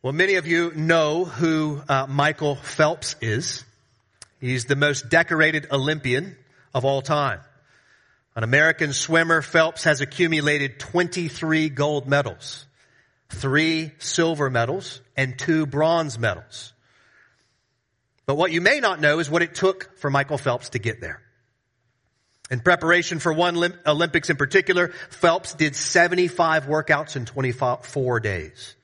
Well, 0.00 0.12
many 0.12 0.36
of 0.36 0.46
you 0.46 0.72
know 0.76 1.24
who 1.24 1.82
uh, 1.88 2.06
Michael 2.08 2.54
Phelps 2.54 3.16
is. 3.20 3.64
He's 4.40 4.66
the 4.66 4.76
most 4.76 5.08
decorated 5.08 5.66
Olympian 5.72 6.36
of 6.72 6.84
all 6.84 7.02
time. 7.02 7.40
An 8.36 8.44
American 8.44 8.92
swimmer, 8.92 9.42
Phelps 9.42 9.82
has 9.82 10.00
accumulated 10.00 10.78
23 10.78 11.70
gold 11.70 12.06
medals, 12.06 12.64
three 13.28 13.90
silver 13.98 14.48
medals, 14.48 15.00
and 15.16 15.36
two 15.36 15.66
bronze 15.66 16.16
medals. 16.16 16.72
But 18.24 18.36
what 18.36 18.52
you 18.52 18.60
may 18.60 18.78
not 18.78 19.00
know 19.00 19.18
is 19.18 19.28
what 19.28 19.42
it 19.42 19.56
took 19.56 19.98
for 19.98 20.10
Michael 20.10 20.38
Phelps 20.38 20.68
to 20.70 20.78
get 20.78 21.00
there. 21.00 21.20
In 22.52 22.60
preparation 22.60 23.18
for 23.18 23.32
one 23.32 23.74
Olympics 23.84 24.30
in 24.30 24.36
particular, 24.36 24.92
Phelps 25.10 25.54
did 25.54 25.74
75 25.74 26.66
workouts 26.66 27.16
in 27.16 27.24
24 27.24 28.20
days. 28.20 28.76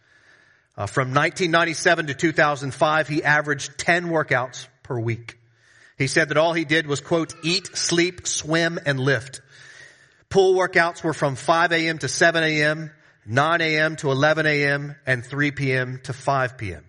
Uh, 0.77 0.87
from 0.87 1.09
1997 1.09 2.07
to 2.09 2.15
2005, 2.15 3.09
he 3.09 3.23
averaged 3.23 3.79
10 3.79 4.07
workouts 4.07 4.67
per 4.83 4.99
week. 4.99 5.39
He 5.97 6.09
said 6.09 6.31
that 6.31 6.37
all 6.37 6.53
he 6.53 6.65
did 6.65 6.87
was 6.87 7.01
quote, 7.01 7.35
eat, 7.45 7.77
sleep, 7.77 8.27
swim, 8.27 8.81
and 8.85 8.99
lift. 8.99 9.41
Pool 10.29 10.55
workouts 10.55 11.05
were 11.05 11.15
from 11.15 11.37
5 11.37 11.71
a.m. 11.71 11.99
to 11.99 12.09
7 12.09 12.43
a.m., 12.43 12.91
9 13.25 13.61
a.m. 13.61 13.97
to 13.97 14.11
11 14.11 14.47
a.m., 14.47 14.97
and 15.07 15.25
3 15.25 15.53
p.m. 15.53 16.01
to 16.05 16.13
5 16.13 16.59
p.m. 16.59 16.85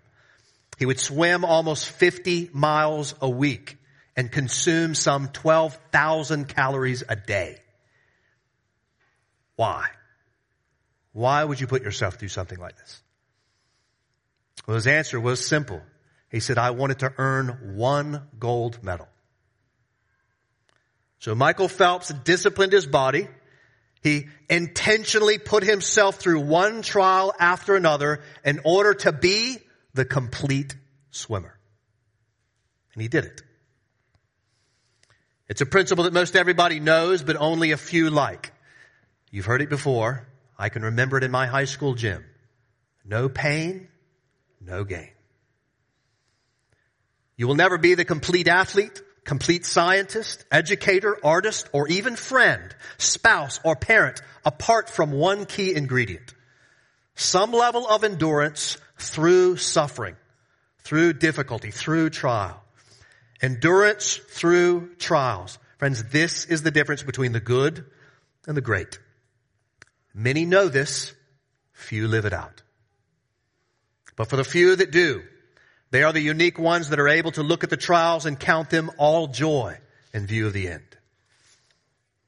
He 0.80 0.86
would 0.88 0.99
swim 0.99 1.46
almost 1.46 1.88
50 1.88 2.49
miles 2.54 3.13
a 3.22 3.30
week 3.30 3.77
and 4.16 4.32
consume 4.32 4.96
some 4.96 5.27
12,000 5.27 6.48
calories 6.48 7.04
a 7.08 7.16
day. 7.16 7.60
Why? 9.55 9.90
Why 11.13 11.44
would 11.44 11.62
you 11.62 11.68
put 11.68 11.84
yourself 11.84 12.16
through 12.16 12.30
something 12.30 12.60
like 12.60 12.77
this? 12.77 13.02
Well, 14.68 14.76
his 14.76 14.88
answer 14.88 15.20
was 15.20 15.46
simple. 15.46 15.82
He 16.30 16.40
said, 16.40 16.58
I 16.58 16.71
wanted 16.71 16.99
to 16.99 17.13
earn 17.18 17.76
one 17.76 18.27
gold 18.40 18.84
medal. 18.84 19.08
So 21.20 21.35
Michael 21.35 21.68
Phelps 21.68 22.10
disciplined 22.10 22.74
his 22.74 22.86
body. 22.86 23.27
He 24.02 24.27
intentionally 24.49 25.40
put 25.40 25.63
himself 25.63 26.16
through 26.16 26.41
one 26.41 26.82
trial 26.82 27.34
after 27.40 27.76
another 27.76 28.21
in 28.43 28.60
order 28.63 28.93
to 28.93 29.12
be 29.12 29.58
the 29.93 30.05
complete 30.05 30.76
swimmer. 31.12 31.58
And 32.93 33.02
he 33.02 33.08
did 33.08 33.26
it. 33.26 33.41
It's 35.48 35.62
a 35.62 35.66
principle 35.66 36.04
that 36.05 36.13
most 36.13 36.36
everybody 36.36 36.80
knows, 36.80 37.24
but 37.24 37.36
only 37.36 37.71
a 37.71 37.77
few 37.77 38.10
like. 38.10 38.52
You've 39.32 39.46
heard 39.46 39.62
it 39.62 39.70
before. 39.70 40.27
I 40.58 40.70
can 40.70 40.84
remember 40.84 41.18
it 41.18 41.24
in 41.24 41.32
my 41.32 41.46
high 41.46 41.66
school 41.66 41.93
gym. 41.93 42.24
No 43.04 43.30
pain, 43.30 43.88
no 44.66 44.84
gain. 44.84 45.12
You 47.38 47.48
will 47.48 47.55
never 47.55 47.77
be 47.77 47.96
the 47.96 48.05
complete 48.05 48.48
athlete, 48.48 49.02
complete 49.24 49.66
scientist, 49.66 50.46
educator, 50.52 51.18
artist, 51.24 51.70
or 51.74 51.88
even 51.88 52.16
friend, 52.16 52.74
spouse, 52.98 53.60
or 53.63 53.76
parent 53.76 54.21
apart 54.46 54.90
from 54.90 55.12
one 55.12 55.46
key 55.46 55.76
ingredient. 55.76 56.34
Some 57.16 57.52
level 57.52 57.88
of 57.88 58.04
endurance 58.04 58.77
through 58.98 59.58
suffering, 59.58 60.16
through 60.80 61.13
difficulty, 61.13 61.71
through 61.71 62.10
trial. 62.12 62.62
Endurance 63.41 64.18
through 64.18 64.96
trials. 64.97 65.58
Friends, 65.78 66.03
this 66.06 66.46
is 66.46 66.63
the 66.63 66.72
difference 66.72 67.03
between 67.03 67.34
the 67.34 67.40
good 67.40 67.86
and 68.47 68.56
the 68.56 68.62
great. 68.62 69.00
Many 70.13 70.46
know 70.46 70.69
this, 70.69 71.13
few 71.74 72.08
live 72.08 72.25
it 72.25 72.34
out. 72.34 72.62
But 74.16 74.30
for 74.30 74.35
the 74.35 74.44
few 74.44 74.75
that 74.75 74.91
do, 74.91 75.24
they 75.91 76.03
are 76.03 76.13
the 76.13 76.22
unique 76.22 76.58
ones 76.58 76.90
that 76.90 77.00
are 77.00 77.08
able 77.08 77.31
to 77.34 77.44
look 77.44 77.63
at 77.63 77.69
the 77.69 77.78
trials 77.78 78.25
and 78.25 78.40
count 78.40 78.69
them 78.69 78.91
all 78.97 79.28
joy 79.28 79.78
in 80.13 80.28
view 80.28 80.47
of 80.47 80.53
the 80.53 80.70
end. 80.70 80.84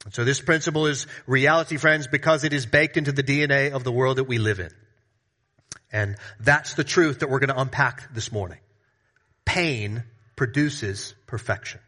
And 0.05 0.13
so 0.13 0.23
this 0.23 0.39
principle 0.39 0.87
is 0.87 1.07
reality, 1.25 1.77
friends, 1.77 2.07
because 2.07 2.43
it 2.43 2.53
is 2.53 2.65
baked 2.65 2.97
into 2.97 3.11
the 3.11 3.23
DNA 3.23 3.71
of 3.71 3.83
the 3.83 3.91
world 3.91 4.17
that 4.17 4.23
we 4.25 4.37
live 4.37 4.59
in. 4.59 4.71
And 5.91 6.17
that's 6.39 6.75
the 6.75 6.83
truth 6.83 7.19
that 7.19 7.29
we're 7.29 7.39
going 7.39 7.49
to 7.49 7.59
unpack 7.59 8.13
this 8.13 8.31
morning. 8.31 8.59
Pain 9.45 10.03
produces 10.35 11.13
perfection. 11.25 11.79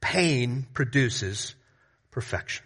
Pain 0.00 0.66
produces 0.72 1.54
perfection. 2.10 2.64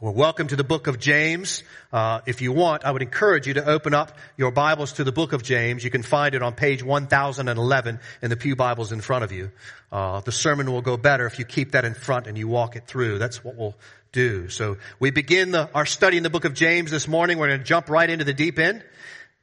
Well, 0.00 0.12
welcome 0.12 0.48
to 0.48 0.56
the 0.56 0.64
book 0.64 0.88
of 0.88 0.98
James. 0.98 1.62
Uh, 1.92 2.20
if 2.26 2.42
you 2.42 2.50
want, 2.50 2.84
I 2.84 2.90
would 2.90 3.00
encourage 3.00 3.46
you 3.46 3.54
to 3.54 3.64
open 3.64 3.94
up 3.94 4.18
your 4.36 4.50
Bibles 4.50 4.94
to 4.94 5.04
the 5.04 5.12
book 5.12 5.32
of 5.32 5.44
James. 5.44 5.84
You 5.84 5.90
can 5.90 6.02
find 6.02 6.34
it 6.34 6.42
on 6.42 6.54
page 6.54 6.82
1011 6.82 8.00
in 8.20 8.28
the 8.28 8.36
Pew 8.36 8.56
Bibles 8.56 8.90
in 8.90 9.00
front 9.00 9.22
of 9.22 9.30
you. 9.30 9.52
Uh, 9.92 10.18
the 10.18 10.32
sermon 10.32 10.72
will 10.72 10.82
go 10.82 10.96
better 10.96 11.26
if 11.26 11.38
you 11.38 11.44
keep 11.44 11.72
that 11.72 11.84
in 11.84 11.94
front 11.94 12.26
and 12.26 12.36
you 12.36 12.48
walk 12.48 12.74
it 12.74 12.88
through. 12.88 13.18
That's 13.20 13.44
what 13.44 13.54
we'll 13.54 13.76
do. 14.10 14.48
So 14.48 14.78
we 14.98 15.12
begin 15.12 15.52
the, 15.52 15.70
our 15.72 15.86
study 15.86 16.16
in 16.16 16.24
the 16.24 16.30
book 16.30 16.44
of 16.44 16.54
James 16.54 16.90
this 16.90 17.06
morning. 17.06 17.38
We're 17.38 17.48
going 17.48 17.60
to 17.60 17.64
jump 17.64 17.88
right 17.88 18.10
into 18.10 18.24
the 18.24 18.34
deep 18.34 18.58
end 18.58 18.82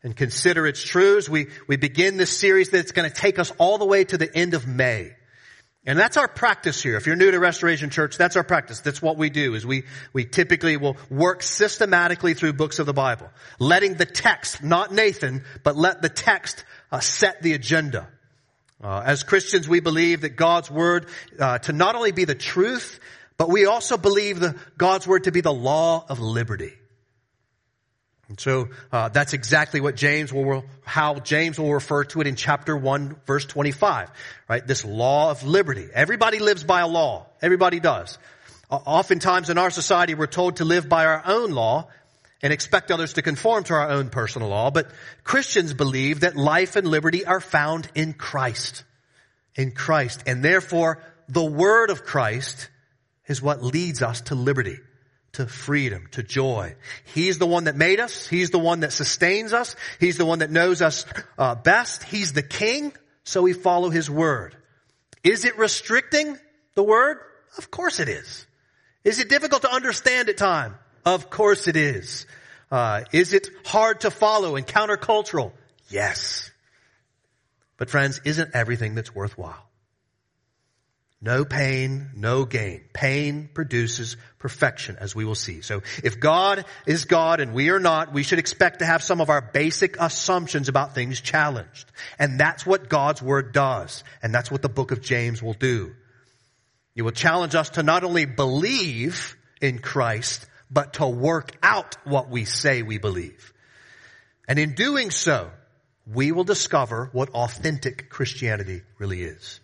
and 0.03 0.13
consider 0.13 0.67
its 0.67 0.84
truths. 0.84 1.29
We, 1.29 1.47
we 1.67 1.78
begin 1.78 2.17
this 2.17 2.38
series 2.38 2.72
that's 2.72 2.91
going 2.91 3.09
to 3.09 3.16
take 3.16 3.40
us 3.40 3.53
all 3.57 3.78
the 3.78 3.85
way 3.85 4.03
to 4.03 4.17
the 4.17 4.29
end 4.35 4.53
of 4.53 4.67
May. 4.67 5.16
And 5.83 5.97
that's 5.97 6.15
our 6.15 6.27
practice 6.27 6.81
here. 6.83 6.95
If 6.95 7.07
you're 7.07 7.15
new 7.15 7.31
to 7.31 7.39
Restoration 7.39 7.89
Church, 7.89 8.15
that's 8.15 8.35
our 8.35 8.43
practice. 8.43 8.81
That's 8.81 9.01
what 9.01 9.17
we 9.17 9.31
do 9.31 9.55
is 9.55 9.65
we, 9.65 9.85
we 10.13 10.25
typically 10.25 10.77
will 10.77 10.95
work 11.09 11.41
systematically 11.41 12.35
through 12.35 12.53
books 12.53 12.77
of 12.77 12.85
the 12.85 12.93
Bible, 12.93 13.29
letting 13.57 13.95
the 13.95 14.05
text, 14.05 14.63
not 14.63 14.93
Nathan, 14.93 15.43
but 15.63 15.75
let 15.75 16.03
the 16.03 16.09
text 16.09 16.65
uh, 16.91 16.99
set 16.99 17.41
the 17.41 17.53
agenda. 17.53 18.07
Uh, 18.83 19.01
as 19.03 19.23
Christians, 19.23 19.67
we 19.67 19.79
believe 19.79 20.21
that 20.21 20.35
God's 20.35 20.69
word 20.69 21.07
uh, 21.39 21.57
to 21.59 21.73
not 21.73 21.95
only 21.95 22.11
be 22.11 22.25
the 22.25 22.35
truth, 22.35 22.99
but 23.37 23.49
we 23.49 23.65
also 23.65 23.97
believe 23.97 24.39
the 24.39 24.55
God's 24.77 25.07
word 25.07 25.23
to 25.23 25.31
be 25.31 25.41
the 25.41 25.53
law 25.53 26.05
of 26.07 26.19
liberty. 26.19 26.73
And 28.31 28.39
so 28.39 28.69
uh, 28.93 29.09
that's 29.09 29.33
exactly 29.33 29.81
what 29.81 29.97
James 29.97 30.31
will, 30.31 30.63
how 30.85 31.15
James 31.15 31.59
will 31.59 31.73
refer 31.73 32.05
to 32.05 32.21
it 32.21 32.27
in 32.27 32.37
chapter 32.37 32.77
one, 32.77 33.17
verse 33.27 33.43
twenty-five. 33.43 34.09
Right, 34.47 34.65
this 34.65 34.85
law 34.85 35.31
of 35.31 35.43
liberty. 35.43 35.89
Everybody 35.93 36.39
lives 36.39 36.63
by 36.63 36.79
a 36.79 36.87
law. 36.87 37.25
Everybody 37.41 37.81
does. 37.81 38.17
Oftentimes 38.69 39.49
in 39.49 39.57
our 39.57 39.69
society, 39.69 40.15
we're 40.15 40.27
told 40.27 40.55
to 40.55 40.63
live 40.63 40.87
by 40.87 41.07
our 41.07 41.21
own 41.25 41.51
law 41.51 41.89
and 42.41 42.53
expect 42.53 42.89
others 42.89 43.13
to 43.13 43.21
conform 43.21 43.65
to 43.65 43.73
our 43.73 43.89
own 43.89 44.09
personal 44.09 44.47
law. 44.47 44.71
But 44.71 44.89
Christians 45.25 45.73
believe 45.73 46.21
that 46.21 46.37
life 46.37 46.77
and 46.77 46.87
liberty 46.87 47.25
are 47.25 47.41
found 47.41 47.89
in 47.95 48.13
Christ. 48.13 48.85
In 49.55 49.71
Christ. 49.71 50.23
And 50.25 50.41
therefore, 50.41 51.03
the 51.27 51.43
word 51.43 51.89
of 51.89 52.05
Christ 52.05 52.69
is 53.27 53.41
what 53.41 53.61
leads 53.61 54.01
us 54.01 54.21
to 54.21 54.35
liberty 54.35 54.79
to 55.33 55.47
freedom, 55.47 56.07
to 56.11 56.23
joy. 56.23 56.75
He's 57.13 57.37
the 57.37 57.45
one 57.45 57.65
that 57.65 57.75
made 57.75 57.99
us. 57.99 58.27
He's 58.27 58.49
the 58.49 58.59
one 58.59 58.81
that 58.81 58.91
sustains 58.91 59.53
us. 59.53 59.75
He's 59.99 60.17
the 60.17 60.25
one 60.25 60.39
that 60.39 60.51
knows 60.51 60.81
us 60.81 61.05
uh, 61.37 61.55
best. 61.55 62.03
He's 62.03 62.33
the 62.33 62.43
king, 62.43 62.93
so 63.23 63.41
we 63.41 63.53
follow 63.53 63.89
his 63.89 64.09
word. 64.09 64.55
Is 65.23 65.45
it 65.45 65.57
restricting 65.57 66.37
the 66.75 66.83
word? 66.83 67.17
Of 67.57 67.71
course 67.71 67.99
it 67.99 68.09
is. 68.09 68.45
Is 69.03 69.19
it 69.19 69.29
difficult 69.29 69.63
to 69.63 69.73
understand 69.73 70.29
at 70.29 70.37
time? 70.37 70.75
Of 71.05 71.29
course 71.29 71.67
it 71.67 71.75
is. 71.75 72.25
Uh, 72.69 73.03
is 73.11 73.33
it 73.33 73.49
hard 73.65 74.01
to 74.01 74.11
follow 74.11 74.55
and 74.55 74.65
countercultural? 74.65 75.51
Yes. 75.89 76.51
But 77.77 77.89
friends, 77.89 78.21
isn't 78.25 78.51
everything 78.53 78.95
that's 78.95 79.13
worthwhile? 79.13 79.67
No 81.23 81.45
pain, 81.45 82.09
no 82.15 82.45
gain. 82.45 82.81
Pain 82.93 83.47
produces 83.53 84.17
perfection, 84.39 84.97
as 84.99 85.15
we 85.15 85.23
will 85.23 85.35
see. 85.35 85.61
So 85.61 85.83
if 86.03 86.19
God 86.19 86.65
is 86.87 87.05
God 87.05 87.39
and 87.39 87.53
we 87.53 87.69
are 87.69 87.79
not, 87.79 88.11
we 88.11 88.23
should 88.23 88.39
expect 88.39 88.79
to 88.79 88.85
have 88.85 89.03
some 89.03 89.21
of 89.21 89.29
our 89.29 89.41
basic 89.41 89.97
assumptions 89.99 90.67
about 90.67 90.96
things 90.96 91.22
challenged. 91.22 91.91
And 92.17 92.40
that's 92.40 92.66
what 92.66 92.90
God's 92.90 93.22
Word 93.22 93.53
does. 93.53 94.03
And 94.23 94.34
that's 94.34 94.49
what 94.49 94.63
the 94.63 94.69
book 94.69 94.91
of 94.91 95.01
James 95.01 95.43
will 95.43 95.53
do. 95.53 95.93
It 96.96 97.03
will 97.03 97.11
challenge 97.11 97.53
us 97.53 97.69
to 97.72 97.84
not 97.84 98.03
only 98.03 98.25
believe 98.25 99.37
in 99.61 99.78
Christ, 99.78 100.47
but 100.72 100.93
to 100.93 101.07
work 101.07 101.55
out 101.61 101.97
what 102.03 102.29
we 102.29 102.46
say 102.46 102.81
we 102.81 102.97
believe. 102.97 103.53
And 104.47 104.57
in 104.57 104.73
doing 104.73 105.11
so, 105.11 105.51
we 106.07 106.31
will 106.31 106.46
discover 106.46 107.09
what 107.13 107.29
authentic 107.29 108.09
Christianity 108.09 108.81
really 108.97 109.22
is. 109.22 109.59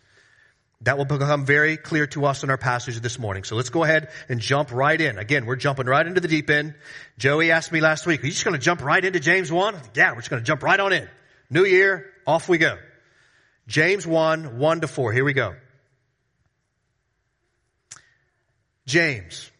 That 0.81 0.97
will 0.97 1.06
become 1.06 1.45
very 1.45 1.75
clear 1.75 2.06
to 2.07 2.25
us 2.25 2.44
in 2.44 2.51
our 2.51 2.57
passage 2.57 3.00
this 3.00 3.18
morning. 3.18 3.44
So 3.44 3.56
let's 3.56 3.69
go 3.69 3.83
ahead 3.83 4.09
and 4.29 4.39
jump 4.39 4.71
right 4.71 5.00
in. 5.00 5.18
Again, 5.18 5.45
we're 5.47 5.56
jumping 5.56 5.88
right 5.88 6.06
into 6.06 6.21
the 6.21 6.27
deep 6.27 6.50
end. 6.50 6.75
Joey 7.18 7.51
asked 7.51 7.71
me 7.71 7.81
last 7.81 8.06
week, 8.06 8.24
are 8.24 8.27
you 8.27 8.31
just 8.31 8.45
going 8.45 8.53
to 8.53 8.62
jump 8.62 8.83
right 8.83 9.03
into 9.03 9.19
James 9.19 9.51
1? 9.51 9.75
Yeah, 9.95 10.12
we're 10.12 10.18
just 10.19 10.29
going 10.29 10.41
to 10.41 10.45
jump 10.45 10.62
right 10.62 10.79
on 10.79 10.94
in. 10.94 11.09
New 11.50 11.65
year, 11.65 12.06
off 12.27 12.47
we 12.47 12.59
go. 12.59 12.77
James 13.68 14.06
1, 14.06 14.59
1 14.59 14.81
to 14.81 14.88
4. 14.88 15.13
Here 15.13 15.25
we 15.25 15.33
go. 15.33 15.56
James, 18.85 19.51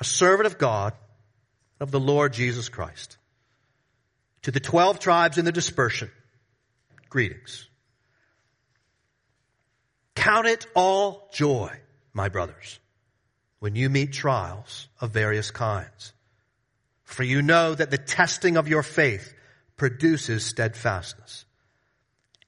a 0.00 0.04
servant 0.04 0.46
of 0.46 0.58
God, 0.58 0.92
of 1.80 1.90
the 1.90 2.00
Lord 2.00 2.32
Jesus 2.32 2.68
Christ, 2.68 3.16
To 4.42 4.50
the 4.50 4.60
12 4.60 4.98
tribes 4.98 5.38
in 5.38 5.44
the 5.44 5.52
dispersion, 5.52 6.10
greetings. 7.08 7.67
Count 10.18 10.48
it 10.48 10.66
all 10.74 11.28
joy, 11.32 11.70
my 12.12 12.28
brothers, 12.28 12.80
when 13.60 13.76
you 13.76 13.88
meet 13.88 14.12
trials 14.12 14.88
of 15.00 15.12
various 15.12 15.52
kinds. 15.52 16.12
For 17.04 17.22
you 17.22 17.40
know 17.40 17.72
that 17.72 17.92
the 17.92 17.98
testing 17.98 18.56
of 18.56 18.66
your 18.66 18.82
faith 18.82 19.32
produces 19.76 20.44
steadfastness. 20.44 21.44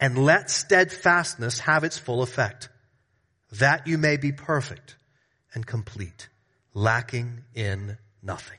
And 0.00 0.19
let 0.19 0.50
steadfastness 0.50 1.61
have 1.61 1.84
its 1.84 1.96
full 1.96 2.22
effect, 2.22 2.70
that 3.52 3.87
you 3.87 3.99
may 3.99 4.17
be 4.17 4.32
perfect 4.32 4.96
and 5.55 5.64
complete, 5.64 6.28
lacking 6.75 7.44
in 7.55 7.99
nothing. 8.20 8.58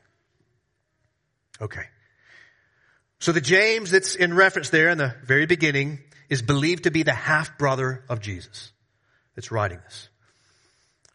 Okay. 1.60 1.86
So 3.20 3.34
the 3.34 3.42
James 3.42 3.92
that's 3.92 4.16
in 4.16 4.34
reference 4.36 4.70
there 4.70 4.88
in 4.88 4.98
the 4.98 5.16
very 5.26 5.48
beginning 5.48 6.00
is 6.30 6.42
believed 6.42 6.86
to 6.86 6.92
be 6.92 7.04
the 7.04 7.12
half 7.12 7.58
brother 7.58 8.06
of 8.08 8.22
Jesus 8.22 8.72
that's 9.36 9.52
writing 9.52 9.80
this. 9.84 10.10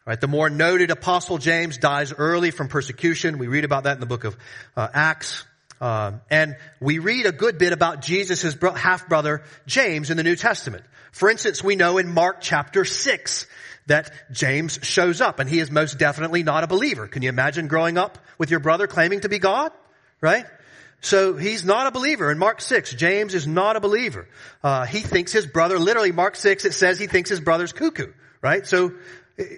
Right, 0.05 0.19
the 0.19 0.27
more 0.27 0.49
noted 0.49 0.89
apostle 0.89 1.37
James 1.37 1.77
dies 1.77 2.13
early 2.13 2.51
from 2.51 2.69
persecution. 2.69 3.39
We 3.39 3.47
read 3.47 3.65
about 3.65 3.83
that 3.83 3.95
in 3.95 3.99
the 3.99 4.05
book 4.05 4.23
of 4.23 4.37
uh, 4.77 4.87
Acts. 4.93 5.43
Um, 5.81 6.21
and 6.29 6.55
we 6.79 6.99
read 6.99 7.25
a 7.25 7.33
good 7.33 7.57
bit 7.57 7.73
about 7.73 8.01
Jesus' 8.01 8.55
bro- 8.55 8.71
half 8.71 9.09
brother 9.09 9.43
James 9.65 10.09
in 10.09 10.15
the 10.15 10.23
New 10.23 10.37
Testament. 10.37 10.85
For 11.11 11.29
instance, 11.29 11.61
we 11.61 11.75
know 11.75 11.97
in 11.97 12.07
Mark 12.07 12.37
chapter 12.39 12.85
6 12.85 13.47
that 13.87 14.11
James 14.31 14.79
shows 14.81 15.19
up 15.19 15.39
and 15.39 15.49
he 15.49 15.59
is 15.59 15.69
most 15.69 15.97
definitely 15.97 16.41
not 16.41 16.63
a 16.63 16.67
believer. 16.67 17.07
Can 17.07 17.21
you 17.21 17.29
imagine 17.29 17.67
growing 17.67 17.97
up 17.97 18.17
with 18.37 18.49
your 18.49 18.59
brother 18.59 18.87
claiming 18.87 19.19
to 19.21 19.29
be 19.29 19.39
God? 19.39 19.71
Right? 20.21 20.45
So 21.01 21.35
he's 21.35 21.63
not 21.63 21.87
a 21.87 21.91
believer. 21.91 22.31
In 22.31 22.39
Mark 22.39 22.59
6, 22.59 22.93
James 22.95 23.33
is 23.33 23.47
not 23.47 23.75
a 23.75 23.79
believer. 23.79 24.27
Uh, 24.63 24.85
he 24.85 24.99
thinks 24.99 25.31
his 25.31 25.45
brother, 25.45 25.79
literally 25.79 26.11
Mark 26.11 26.35
6, 26.35 26.65
it 26.65 26.73
says 26.73 26.99
he 26.99 27.07
thinks 27.07 27.29
his 27.29 27.39
brother's 27.39 27.71
cuckoo. 27.71 28.11
Right? 28.41 28.65
So 28.65 28.93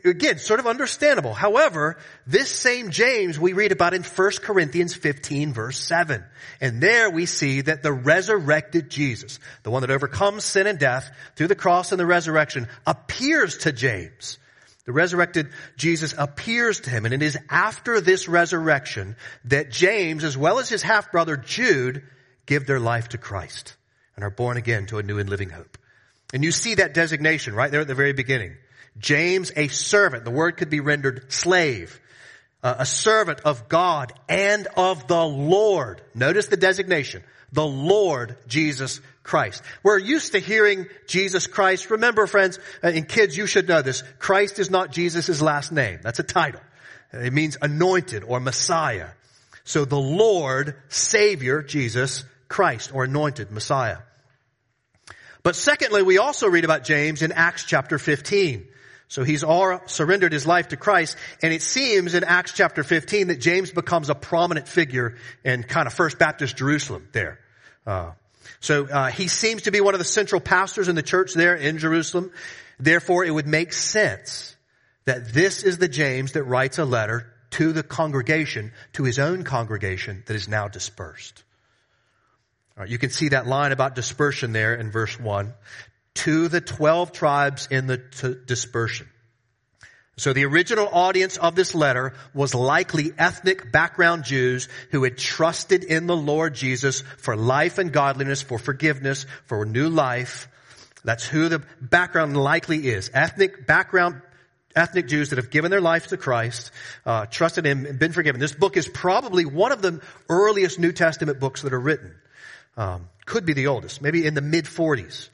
again, 0.03 0.38
sort 0.39 0.59
of 0.59 0.68
understandable. 0.68 1.33
However, 1.33 1.97
this 2.27 2.50
same 2.50 2.91
James 2.91 3.39
we 3.39 3.53
read 3.53 3.71
about 3.71 3.94
in 3.94 4.03
1 4.03 4.31
Corinthians 4.41 4.94
15 4.94 5.53
verse 5.53 5.80
7. 5.80 6.24
And 6.59 6.81
there 6.81 7.09
we 7.09 7.25
see 7.25 7.62
that 7.62 7.83
the 7.83 7.94
resurrected 7.94 8.89
Jesus, 8.89 9.39
the 9.63 9.71
one 9.71 9.81
that 9.81 9.91
overcomes 9.91 10.44
sin 10.44 10.68
and 10.68 10.80
death 10.80 11.09
through 11.36 11.47
the 11.47 11.56
cross 11.56 11.91
and 11.91 12.00
the 12.00 12.06
resurrection, 12.06 12.68
appears 12.86 13.59
to 13.59 13.71
James. 13.71 14.38
The 14.89 14.94
resurrected 14.94 15.50
Jesus 15.77 16.15
appears 16.18 16.80
to 16.80 16.89
him, 16.89 17.06
and 17.06 17.13
it 17.13 17.21
is 17.21 17.38
after 17.47 18.01
this 18.01 18.27
resurrection 18.27 19.18
that 19.45 19.69
James, 19.69 20.24
as 20.24 20.36
well 20.36 20.57
as 20.57 20.68
his 20.68 20.81
half-brother 20.81 21.38
Jude, 21.38 22.01
give 22.47 22.65
their 22.65 22.80
life 22.80 23.09
to 23.09 23.19
Christ 23.19 23.75
and 24.15 24.25
are 24.25 24.31
born 24.31 24.57
again 24.57 24.88
to 24.88 24.97
a 24.97 25.03
new 25.03 25.19
and 25.19 25.30
living 25.30 25.51
hope. 25.51 25.77
And 26.33 26.44
you 26.44 26.51
see 26.51 26.74
that 26.74 26.95
designation 26.95 27.53
right 27.53 27.69
there 27.69 27.81
at 27.81 27.88
the 27.88 27.94
very 27.94 28.13
beginning. 28.13 28.56
James, 28.97 29.51
a 29.56 29.68
servant. 29.68 30.25
The 30.25 30.31
word 30.31 30.57
could 30.57 30.71
be 30.71 30.80
rendered 30.80 31.31
slave. 31.31 32.01
Uh, 32.63 32.77
a 32.80 32.86
servant 32.88 33.41
of 33.41 33.69
God 33.69 34.12
and 34.27 34.68
of 34.75 35.07
the 35.07 35.24
Lord. 35.24 36.01
Notice 36.15 36.47
the 36.47 36.57
designation. 36.57 37.21
The 37.51 37.63
Lord 37.63 38.38
Jesus 38.47 39.01
Christ. 39.30 39.62
We're 39.84 40.00
used 40.00 40.31
to 40.31 40.40
hearing 40.40 40.88
Jesus 41.06 41.46
Christ. 41.46 41.92
Remember 41.92 42.26
friends, 42.26 42.58
uh, 42.84 42.88
and 42.88 43.08
kids, 43.08 43.38
you 43.38 43.46
should 43.46 43.68
know 43.68 43.84
this. 43.84 44.04
Christ 44.18 44.58
is 44.58 44.72
not 44.72 44.92
Jesus' 44.92 45.40
last 45.40 45.72
name. 45.72 46.00
That's 46.02 46.18
a 46.18 46.24
title. 46.24 46.62
It 47.14 47.31
means 47.31 47.56
anointed 47.62 48.24
or 48.24 48.40
Messiah. 48.40 49.10
So 49.66 49.86
the 49.86 50.00
Lord, 50.00 50.81
Savior, 50.88 51.62
Jesus 51.62 52.26
Christ, 52.48 52.92
or 52.92 53.04
anointed 53.04 53.52
Messiah. 53.52 54.00
But 55.44 55.56
secondly, 55.56 56.02
we 56.02 56.18
also 56.18 56.48
read 56.48 56.66
about 56.66 56.84
James 56.84 57.22
in 57.22 57.32
Acts 57.32 57.66
chapter 57.66 58.00
15. 58.00 58.68
So 59.10 59.24
he's 59.24 59.44
all 59.44 59.80
surrendered 59.86 60.34
his 60.34 60.48
life 60.48 60.70
to 60.70 60.78
Christ. 60.78 61.16
And 61.44 61.54
it 61.54 61.62
seems 61.62 62.16
in 62.16 62.24
Acts 62.24 62.54
chapter 62.54 62.84
15 62.84 63.28
that 63.28 63.40
James 63.40 63.70
becomes 63.70 64.10
a 64.10 64.16
prominent 64.16 64.68
figure 64.68 65.18
in 65.44 65.62
kind 65.62 65.86
of 65.86 65.94
First 65.94 66.18
Baptist 66.18 66.58
Jerusalem 66.58 67.08
there. 67.12 67.40
Uh, 67.86 68.14
so 68.60 68.86
uh, 68.88 69.07
he 69.07 69.28
seems 69.28 69.63
to 69.63 69.72
be 69.72 69.81
one 69.81 69.94
of 69.94 70.00
the 70.00 70.06
central 70.06 70.42
pastors 70.42 70.88
in 70.88 70.96
the 70.96 71.04
church 71.04 71.34
there 71.34 71.56
in 71.56 71.78
Jerusalem. 71.78 72.31
Therefore, 72.80 73.25
it 73.25 73.31
would 73.31 73.48
make 73.48 73.74
sense 73.74 74.56
that 75.06 75.34
this 75.34 75.63
is 75.63 75.78
the 75.78 75.88
James 75.88 76.34
that 76.34 76.44
writes 76.44 76.78
a 76.78 76.86
letter 76.86 77.34
to 77.51 77.74
the 77.74 77.84
congregation, 77.84 78.72
to 78.94 79.04
his 79.04 79.19
own 79.19 79.44
congregation 79.44 80.24
that 80.28 80.36
is 80.36 80.48
now 80.48 80.68
dispersed. 80.68 81.44
you 82.86 82.98
can 82.98 83.10
see 83.10 83.30
that 83.30 83.48
line 83.48 83.72
about 83.72 83.96
dispersion 83.96 84.54
there 84.54 84.75
in 84.75 84.92
verse 84.92 85.19
1 85.19 85.54
to 86.16 86.48
the 86.48 86.62
12 86.62 87.12
tribes 87.12 87.68
in 87.72 87.88
the 87.88 87.98
t- 87.98 88.36
dispersion. 88.46 89.10
So 90.19 90.33
the 90.33 90.45
original 90.45 90.89
audience 90.92 91.38
of 91.38 91.56
this 91.56 91.74
letter 91.74 92.13
was 92.33 92.54
likely 92.54 93.13
ethnic 93.18 93.71
background 93.71 94.25
Jews 94.25 94.68
who 94.92 95.04
had 95.04 95.18
trusted 95.18 95.86
in 95.86 96.07
the 96.07 96.16
Lord 96.16 96.56
Jesus 96.56 97.01
for 97.19 97.38
life 97.38 97.77
and 97.77 97.94
godliness, 97.94 98.42
for 98.42 98.60
forgiveness, 98.60 99.25
for 99.45 99.66
new 99.66 99.88
life. 99.88 100.50
That's 101.06 101.25
who 101.25 101.48
the 101.48 101.63
background 101.80 102.36
likely 102.36 102.89
is. 102.89 103.10
Ethnic 103.13 103.66
background, 103.66 104.21
ethnic 104.75 105.07
Jews 105.07 105.30
that 105.30 105.38
have 105.38 105.50
given 105.50 105.71
their 105.71 105.80
life 105.80 106.07
to 106.07 106.18
Christ, 106.18 106.72
uh, 107.06 107.25
trusted 107.25 107.65
Him, 107.65 107.86
and 107.86 107.98
been 107.98 108.12
forgiven. 108.12 108.42
This 108.42 108.54
book 108.54 108.75
is 108.75 108.89
probably 108.89 109.45
one 109.45 109.72
of 109.72 109.81
the 109.81 110.01
earliest 110.27 110.80
New 110.80 110.92
Testament 110.92 111.39
books 111.39 111.62
that 111.62 111.72
are 111.72 111.80
written. 111.80 112.13
Um, 112.75 113.07
could 113.25 113.45
be 113.45 113.54
the 113.54 113.68
oldest, 113.68 114.01
maybe 114.01 114.25
in 114.25 114.33
the 114.33 114.42
mid 114.42 114.65
40s. 114.65 115.30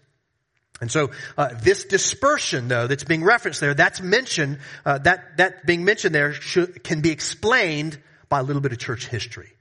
And 0.81 0.92
so 0.92 1.12
uh, 1.38 1.54
this 1.62 1.86
dispersion, 1.86 2.68
though, 2.68 2.88
that's 2.88 3.06
being 3.06 3.24
referenced 3.24 3.62
there, 3.62 3.74
that's 3.74 4.01
mentioned, 4.01 4.60
uh, 4.86 4.98
that 5.00 5.38
that 5.38 5.66
being 5.66 5.86
mentioned 5.86 6.13
there 6.13 6.33
should, 6.33 6.83
can 6.83 7.01
be 7.01 7.12
explained 7.12 7.98
by 8.27 8.39
a 8.39 8.44
little 8.44 8.62
bit 8.62 8.74
of 8.74 8.80
church 8.80 9.07
history. 9.07 9.54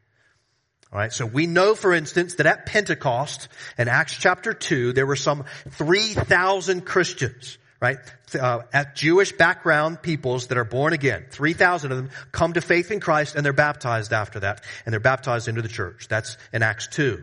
All 0.92 0.98
right, 0.98 1.12
so 1.12 1.26
we 1.26 1.46
know, 1.46 1.74
for 1.74 1.92
instance, 1.92 2.36
that 2.36 2.46
at 2.46 2.66
Pentecost 2.66 3.48
in 3.78 3.88
Acts 3.88 4.16
chapter 4.16 4.54
two, 4.54 4.92
there 4.92 5.06
were 5.06 5.16
some 5.16 5.44
three 5.70 6.14
thousand 6.14 6.84
Christians, 6.84 7.58
right, 7.80 7.98
uh, 8.40 8.62
at 8.72 8.96
Jewish 8.96 9.32
background 9.32 10.02
peoples 10.02 10.48
that 10.48 10.58
are 10.58 10.64
born 10.64 10.92
again. 10.92 11.26
Three 11.30 11.52
thousand 11.52 11.92
of 11.92 11.98
them 11.98 12.10
come 12.32 12.52
to 12.54 12.60
faith 12.60 12.90
in 12.90 13.00
Christ, 13.00 13.36
and 13.36 13.44
they're 13.44 13.52
baptized 13.52 14.12
after 14.12 14.40
that, 14.40 14.62
and 14.84 14.92
they're 14.92 15.00
baptized 15.00 15.48
into 15.48 15.62
the 15.62 15.68
church. 15.68 16.06
That's 16.08 16.36
in 16.52 16.62
Acts 16.62 16.88
two. 16.88 17.22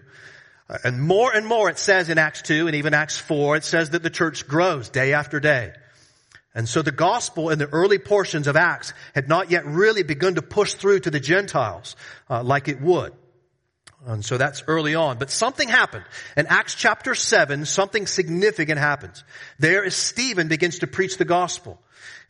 And 0.84 1.02
more 1.02 1.34
and 1.34 1.46
more 1.46 1.70
it 1.70 1.78
says 1.78 2.10
in 2.10 2.18
Acts 2.18 2.42
2 2.44 2.68
and 2.68 2.76
even 2.76 2.94
Acts 2.94 3.18
4, 3.18 3.58
it 3.58 3.64
says 3.64 3.90
that 3.92 4.04
the 4.04 4.10
church 4.10 4.48
grows 4.48 4.90
day 4.90 5.14
after 5.14 5.40
day. 5.40 5.74
And 6.54 6.68
so 6.68 6.82
the 6.82 6.92
gospel 6.92 7.50
in 7.50 7.60
the 7.60 7.68
early 7.68 7.98
portions 7.98 8.48
of 8.48 8.56
Acts 8.56 8.94
had 9.14 9.28
not 9.28 9.52
yet 9.52 9.66
really 9.66 10.04
begun 10.04 10.36
to 10.36 10.42
push 10.42 10.74
through 10.74 11.02
to 11.02 11.12
the 11.12 11.20
Gentiles 11.20 11.96
uh, 12.30 12.44
like 12.44 12.68
it 12.68 12.82
would. 12.82 13.14
And 14.06 14.26
so 14.26 14.38
that's 14.38 14.64
early 14.68 14.96
on. 14.96 15.18
But 15.18 15.30
something 15.30 15.70
happened. 15.70 16.06
In 16.36 16.48
Acts 16.48 16.76
chapter 16.76 17.16
7, 17.16 17.66
something 17.66 18.08
significant 18.08 18.80
happens. 18.80 19.24
There 19.60 19.84
is 19.84 19.96
Stephen 19.96 20.48
begins 20.48 20.80
to 20.80 20.88
preach 20.88 21.18
the 21.18 21.26
gospel. 21.26 21.80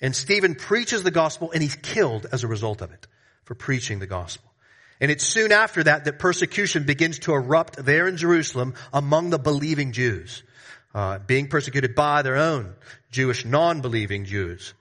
And 0.01 0.15
Stephen 0.15 0.55
preaches 0.55 1.03
the 1.03 1.12
gospel 1.12 1.51
and 1.51 1.63
he's 1.63 1.75
killed 1.75 2.27
as 2.31 2.43
a 2.43 2.48
result 2.48 2.81
of 2.81 2.91
it 2.91 3.07
for 3.45 3.55
preaching 3.55 4.00
the 4.00 4.07
gospel. 4.07 4.50
And 5.01 5.10
it's 5.10 5.25
soon 5.25 5.51
after 5.51 5.84
that 5.84 6.05
that 6.05 6.20
persecution 6.20 6.84
begins 6.84 7.20
to 7.20 7.34
erupt 7.34 7.84
there 7.84 8.08
in 8.08 8.17
Jerusalem 8.17 8.75
among 8.93 9.31
the 9.31 9.39
believing 9.39 9.93
Jews, 9.93 10.43
uh, 10.93 11.17
being 11.17 11.48
persecuted 11.48 11.96
by 11.96 12.22
their 12.22 12.38
own 12.38 12.75
Jewish 13.10 13.43
non-believing 13.43 14.25
Jews. 14.25 14.75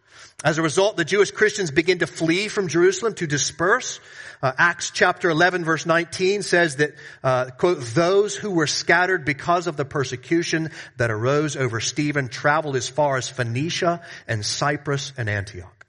As 0.45 0.59
a 0.59 0.63
result, 0.63 0.99
the 0.99 1.05
Jewish 1.07 1.31
Christians 1.31 1.71
begin 1.71 1.99
to 1.99 2.07
flee 2.07 2.49
from 2.49 2.69
Jerusalem 2.69 3.15
to 3.15 3.27
disperse. 3.27 3.99
Uh, 4.43 4.53
Acts 4.57 4.91
chapter 4.91 5.31
11 5.31 5.65
verse 5.65 5.87
19 5.87 6.43
says 6.43 6.77
that, 6.77 6.95
uh, 7.23 7.47
quote, 7.59 7.81
those 7.81 8.37
who 8.37 8.51
were 8.51 8.67
scattered 8.67 9.25
because 9.25 9.67
of 9.67 9.77
the 9.77 9.85
persecution 9.85 10.71
that 10.99 11.11
arose 11.11 11.57
over 11.57 11.81
Stephen 11.81 12.29
traveled 12.29 12.77
as 12.77 12.89
far 12.89 13.17
as 13.17 13.29
Phoenicia 13.29 14.03
and 14.29 14.45
Cyprus 14.45 15.15
and 15.17 15.29
Antioch. 15.29 15.87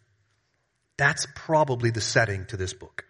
That's 0.98 1.28
probably 1.36 1.92
the 1.92 2.02
setting 2.02 2.46
to 2.48 2.58
this 2.58 2.74
book. 2.74 3.06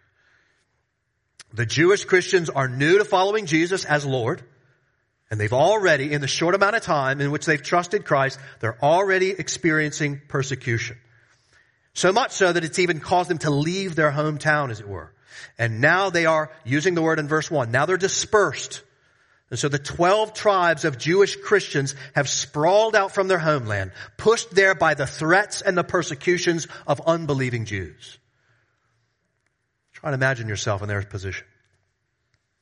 The 1.54 1.66
Jewish 1.66 2.04
Christians 2.04 2.48
are 2.50 2.68
new 2.68 2.98
to 2.98 3.04
following 3.04 3.46
Jesus 3.46 3.84
as 3.84 4.06
Lord. 4.06 4.42
And 5.30 5.40
they've 5.40 5.52
already, 5.52 6.12
in 6.12 6.20
the 6.20 6.28
short 6.28 6.54
amount 6.54 6.76
of 6.76 6.82
time 6.82 7.20
in 7.20 7.30
which 7.30 7.46
they've 7.46 7.62
trusted 7.62 8.04
Christ, 8.04 8.38
they're 8.60 8.82
already 8.82 9.30
experiencing 9.30 10.20
persecution. 10.28 10.98
So 11.94 12.12
much 12.12 12.32
so 12.32 12.52
that 12.52 12.64
it's 12.64 12.78
even 12.78 13.00
caused 13.00 13.30
them 13.30 13.38
to 13.38 13.50
leave 13.50 13.94
their 13.94 14.10
hometown, 14.10 14.70
as 14.70 14.80
it 14.80 14.88
were. 14.88 15.12
And 15.58 15.80
now 15.80 16.10
they 16.10 16.26
are, 16.26 16.50
using 16.64 16.94
the 16.94 17.02
word 17.02 17.18
in 17.18 17.28
verse 17.28 17.50
1, 17.50 17.70
now 17.70 17.86
they're 17.86 17.96
dispersed. 17.96 18.82
And 19.50 19.58
so 19.58 19.68
the 19.68 19.78
12 19.78 20.32
tribes 20.32 20.84
of 20.84 20.96
Jewish 20.98 21.36
Christians 21.36 21.94
have 22.14 22.28
sprawled 22.28 22.96
out 22.96 23.12
from 23.12 23.28
their 23.28 23.38
homeland, 23.38 23.92
pushed 24.16 24.54
there 24.54 24.74
by 24.74 24.94
the 24.94 25.06
threats 25.06 25.60
and 25.60 25.76
the 25.76 25.84
persecutions 25.84 26.68
of 26.86 27.02
unbelieving 27.06 27.66
Jews. 27.66 28.18
Try 30.02 30.10
to 30.10 30.16
imagine 30.16 30.48
yourself 30.48 30.82
in 30.82 30.88
their 30.88 31.00
position. 31.02 31.46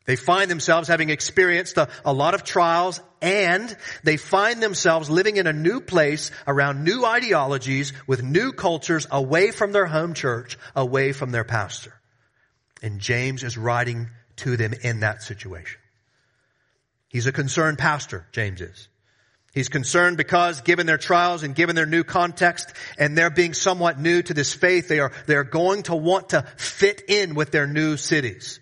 They 0.04 0.16
find 0.16 0.50
themselves 0.50 0.88
having 0.88 1.09
experienced 1.09 1.78
a, 1.78 1.88
a, 2.04 2.12
lot 2.12 2.35
of 2.35 2.44
trials 2.44 3.00
and 3.23 3.75
they 4.04 4.18
find 4.18 4.62
themselves 4.62 5.09
living 5.09 5.37
in 5.37 5.47
a 5.47 5.52
new 5.52 5.80
place 5.80 6.30
around 6.47 6.85
new 6.85 7.04
ideologies 7.04 7.94
with 8.06 8.23
new 8.23 8.52
cultures 8.52 9.06
away 9.11 9.52
from 9.52 9.73
their 9.73 9.87
home 9.87 10.12
church, 10.12 10.59
away 10.76 11.12
from 11.12 11.30
their 11.30 11.44
pastor. 11.44 11.94
And 12.82 13.00
James 13.00 13.42
is 13.42 13.56
writing 13.56 14.11
to 14.37 14.59
them 14.59 14.75
in 14.82 15.00
that 15.00 15.23
situation. 15.23 15.80
He's 17.09 17.26
a 17.26 17.32
concerned 17.32 17.78
pastor, 17.78 18.26
James 18.32 18.61
is. 18.61 18.88
He's 19.52 19.69
concerned 19.69 20.16
because 20.16 20.61
given 20.61 20.87
their 20.87 20.99
trials 20.99 21.42
and 21.42 21.54
given 21.54 21.75
their 21.75 21.87
new 21.87 22.04
context 22.04 22.73
and 22.99 23.19
they're 23.19 23.30
being 23.30 23.52
somewhat 23.52 23.99
new 23.99 24.23
to 24.23 24.33
this 24.33 24.54
faith, 24.54 24.87
they 24.87 25.00
are, 25.00 25.12
they're 25.26 25.45
going 25.45 25.83
to 25.85 25.97
want 25.97 26.30
to 26.30 26.42
fit 26.57 27.02
in 27.09 27.35
with 27.35 27.50
their 27.50 27.66
new 27.66 27.97
cities 27.97 28.61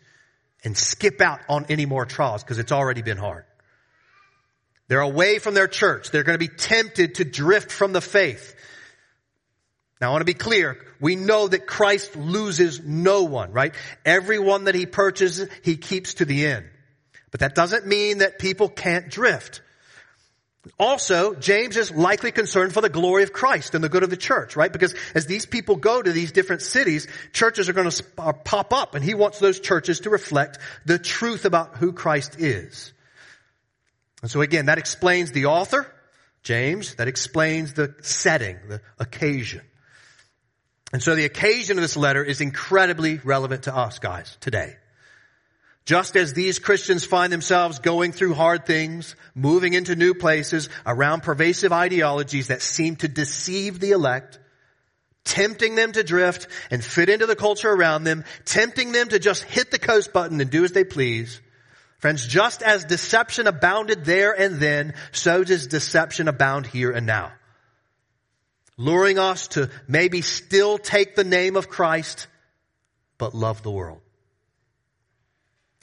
and 0.64 0.76
skip 0.76 1.21
out 1.21 1.40
on 1.49 1.66
any 1.68 1.85
more 1.85 2.07
trials 2.07 2.42
because 2.42 2.59
it's 2.59 2.73
already 2.73 3.02
been 3.02 3.18
hard. 3.18 3.45
They're 4.88 5.00
away 5.00 5.38
from 5.38 5.52
their 5.52 5.68
church. 5.68 6.11
They're 6.11 6.23
going 6.25 6.38
to 6.38 6.47
be 6.47 6.54
tempted 6.54 7.16
to 7.16 7.25
drift 7.25 7.71
from 7.71 7.92
the 7.92 8.00
faith. 8.00 8.54
Now 10.00 10.09
I 10.09 10.11
want 10.12 10.23
to 10.23 10.26
be 10.26 10.35
clear. 10.35 10.78
We 11.00 11.16
know 11.16 11.49
that 11.49 11.66
Christ 11.66 12.16
loses 12.16 12.80
no 12.83 13.25
one, 13.25 13.52
right? 13.52 13.75
Everyone 14.07 14.64
that 14.64 14.75
he 14.75 14.87
purchases, 14.87 15.50
he 15.62 15.76
keeps 15.76 16.14
to 16.14 16.25
the 16.25 16.47
end. 16.47 16.66
But 17.30 17.40
that 17.40 17.54
doesn't 17.54 17.87
mean 17.87 18.18
that 18.18 18.38
people 18.38 18.71
can't 18.71 19.11
drift. 19.11 19.61
Also, 20.79 21.35
James 21.35 21.77
is 21.77 21.91
likely 21.91 22.33
concerned 22.33 22.75
for 22.75 22.81
the 22.81 22.89
glory 22.89 23.23
of 23.23 23.33
Christ 23.33 23.75
and 23.75 23.83
the 23.83 23.89
good 23.89 24.03
of 24.03 24.11
the 24.11 24.17
church, 24.17 24.57
right? 24.57 24.73
Because 24.73 24.95
as 25.15 25.27
these 25.27 25.47
people 25.47 25.77
go 25.77 26.03
to 26.03 26.13
these 26.13 26.33
different 26.33 26.63
cities, 26.63 27.07
churches 27.33 27.69
are 27.69 27.73
going 27.73 27.89
to 27.89 28.05
uh, 28.19 28.33
pop 28.33 28.73
up 28.73 28.95
and 28.95 29.05
he 29.05 29.15
wants 29.15 29.39
those 29.39 29.61
churches 29.61 30.01
to 30.01 30.11
reflect 30.11 30.59
the 30.85 30.99
truth 30.99 31.45
about 31.45 31.77
who 31.77 31.93
Christ 31.93 32.41
is. 32.41 32.93
And 34.23 34.31
so 34.31 34.41
again, 34.41 34.67
that 34.67 34.79
explains 34.79 35.33
the 35.33 35.47
author, 35.47 35.87
James, 36.43 36.97
that 36.97 37.09
explains 37.09 37.75
the 37.75 37.95
setting, 38.03 38.57
the 38.69 38.81
occasion. 38.99 39.63
And 40.93 41.03
so 41.03 41.15
the 41.15 41.25
occasion 41.25 41.79
of 41.79 41.83
this 41.83 41.97
letter 41.97 42.25
is 42.25 42.41
incredibly 42.41 43.19
relevant 43.19 43.65
to 43.65 43.77
us 43.77 43.99
guys 43.99 44.37
today. 44.41 44.77
Just 45.88 46.16
as 46.16 46.35
these 46.35 46.59
Christians 46.59 47.07
find 47.07 47.33
themselves 47.33 47.78
going 47.78 48.12
through 48.12 48.35
hard 48.35 48.66
things, 48.66 49.16
moving 49.35 49.73
into 49.73 49.97
new 49.97 50.12
places 50.12 50.68
around 50.85 51.23
pervasive 51.23 51.73
ideologies 51.73 52.49
that 52.49 52.61
seem 52.61 52.97
to 52.97 53.09
deceive 53.09 53.80
the 53.80 53.92
elect, 53.92 54.38
tempting 55.25 55.76
them 55.76 55.92
to 55.92 56.04
drift 56.04 56.47
and 56.71 56.85
fit 56.85 57.09
into 57.09 57.25
the 57.25 57.35
culture 57.35 57.71
around 57.71 58.04
them, 58.04 58.25
tempting 58.45 58.92
them 58.92 59.09
to 59.09 59.18
just 59.18 59.45
hit 59.45 59.71
the 59.71 59.78
coast 59.78 60.12
button 60.12 60.38
and 60.42 60.50
do 60.50 60.62
as 60.62 60.73
they 60.73 60.85
please. 60.85 61.40
Friends, 62.00 62.26
just 62.26 62.61
as 62.61 62.85
deception 62.85 63.47
abounded 63.47 64.04
there 64.04 64.38
and 64.38 64.57
then, 64.57 64.92
so 65.12 65.42
does 65.42 65.68
deception 65.68 66.28
abound 66.28 66.66
here 66.66 66.90
and 66.90 67.07
now. 67.07 67.33
Luring 68.76 69.18
us 69.18 69.49
to 69.49 69.71
maybe 69.88 70.21
still 70.21 70.76
take 70.76 71.16
the 71.16 71.25
name 71.25 71.57
of 71.57 71.71
Christ, 71.71 72.26
but 73.16 73.35
love 73.35 73.62
the 73.62 73.71
world 73.71 74.02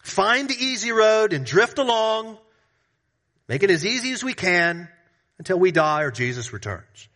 find 0.05 0.47
the 0.47 0.55
easy 0.55 0.91
road 0.91 1.33
and 1.33 1.45
drift 1.45 1.79
along, 1.79 2.37
make 3.47 3.63
it 3.63 3.71
as 3.71 3.85
easy 3.85 4.11
as 4.11 4.23
we 4.23 4.33
can 4.33 4.87
until 5.39 5.57
we 5.57 5.71
die 5.71 6.03
or 6.03 6.11
Jesus 6.11 6.53
returns. 6.53 7.09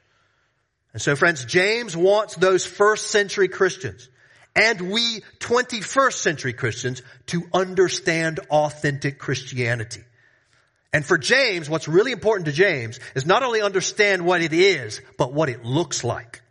And 0.91 1.01
so 1.01 1.15
friends, 1.15 1.45
James 1.45 1.95
wants 1.95 2.35
those 2.35 2.65
first 2.65 3.11
century 3.11 3.47
Christians 3.47 4.09
and 4.55 4.91
we 4.91 5.21
21st 5.39 6.13
century 6.13 6.53
Christians 6.53 7.03
to 7.27 7.43
understand 7.53 8.39
authentic 8.49 9.19
Christianity. 9.19 10.01
And 10.91 11.05
for 11.05 11.19
James, 11.19 11.69
what's 11.69 11.87
really 11.87 12.11
important 12.11 12.47
to 12.47 12.51
James 12.51 12.99
is 13.13 13.27
not 13.27 13.43
only 13.43 13.61
understand 13.61 14.25
what 14.25 14.41
it 14.41 14.51
is, 14.51 14.99
but 15.19 15.31
what 15.31 15.49
it 15.49 15.63
looks 15.63 16.03
like. 16.03 16.41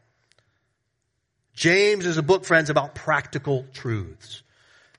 James 1.52 2.06
is 2.06 2.16
a 2.16 2.22
book, 2.22 2.44
friends, 2.44 2.70
about 2.70 2.94
practical 2.94 3.66
truths 3.72 4.44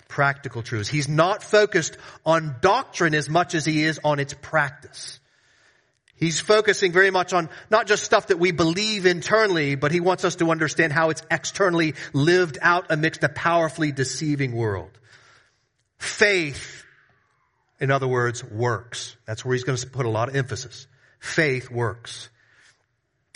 practical 0.09 0.61
truths. 0.61 0.89
He's 0.89 1.07
not 1.07 1.41
focused 1.41 1.95
on 2.25 2.57
doctrine 2.59 3.15
as 3.15 3.29
much 3.29 3.55
as 3.55 3.63
he 3.63 3.85
is 3.85 4.01
on 4.03 4.19
its 4.19 4.33
practice. 4.33 5.19
He's 6.15 6.41
focusing 6.41 6.91
very 6.91 7.11
much 7.11 7.31
on 7.31 7.47
not 7.69 7.87
just 7.87 8.03
stuff 8.03 8.27
that 8.27 8.39
we 8.39 8.51
believe 8.51 9.05
internally, 9.05 9.75
but 9.75 9.93
he 9.93 10.01
wants 10.01 10.25
us 10.25 10.35
to 10.37 10.51
understand 10.51 10.91
how 10.91 11.11
it's 11.11 11.21
externally 11.31 11.93
lived 12.11 12.57
out 12.61 12.87
amidst 12.89 13.23
a 13.23 13.29
powerfully 13.29 13.93
deceiving 13.93 14.51
world. 14.51 14.91
Faith, 15.97 16.83
in 17.79 17.89
other 17.89 18.07
words, 18.07 18.43
works. 18.43 19.15
That's 19.25 19.45
where 19.45 19.53
he's 19.53 19.63
going 19.63 19.77
to 19.77 19.87
put 19.87 20.05
a 20.05 20.09
lot 20.09 20.27
of 20.27 20.35
emphasis. 20.35 20.87
Faith 21.19 21.71
works. 21.71 22.29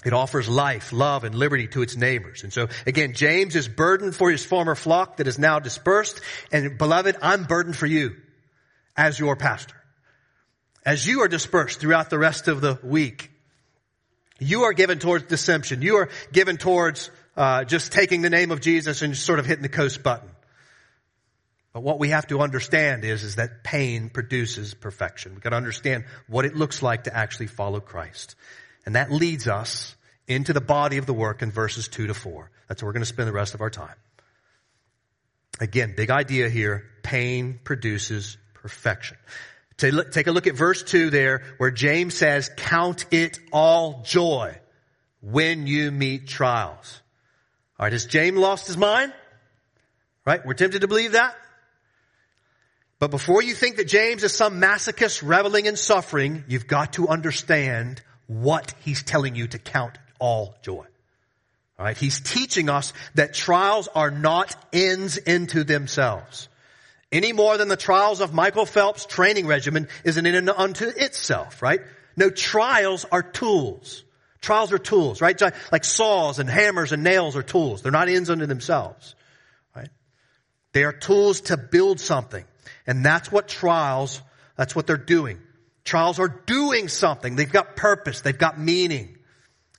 It 0.06 0.14
offers 0.14 0.50
life, 0.50 0.92
love, 0.92 1.24
and 1.24 1.36
liberty 1.36 1.68
to 1.70 1.82
its 1.82 1.96
neighbors. 1.96 2.44
And 2.44 2.52
so 2.52 2.68
again, 2.86 3.14
James 3.14 3.56
is 3.56 3.68
burdened 3.68 4.16
for 4.16 4.30
his 4.30 4.46
former 4.46 4.76
flock 4.76 5.18
that 5.18 5.28
is 5.28 5.40
now 5.40 5.60
dispersed. 5.60 6.22
And 6.52 6.78
beloved, 6.78 7.18
I'm 7.22 7.46
burdened 7.46 7.76
for 7.76 7.88
you 7.88 8.16
as 8.96 9.20
your 9.20 9.36
pastor. 9.36 9.76
As 10.86 11.08
you 11.08 11.22
are 11.22 11.28
dispersed 11.28 11.80
throughout 11.80 12.10
the 12.10 12.20
rest 12.20 12.48
of 12.48 12.60
the 12.60 12.78
week, 12.84 13.32
you 14.40 14.64
are 14.64 14.74
given 14.74 15.00
towards 15.00 15.26
deception. 15.26 15.82
You 15.82 15.98
are 15.98 16.10
given 16.32 16.58
towards 16.58 17.10
uh, 17.38 17.64
just 17.64 17.92
taking 17.92 18.22
the 18.22 18.30
name 18.30 18.52
of 18.52 18.60
Jesus 18.60 19.02
and 19.02 19.16
sort 19.16 19.40
of 19.40 19.46
hitting 19.46 19.64
the 19.64 19.70
coast 19.70 20.04
button. 20.04 20.30
But 21.72 21.82
what 21.82 21.98
we 21.98 22.10
have 22.10 22.28
to 22.28 22.40
understand 22.40 23.04
is, 23.04 23.24
is 23.24 23.36
that 23.36 23.64
pain 23.64 24.10
produces 24.10 24.76
perfection. 24.76 25.34
We've 25.34 25.42
got 25.42 25.52
to 25.52 25.56
understand 25.56 26.06
what 26.28 26.46
it 26.46 26.56
looks 26.56 26.84
like 26.84 27.06
to 27.06 27.16
actually 27.16 27.48
follow 27.48 27.80
Christ. 27.80 28.36
And 28.86 28.96
that 28.96 29.12
leads 29.12 29.48
us 29.48 29.96
into 30.28 30.54
the 30.54 30.62
body 30.62 30.98
of 30.98 31.06
the 31.06 31.14
work 31.14 31.42
in 31.42 31.52
verses 31.52 31.88
2 31.88 32.08
to 32.08 32.14
4. 32.14 32.52
That's 32.68 32.82
where 32.82 32.88
we're 32.88 32.94
going 32.94 33.02
to 33.02 33.08
spend 33.08 33.28
the 33.28 33.34
rest 33.34 33.54
of 33.54 33.62
our 33.62 33.70
time. 33.70 33.96
Again, 35.60 35.94
big 35.96 36.10
idea 36.10 36.50
here. 36.50 36.86
Pain 37.04 37.60
produces 37.64 38.38
perfection. 38.54 39.18
Take 39.78 40.28
a 40.28 40.32
look 40.32 40.48
at 40.48 40.56
verse 40.56 40.84
2 40.84 41.10
there 41.10 41.44
where 41.58 41.72
James 41.72 42.14
says, 42.14 42.50
count 42.56 43.06
it 43.12 43.40
all 43.52 44.02
joy 44.04 44.58
when 45.22 45.68
you 45.68 45.92
meet 45.92 46.28
trials. 46.28 47.02
Alright, 47.80 47.94
has 47.94 48.06
James 48.06 48.38
lost 48.38 48.68
his 48.68 48.78
mind? 48.78 49.14
Right? 50.26 50.46
We're 50.46 50.54
tempted 50.54 50.82
to 50.82 50.88
believe 50.88 51.14
that. 51.14 51.36
But 53.00 53.12
before 53.12 53.44
you 53.44 53.54
think 53.54 53.76
that 53.76 53.88
James 53.88 54.24
is 54.24 54.34
some 54.34 54.62
masochist 54.62 55.28
reveling 55.28 55.66
in 55.66 55.76
suffering, 55.76 56.46
you've 56.48 56.68
got 56.68 56.94
to 56.94 57.10
understand 57.10 58.02
what 58.28 58.74
he's 58.82 59.04
telling 59.04 59.36
you 59.36 59.48
to 59.48 59.60
count 59.60 59.98
all 60.20 60.56
joy. 60.62 60.86
All 61.80 61.86
right, 61.86 61.98
he's 61.98 62.20
teaching 62.20 62.70
us 62.70 62.94
that 63.16 63.34
trials 63.34 63.88
are 63.96 64.12
not 64.12 64.56
ends 64.72 65.18
into 65.18 65.64
themselves. 65.64 66.48
Any 67.12 67.34
more 67.34 67.58
than 67.58 67.68
the 67.68 67.78
trials 67.78 68.22
of 68.22 68.34
Michael 68.34 68.66
Phelps' 68.66 69.06
training 69.06 69.48
regimen 69.48 69.88
is 70.04 70.18
an 70.18 70.26
end 70.26 70.50
unto 70.50 70.88
itself, 70.88 71.62
right? 71.62 71.80
No, 72.16 72.30
trials 72.30 73.06
are 73.12 73.24
tools. 73.24 74.04
Trials 74.42 74.72
are 74.74 74.78
tools, 74.78 75.22
right? 75.22 75.40
Like 75.72 75.84
saws 75.84 76.40
and 76.40 76.50
hammers 76.50 76.92
and 76.92 77.04
nails 77.04 77.36
are 77.36 77.44
tools. 77.44 77.82
They're 77.82 77.92
not 77.92 78.10
ends 78.10 78.30
unto 78.30 78.46
themselves, 78.46 79.16
right? 79.76 79.90
They 80.74 80.84
are 80.84 80.92
tools 80.92 81.42
to 81.42 81.58
build 81.58 82.00
something. 82.00 82.46
And 82.86 83.06
that's 83.06 83.32
what 83.32 83.48
trials, 83.48 84.22
that's 84.58 84.76
what 84.76 84.86
they're 84.88 84.98
doing. 84.98 85.40
Trials 85.84 86.20
are 86.20 86.30
doing 86.46 86.88
something. 86.88 87.36
They've 87.36 87.52
got 87.52 87.76
purpose. 87.76 88.22
They've 88.22 88.38
got 88.38 88.60
meaning. 88.60 89.18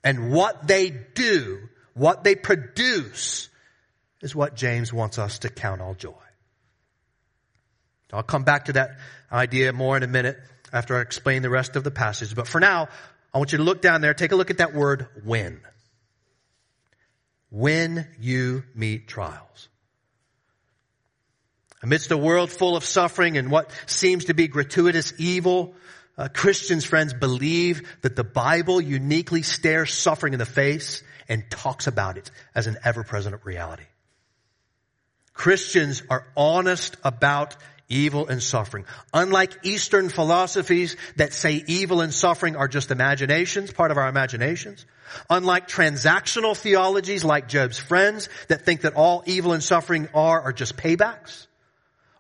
And 0.03 0.33
what 0.33 0.67
they 0.67 0.91
do, 0.91 1.69
what 1.95 2.25
they 2.25 2.35
produce, 2.35 3.49
is 4.21 4.35
what 4.35 4.55
James 4.55 4.93
wants 4.93 5.19
us 5.19 5.41
to 5.41 5.49
count 5.49 5.81
all 5.81 5.95
joy. 5.95 6.13
I'll 8.13 8.23
come 8.23 8.45
back 8.45 8.67
to 8.67 8.75
that 8.75 8.99
idea 9.33 9.73
more 9.73 9.97
in 9.97 10.03
a 10.03 10.07
minute 10.07 10.39
after 10.73 10.97
I 10.97 11.01
explain 11.01 11.43
the 11.43 11.51
rest 11.51 11.77
of 11.77 11.85
the 11.85 11.91
passage. 11.91 12.35
But 12.35 12.47
for 12.47 12.61
now, 12.61 12.89
I 13.33 13.39
want 13.39 13.53
you 13.53 13.59
to 13.59 13.65
look 13.65 13.83
down 13.83 14.01
there, 14.01 14.15
take 14.15 14.33
a 14.33 14.37
look 14.37 14.51
at 14.51 14.59
that 14.59 14.75
word 14.75 15.09
when. 15.25 15.61
When 17.51 18.07
you 18.21 18.65
meet 18.75 19.09
trials. 19.09 19.69
Amidst 21.85 22.11
a 22.11 22.17
world 22.17 22.50
full 22.50 22.76
of 22.79 22.85
suffering 22.85 23.37
and 23.37 23.50
what 23.50 23.71
seems 23.85 24.25
to 24.25 24.35
be 24.35 24.49
gratuitous 24.49 25.12
evil, 25.19 25.75
uh, 26.17 26.29
Christians, 26.33 26.87
friends, 26.87 27.12
believe 27.12 27.87
that 28.00 28.17
the 28.17 28.25
Bible 28.25 28.81
uniquely 28.81 29.43
stares 29.43 29.93
suffering 29.93 30.33
in 30.33 30.38
the 30.38 30.47
face 30.47 31.03
and 31.29 31.45
talks 31.50 31.87
about 31.87 32.17
it 32.17 32.31
as 32.55 32.67
an 32.67 32.79
ever-present 32.85 33.45
reality. 33.45 33.85
Christians 35.35 36.03
are 36.09 36.26
honest 36.35 36.97
about 37.05 37.55
evil 37.91 38.29
and 38.29 38.43
suffering. 38.43 38.87
Unlike 39.12 39.67
Eastern 39.67 40.09
philosophies 40.09 40.97
that 41.17 41.35
say 41.35 41.64
evil 41.67 42.00
and 42.00 42.14
suffering 42.14 42.57
are 42.57 42.67
just 42.67 42.93
imaginations, 42.93 43.71
part 43.73 43.91
of 43.91 43.99
our 43.99 44.09
imaginations. 44.09 44.87
Unlike 45.29 45.69
transactional 45.69 46.57
theologies 46.57 47.25
like 47.25 47.47
Job's 47.47 47.76
friends 47.79 48.31
that 48.49 48.62
think 48.62 48.81
that 48.81 48.95
all 48.95 49.23
evil 49.26 49.53
and 49.53 49.62
suffering 49.62 50.09
are 50.14 50.41
are 50.41 50.53
just 50.55 50.79
paybacks 50.79 51.47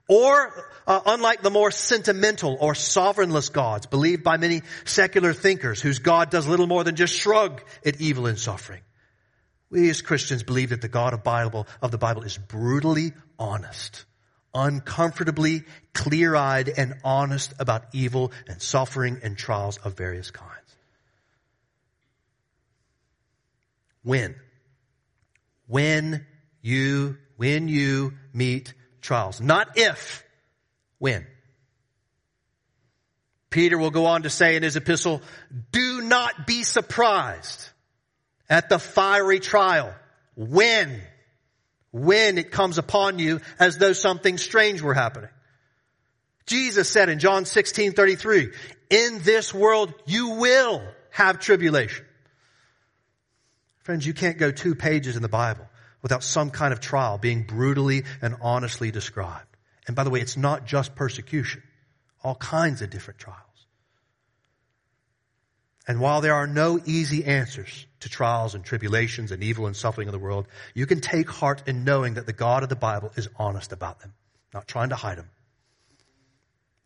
Or, 0.06 0.52
uh, 0.86 1.00
unlike 1.06 1.42
the 1.42 1.50
more 1.50 1.70
sentimental 1.70 2.58
or 2.60 2.74
sovereignless 2.74 3.48
gods 3.48 3.86
believed 3.86 4.22
by 4.22 4.36
many 4.36 4.62
secular 4.84 5.32
thinkers 5.32 5.80
whose 5.80 5.98
God 5.98 6.30
does 6.30 6.46
little 6.46 6.66
more 6.66 6.84
than 6.84 6.94
just 6.94 7.14
shrug 7.14 7.62
at 7.86 8.00
evil 8.00 8.26
and 8.26 8.38
suffering. 8.38 8.82
We 9.70 9.88
as 9.88 10.02
Christians 10.02 10.42
believe 10.42 10.70
that 10.70 10.82
the 10.82 10.88
God 10.88 11.14
of 11.14 11.24
Bible, 11.24 11.66
of 11.80 11.90
the 11.90 11.98
Bible 11.98 12.22
is 12.22 12.36
brutally 12.36 13.12
honest, 13.38 14.04
uncomfortably 14.52 15.64
clear-eyed 15.94 16.68
and 16.68 16.94
honest 17.02 17.54
about 17.58 17.86
evil 17.92 18.30
and 18.46 18.60
suffering 18.60 19.20
and 19.22 19.38
trials 19.38 19.78
of 19.78 19.96
various 19.96 20.30
kinds. 20.30 20.50
When? 24.02 24.36
When 25.66 26.26
you, 26.60 27.16
when 27.36 27.68
you 27.68 28.12
meet 28.34 28.74
trials. 29.04 29.40
Not 29.40 29.76
if, 29.76 30.24
when. 30.98 31.26
Peter 33.50 33.78
will 33.78 33.92
go 33.92 34.06
on 34.06 34.22
to 34.22 34.30
say 34.30 34.56
in 34.56 34.64
his 34.64 34.74
epistle, 34.74 35.22
do 35.70 36.00
not 36.00 36.46
be 36.46 36.64
surprised 36.64 37.68
at 38.48 38.68
the 38.68 38.80
fiery 38.80 39.38
trial. 39.38 39.94
When? 40.34 41.00
When 41.92 42.38
it 42.38 42.50
comes 42.50 42.78
upon 42.78 43.20
you 43.20 43.40
as 43.60 43.78
though 43.78 43.92
something 43.92 44.38
strange 44.38 44.82
were 44.82 44.94
happening. 44.94 45.30
Jesus 46.46 46.88
said 46.88 47.08
in 47.08 47.20
John 47.20 47.44
16, 47.44 47.92
33, 47.92 48.50
in 48.90 49.20
this 49.22 49.54
world 49.54 49.94
you 50.04 50.30
will 50.30 50.82
have 51.10 51.38
tribulation. 51.38 52.04
Friends, 53.84 54.04
you 54.04 54.14
can't 54.14 54.38
go 54.38 54.50
two 54.50 54.74
pages 54.74 55.14
in 55.14 55.22
the 55.22 55.28
Bible 55.28 55.68
without 56.04 56.22
some 56.22 56.50
kind 56.50 56.74
of 56.74 56.80
trial 56.80 57.16
being 57.16 57.42
brutally 57.42 58.04
and 58.20 58.36
honestly 58.42 58.90
described. 58.90 59.56
And 59.86 59.96
by 59.96 60.04
the 60.04 60.10
way, 60.10 60.20
it's 60.20 60.36
not 60.36 60.66
just 60.66 60.94
persecution. 60.94 61.62
All 62.22 62.34
kinds 62.34 62.82
of 62.82 62.90
different 62.90 63.18
trials. 63.18 63.40
And 65.88 66.00
while 66.00 66.20
there 66.20 66.34
are 66.34 66.46
no 66.46 66.78
easy 66.84 67.24
answers 67.24 67.86
to 68.00 68.10
trials 68.10 68.54
and 68.54 68.62
tribulations 68.62 69.32
and 69.32 69.42
evil 69.42 69.66
and 69.66 69.74
suffering 69.74 70.06
of 70.06 70.12
the 70.12 70.18
world, 70.18 70.46
you 70.74 70.86
can 70.86 71.00
take 71.00 71.28
heart 71.28 71.62
in 71.66 71.84
knowing 71.84 72.14
that 72.14 72.26
the 72.26 72.32
God 72.34 72.62
of 72.62 72.68
the 72.68 72.76
Bible 72.76 73.10
is 73.16 73.28
honest 73.36 73.72
about 73.72 74.00
them, 74.00 74.12
not 74.52 74.68
trying 74.68 74.90
to 74.90 74.96
hide 74.96 75.16
them, 75.16 75.30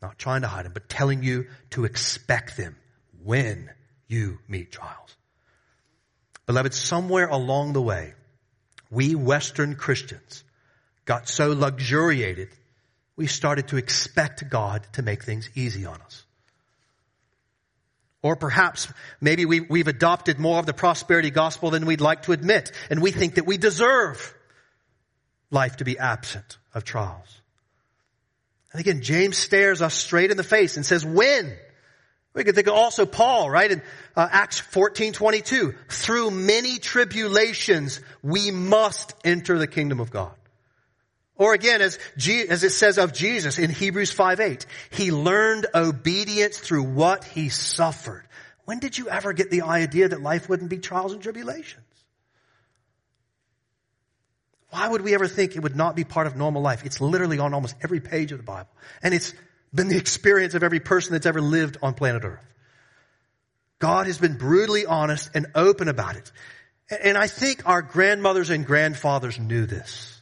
not 0.00 0.16
trying 0.16 0.42
to 0.42 0.48
hide 0.48 0.64
them, 0.64 0.72
but 0.72 0.88
telling 0.88 1.24
you 1.24 1.46
to 1.70 1.84
expect 1.84 2.56
them 2.56 2.76
when 3.24 3.68
you 4.06 4.38
meet 4.46 4.70
trials. 4.70 5.16
Beloved, 6.46 6.72
somewhere 6.72 7.26
along 7.26 7.72
the 7.72 7.82
way, 7.82 8.14
we 8.90 9.14
Western 9.14 9.74
Christians 9.74 10.44
got 11.04 11.28
so 11.28 11.52
luxuriated, 11.52 12.48
we 13.16 13.26
started 13.26 13.68
to 13.68 13.76
expect 13.76 14.48
God 14.48 14.86
to 14.94 15.02
make 15.02 15.24
things 15.24 15.50
easy 15.54 15.86
on 15.86 16.00
us. 16.02 16.24
Or 18.22 18.36
perhaps 18.36 18.92
maybe 19.20 19.44
we, 19.44 19.60
we've 19.60 19.88
adopted 19.88 20.38
more 20.38 20.58
of 20.58 20.66
the 20.66 20.72
prosperity 20.72 21.30
gospel 21.30 21.70
than 21.70 21.86
we'd 21.86 22.00
like 22.00 22.22
to 22.22 22.32
admit, 22.32 22.72
and 22.90 23.00
we 23.00 23.10
think 23.10 23.36
that 23.36 23.46
we 23.46 23.58
deserve 23.58 24.34
life 25.50 25.76
to 25.76 25.84
be 25.84 25.98
absent 25.98 26.58
of 26.74 26.84
trials. 26.84 27.40
And 28.72 28.80
again, 28.80 29.02
James 29.02 29.38
stares 29.38 29.80
us 29.80 29.94
straight 29.94 30.30
in 30.30 30.36
the 30.36 30.44
face 30.44 30.76
and 30.76 30.84
says, 30.84 31.04
when? 31.04 31.56
We 32.38 32.44
could 32.44 32.54
think 32.54 32.68
of 32.68 32.74
also 32.74 33.04
Paul, 33.04 33.50
right? 33.50 33.68
In 33.68 33.82
uh, 34.14 34.28
Acts 34.30 34.60
14, 34.60 35.12
22. 35.12 35.74
Through 35.88 36.30
many 36.30 36.78
tribulations, 36.78 38.00
we 38.22 38.52
must 38.52 39.12
enter 39.24 39.58
the 39.58 39.66
kingdom 39.66 39.98
of 39.98 40.12
God. 40.12 40.30
Or 41.34 41.52
again, 41.52 41.82
as, 41.82 41.98
G, 42.16 42.46
as 42.48 42.62
it 42.62 42.70
says 42.70 42.96
of 42.96 43.12
Jesus 43.12 43.58
in 43.58 43.70
Hebrews 43.70 44.12
5, 44.12 44.38
8, 44.38 44.66
he 44.90 45.10
learned 45.10 45.66
obedience 45.74 46.58
through 46.58 46.84
what 46.84 47.24
he 47.24 47.48
suffered. 47.48 48.24
When 48.66 48.78
did 48.78 48.96
you 48.96 49.08
ever 49.08 49.32
get 49.32 49.50
the 49.50 49.62
idea 49.62 50.08
that 50.08 50.22
life 50.22 50.48
wouldn't 50.48 50.70
be 50.70 50.78
trials 50.78 51.12
and 51.12 51.20
tribulations? 51.20 51.82
Why 54.70 54.86
would 54.86 55.02
we 55.02 55.14
ever 55.14 55.26
think 55.26 55.56
it 55.56 55.62
would 55.64 55.74
not 55.74 55.96
be 55.96 56.04
part 56.04 56.28
of 56.28 56.36
normal 56.36 56.62
life? 56.62 56.86
It's 56.86 57.00
literally 57.00 57.40
on 57.40 57.52
almost 57.52 57.74
every 57.82 57.98
page 57.98 58.30
of 58.30 58.38
the 58.38 58.44
Bible. 58.44 58.70
And 59.02 59.12
it's 59.12 59.34
been 59.74 59.88
the 59.88 59.96
experience 59.96 60.54
of 60.54 60.62
every 60.62 60.80
person 60.80 61.12
that's 61.12 61.26
ever 61.26 61.40
lived 61.40 61.76
on 61.82 61.94
planet 61.94 62.24
Earth. 62.24 62.44
God 63.78 64.06
has 64.06 64.18
been 64.18 64.36
brutally 64.36 64.86
honest 64.86 65.30
and 65.34 65.46
open 65.54 65.88
about 65.88 66.16
it. 66.16 66.32
And 67.02 67.16
I 67.16 67.26
think 67.26 67.68
our 67.68 67.82
grandmothers 67.82 68.50
and 68.50 68.66
grandfathers 68.66 69.38
knew 69.38 69.66
this. 69.66 70.20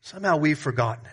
Somehow 0.00 0.36
we've 0.36 0.58
forgotten 0.58 1.04
it. 1.04 1.12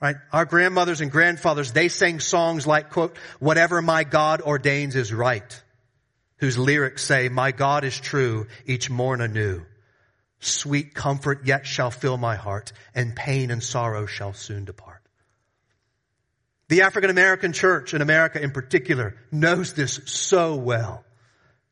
Right? 0.00 0.16
Our 0.32 0.44
grandmothers 0.44 1.00
and 1.00 1.10
grandfathers, 1.10 1.72
they 1.72 1.88
sang 1.88 2.20
songs 2.20 2.66
like, 2.66 2.90
quote, 2.90 3.16
whatever 3.40 3.80
my 3.82 4.04
God 4.04 4.42
ordains 4.42 4.96
is 4.96 5.12
right. 5.12 5.62
Whose 6.36 6.58
lyrics 6.58 7.02
say, 7.02 7.28
my 7.28 7.50
God 7.50 7.84
is 7.84 7.98
true, 7.98 8.46
each 8.66 8.90
morn 8.90 9.20
anew. 9.20 9.62
Sweet 10.40 10.94
comfort 10.94 11.46
yet 11.46 11.66
shall 11.66 11.90
fill 11.90 12.16
my 12.16 12.36
heart, 12.36 12.72
and 12.94 13.16
pain 13.16 13.50
and 13.50 13.60
sorrow 13.60 14.06
shall 14.06 14.34
soon 14.34 14.64
depart. 14.64 14.97
The 16.68 16.82
African 16.82 17.10
American 17.10 17.52
church 17.52 17.94
in 17.94 18.02
America 18.02 18.42
in 18.42 18.50
particular 18.50 19.16
knows 19.30 19.72
this 19.72 20.00
so 20.04 20.56
well. 20.56 21.04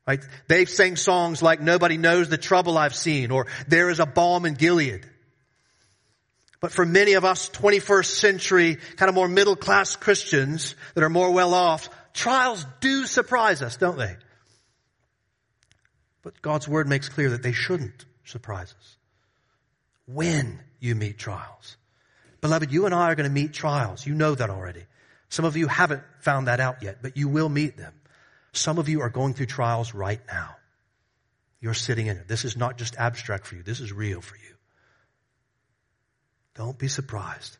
Right? 0.07 0.21
They've 0.49 0.69
sang 0.69 0.97
songs 0.97 1.43
like 1.43 1.61
Nobody 1.61 1.97
Knows 1.97 2.29
the 2.29 2.39
Trouble 2.39 2.79
I've 2.79 2.95
Seen 2.95 3.31
or 3.31 3.47
There 3.67 3.91
is 3.91 4.01
a 4.01 4.07
Balm 4.07 4.47
in 4.47 4.55
Gilead. 4.55 5.05
But 6.61 6.73
for 6.73 6.87
many 6.87 7.15
of 7.15 7.25
us 7.25 7.51
21st 7.51 8.07
century, 8.07 8.79
kind 8.97 9.09
of 9.09 9.15
more 9.15 9.29
middle 9.29 9.57
class 9.57 9.97
Christians 9.97 10.75
that 10.95 11.05
are 11.05 11.11
more 11.11 11.31
well 11.33 11.53
off, 11.53 11.91
trials 12.15 12.65
do 12.81 13.05
surprise 13.05 13.63
us, 13.63 13.77
don't 13.77 13.99
they? 13.99 14.17
But 16.23 16.41
God's 16.41 16.67
word 16.67 16.89
makes 16.89 17.09
clear 17.09 17.31
that 17.31 17.43
they 17.43 17.53
shouldn't 17.53 18.05
surprise 18.25 18.75
us. 18.79 18.97
When 20.07 20.61
you 20.81 20.95
meet 20.95 21.19
trials. 21.19 21.77
Beloved, 22.41 22.73
you 22.73 22.87
and 22.87 22.95
I 22.95 23.11
are 23.11 23.15
going 23.15 23.29
to 23.29 23.35
meet 23.35 23.53
trials. 23.53 24.07
You 24.07 24.15
know 24.15 24.35
that 24.35 24.51
already. 24.51 24.85
Some 25.29 25.45
of 25.45 25.57
you 25.57 25.67
haven't 25.67 26.03
found 26.21 26.47
that 26.47 26.61
out 26.61 26.83
yet, 26.83 26.99
but 27.03 27.17
you 27.17 27.29
will 27.29 27.49
meet 27.49 27.77
them. 27.77 27.95
Some 28.53 28.79
of 28.79 28.89
you 28.89 29.01
are 29.03 29.11
going 29.11 29.35
through 29.35 29.47
trials 29.47 29.95
right 29.95 30.21
now. 30.29 30.57
You're 31.61 31.75
sitting 31.75 32.07
in 32.07 32.17
it. 32.17 32.29
This 32.29 32.45
is 32.45 32.57
not 32.57 32.79
just 32.79 32.97
abstract 32.97 33.47
for 33.47 33.57
you. 33.57 33.63
This 33.63 33.81
is 33.81 33.93
real 33.93 34.21
for 34.21 34.37
you. 34.37 34.55
Don't 36.55 36.79
be 36.79 36.89
surprised. 36.89 37.57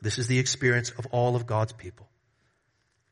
This 0.00 0.18
is 0.18 0.26
the 0.26 0.38
experience 0.38 0.90
of 0.90 1.06
all 1.06 1.34
of 1.34 1.46
God's 1.46 1.72
people. 1.72 2.08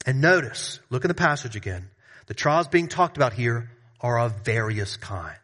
And 0.07 0.21
notice, 0.21 0.81
look 0.89 1.05
in 1.05 1.09
the 1.09 1.15
passage 1.15 1.57
again. 1.57 1.91
The 2.27 2.35
trials 2.35 2.69
being 2.69 2.89
talked 2.89 3.17
about 3.17 3.33
here 3.33 3.71
are 4.01 4.19
of 4.19 4.45
various 4.45 4.97
kinds. 4.97 5.40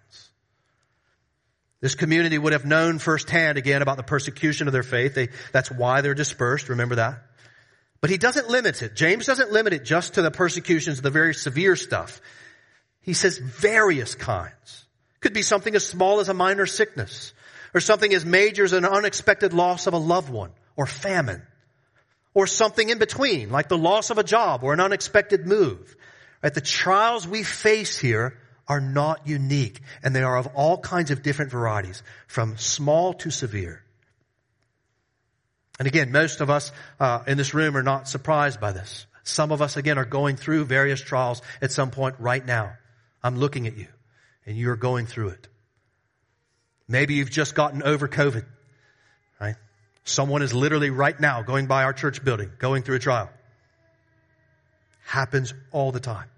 This 1.80 1.94
community 1.94 2.38
would 2.38 2.52
have 2.52 2.64
known 2.64 2.98
firsthand 2.98 3.58
again 3.58 3.82
about 3.82 3.96
the 3.96 4.02
persecution 4.02 4.66
of 4.66 4.72
their 4.72 4.82
faith. 4.82 5.14
They, 5.14 5.28
that's 5.52 5.70
why 5.70 6.00
they're 6.00 6.14
dispersed. 6.14 6.68
Remember 6.70 6.96
that? 6.96 7.22
But 8.00 8.10
he 8.10 8.18
doesn't 8.18 8.48
limit 8.48 8.82
it. 8.82 8.94
James 8.94 9.26
doesn't 9.26 9.52
limit 9.52 9.72
it 9.72 9.84
just 9.84 10.14
to 10.14 10.22
the 10.22 10.30
persecutions, 10.30 11.02
the 11.02 11.10
very 11.10 11.34
severe 11.34 11.76
stuff. 11.76 12.20
He 13.00 13.12
says 13.12 13.38
various 13.38 14.14
kinds. 14.14 14.86
Could 15.20 15.34
be 15.34 15.42
something 15.42 15.74
as 15.74 15.86
small 15.86 16.20
as 16.20 16.28
a 16.28 16.34
minor 16.34 16.66
sickness, 16.66 17.32
or 17.74 17.80
something 17.80 18.12
as 18.12 18.24
major 18.24 18.64
as 18.64 18.72
an 18.72 18.84
unexpected 18.84 19.52
loss 19.52 19.86
of 19.86 19.94
a 19.94 19.98
loved 19.98 20.30
one, 20.30 20.52
or 20.76 20.86
famine, 20.86 21.42
or 22.34 22.46
something 22.46 22.88
in 22.88 22.98
between, 22.98 23.50
like 23.50 23.68
the 23.68 23.78
loss 23.78 24.10
of 24.10 24.18
a 24.18 24.24
job 24.24 24.62
or 24.62 24.72
an 24.72 24.80
unexpected 24.80 25.46
move. 25.46 25.96
Right? 26.42 26.52
The 26.52 26.60
trials 26.60 27.26
we 27.26 27.42
face 27.42 27.98
here 27.98 28.38
are 28.68 28.80
not 28.80 29.26
unique, 29.26 29.80
and 30.02 30.14
they 30.14 30.22
are 30.22 30.36
of 30.36 30.48
all 30.54 30.78
kinds 30.78 31.10
of 31.10 31.22
different 31.22 31.50
varieties, 31.50 32.02
from 32.26 32.56
small 32.56 33.14
to 33.14 33.30
severe. 33.30 33.82
And 35.78 35.86
again, 35.86 36.10
most 36.10 36.40
of 36.40 36.50
us 36.50 36.72
uh, 36.98 37.22
in 37.26 37.36
this 37.36 37.54
room 37.54 37.76
are 37.76 37.82
not 37.82 38.08
surprised 38.08 38.60
by 38.60 38.72
this. 38.72 39.06
Some 39.24 39.52
of 39.52 39.60
us, 39.60 39.76
again, 39.76 39.98
are 39.98 40.04
going 40.04 40.36
through 40.36 40.64
various 40.64 41.00
trials 41.00 41.42
at 41.60 41.72
some 41.72 41.90
point 41.90 42.16
right 42.18 42.44
now. 42.44 42.72
I'm 43.22 43.36
looking 43.36 43.66
at 43.66 43.76
you, 43.76 43.88
and 44.46 44.56
you're 44.56 44.76
going 44.76 45.06
through 45.06 45.28
it. 45.30 45.48
Maybe 46.88 47.14
you've 47.14 47.30
just 47.30 47.54
gotten 47.54 47.82
over 47.82 48.08
COVID, 48.08 48.44
right? 49.40 49.56
Someone 50.04 50.42
is 50.42 50.54
literally 50.54 50.90
right 50.90 51.18
now 51.18 51.42
going 51.42 51.66
by 51.66 51.82
our 51.82 51.92
church 51.92 52.24
building, 52.24 52.52
going 52.58 52.82
through 52.82 52.96
a 52.96 53.00
trial. 53.00 53.28
Happens 55.04 55.52
all 55.72 55.92
the 55.92 56.00
time. 56.00 56.28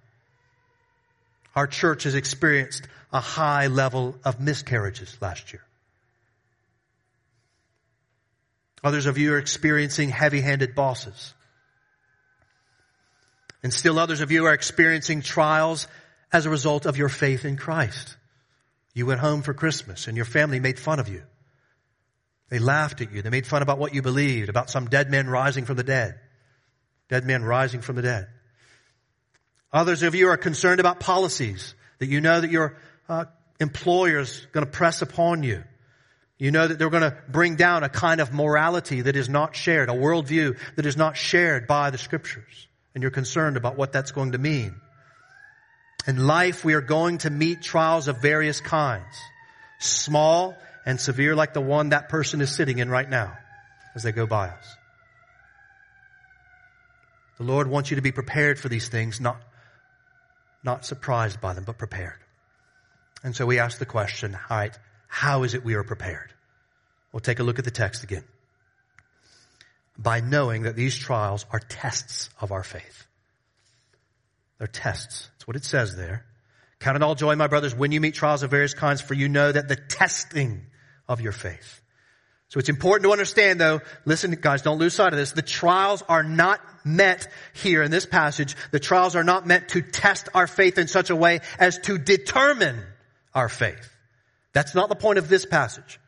Our 1.59 1.67
church 1.67 2.05
has 2.05 2.15
experienced 2.15 2.87
a 3.13 3.19
high 3.19 3.67
level 3.67 4.15
of 4.25 4.39
miscarriages 4.39 5.19
last 5.21 5.53
year. 5.53 5.65
Others 8.85 9.07
of 9.07 9.19
you 9.19 9.35
are 9.35 9.39
experiencing 9.39 10.11
heavy-handed 10.11 10.77
bosses. 10.77 11.35
And 13.65 13.75
still 13.75 13.99
others 13.99 14.21
of 14.21 14.31
you 14.31 14.47
are 14.47 14.55
experiencing 14.55 15.21
trials 15.21 15.89
as 16.33 16.47
a 16.47 16.51
result 16.51 16.87
of 16.87 16.97
your 16.97 17.09
faith 17.09 17.45
in 17.45 17.57
Christ. 17.57 18.17
You 18.95 19.07
went 19.07 19.19
home 19.19 19.43
for 19.43 19.53
Christmas 19.53 20.07
and 20.07 20.17
your 20.17 20.27
family 20.27 20.61
made 20.61 20.79
fun 20.79 21.01
of 21.01 21.09
you. 21.09 21.25
They 22.51 22.61
laughed 22.61 23.01
at 23.01 23.11
you. 23.11 23.21
They 23.21 23.31
made 23.31 23.49
fun 23.49 23.63
about 23.63 23.81
what 23.81 23.97
you 23.97 24.01
believed, 24.01 24.49
about 24.49 24.71
some 24.71 24.87
dead 24.87 25.11
man 25.11 25.27
rising 25.27 25.65
from 25.65 25.75
the 25.75 25.83
dead. 25.83 26.21
Dead 27.09 27.27
man 27.27 27.43
rising 27.43 27.81
from 27.81 27.97
the 27.97 28.03
dead. 28.03 28.29
Others 29.73 30.03
of 30.03 30.15
you 30.15 30.29
are 30.29 30.37
concerned 30.37 30.81
about 30.81 31.01
policies 31.01 31.75
that 31.99 32.09
you 32.09 32.21
know 32.21 32.41
that 32.41 32.51
your 32.51 32.77
uh, 33.09 33.27
employer 33.61 34.21
is 34.21 34.47
going 34.53 34.65
to 34.65 34.71
press 34.71 35.03
upon 35.03 35.43
you. 35.43 35.63
You 36.39 36.53
know 36.53 36.69
that 36.69 36.79
they're 36.79 36.91
going 36.91 37.03
to 37.03 37.17
bring 37.29 37.57
down 37.57 37.83
a 37.83 37.89
kind 37.89 38.21
of 38.21 38.33
morality 38.33 39.03
that 39.03 39.17
is 39.17 39.29
not 39.29 39.57
shared, 39.57 39.89
a 39.89 39.93
worldview 39.93 40.57
that 40.77 40.87
is 40.87 40.97
not 40.97 41.17
shared 41.17 41.67
by 41.67 41.91
the 41.91 41.99
scriptures. 41.99 42.69
And 42.95 43.03
you're 43.03 43.11
concerned 43.11 43.57
about 43.57 43.77
what 43.77 43.93
that's 43.93 44.13
going 44.13 44.33
to 44.33 44.39
mean. 44.39 44.75
In 46.07 46.27
life, 46.27 46.65
we 46.65 46.75
are 46.75 46.81
going 46.81 47.19
to 47.19 47.31
meet 47.31 47.61
trials 47.61 48.09
of 48.09 48.23
various 48.23 48.61
kinds. 48.61 49.15
Small 49.81 50.57
and 50.87 51.01
severe 51.01 51.35
like 51.35 51.53
the 51.53 51.61
one 51.61 51.91
that 51.91 52.09
person 52.09 52.41
is 52.41 52.55
sitting 52.55 52.79
in 52.79 52.89
right 52.89 53.09
now 53.09 53.37
as 53.95 54.05
they 54.05 54.13
go 54.13 54.27
by 54.27 54.49
us. 54.49 54.77
The 57.39 57.45
Lord 57.45 57.69
wants 57.69 57.91
you 57.91 57.97
to 57.97 58.03
be 58.03 58.13
prepared 58.13 58.59
for 58.59 58.69
these 58.69 58.89
things, 58.89 59.21
not, 59.21 59.41
not 60.63 60.85
surprised 60.85 61.41
by 61.41 61.55
them, 61.55 61.65
but 61.65 61.79
prepared. 61.79 62.19
And 63.23 63.35
so 63.35 63.47
we 63.47 63.59
ask 63.59 63.79
the 63.79 63.87
question, 63.87 64.35
all 64.35 64.57
right, 64.57 64.79
how 65.09 65.43
is 65.43 65.55
it 65.55 65.65
we 65.65 65.75
are 65.75 65.85
prepared? 65.85 66.33
We'll 67.13 67.21
take 67.21 67.41
a 67.41 67.43
look 67.43 67.59
at 67.59 67.65
the 67.65 67.71
text 67.71 68.05
again. 68.05 68.25
By 69.97 70.21
knowing 70.21 70.63
that 70.63 70.77
these 70.77 70.97
trials 70.97 71.47
are 71.51 71.59
tests 71.59 72.31
of 72.41 72.53
our 72.53 72.63
faith. 72.63 73.07
They're 74.59 74.67
tests. 74.67 75.29
That's 75.33 75.47
what 75.47 75.57
it 75.57 75.65
says 75.65 75.97
there. 75.97 76.25
Count 76.81 76.97
it 76.97 77.03
all 77.03 77.15
joy, 77.15 77.35
my 77.35 77.49
brothers, 77.49 77.75
when 77.75 77.91
you 77.91 78.01
meet 78.01 78.15
trials 78.15 78.43
of 78.43 78.51
various 78.51 78.75
kinds, 78.75 79.01
for 79.01 79.15
you 79.15 79.29
know 79.29 79.51
that 79.51 79.69
the 79.69 79.77
testing 79.77 80.67
of 81.09 81.21
your 81.21 81.33
faith. 81.33 81.81
So 82.49 82.59
it's 82.59 82.71
important 82.71 83.05
to 83.05 83.13
understand 83.13 83.61
though, 83.61 83.81
listen 84.07 84.31
guys, 84.41 84.63
don't 84.63 84.79
lose 84.79 84.95
sight 84.95 85.13
of 85.13 85.19
this. 85.19 85.33
The 85.33 85.43
trials 85.43 86.03
are 86.09 86.23
not 86.23 86.61
meant 86.85 87.29
here 87.53 87.83
in 87.83 87.91
this 87.91 88.07
passage. 88.07 88.57
The 88.71 88.81
trials 88.81 89.17
are 89.17 89.25
not 89.25 89.47
meant 89.47 89.69
to 89.71 89.83
test 89.83 90.29
our 90.35 90.47
faith 90.47 90.79
in 90.79 90.89
such 90.89 91.11
a 91.11 91.17
way 91.17 91.41
as 91.59 91.79
to 91.81 91.99
determine 91.99 92.83
our 93.35 93.49
faith. 93.49 93.95
That's 94.55 94.75
not 94.75 94.89
the 94.89 94.97
point 94.97 95.19
of 95.19 95.29
this 95.29 95.45
passage. 95.45 96.01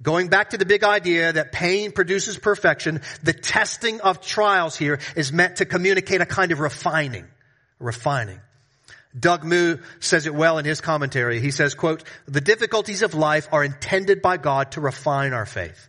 Going 0.00 0.28
back 0.28 0.50
to 0.50 0.58
the 0.58 0.64
big 0.64 0.84
idea 0.84 1.32
that 1.32 1.52
pain 1.52 1.92
produces 1.92 2.38
perfection, 2.38 3.02
the 3.22 3.32
testing 3.32 4.00
of 4.00 4.20
trials 4.20 4.76
here 4.76 5.00
is 5.16 5.32
meant 5.32 5.56
to 5.56 5.64
communicate 5.64 6.20
a 6.20 6.26
kind 6.26 6.52
of 6.52 6.60
refining. 6.60 7.26
Refining. 7.78 8.40
Doug 9.18 9.44
Moo 9.44 9.78
says 10.00 10.26
it 10.26 10.34
well 10.34 10.58
in 10.58 10.64
his 10.64 10.80
commentary. 10.80 11.40
He 11.40 11.50
says, 11.50 11.74
quote, 11.74 12.04
the 12.26 12.40
difficulties 12.40 13.02
of 13.02 13.14
life 13.14 13.48
are 13.52 13.64
intended 13.64 14.22
by 14.22 14.36
God 14.36 14.72
to 14.72 14.80
refine 14.80 15.32
our 15.32 15.46
faith, 15.46 15.88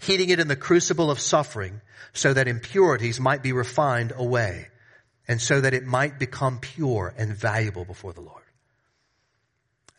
heating 0.00 0.30
it 0.30 0.40
in 0.40 0.48
the 0.48 0.56
crucible 0.56 1.10
of 1.10 1.20
suffering 1.20 1.80
so 2.12 2.32
that 2.32 2.48
impurities 2.48 3.20
might 3.20 3.42
be 3.42 3.52
refined 3.52 4.12
away 4.16 4.68
and 5.28 5.40
so 5.40 5.60
that 5.60 5.74
it 5.74 5.84
might 5.84 6.18
become 6.18 6.58
pure 6.58 7.12
and 7.16 7.34
valuable 7.34 7.84
before 7.84 8.12
the 8.12 8.20
Lord. 8.20 8.42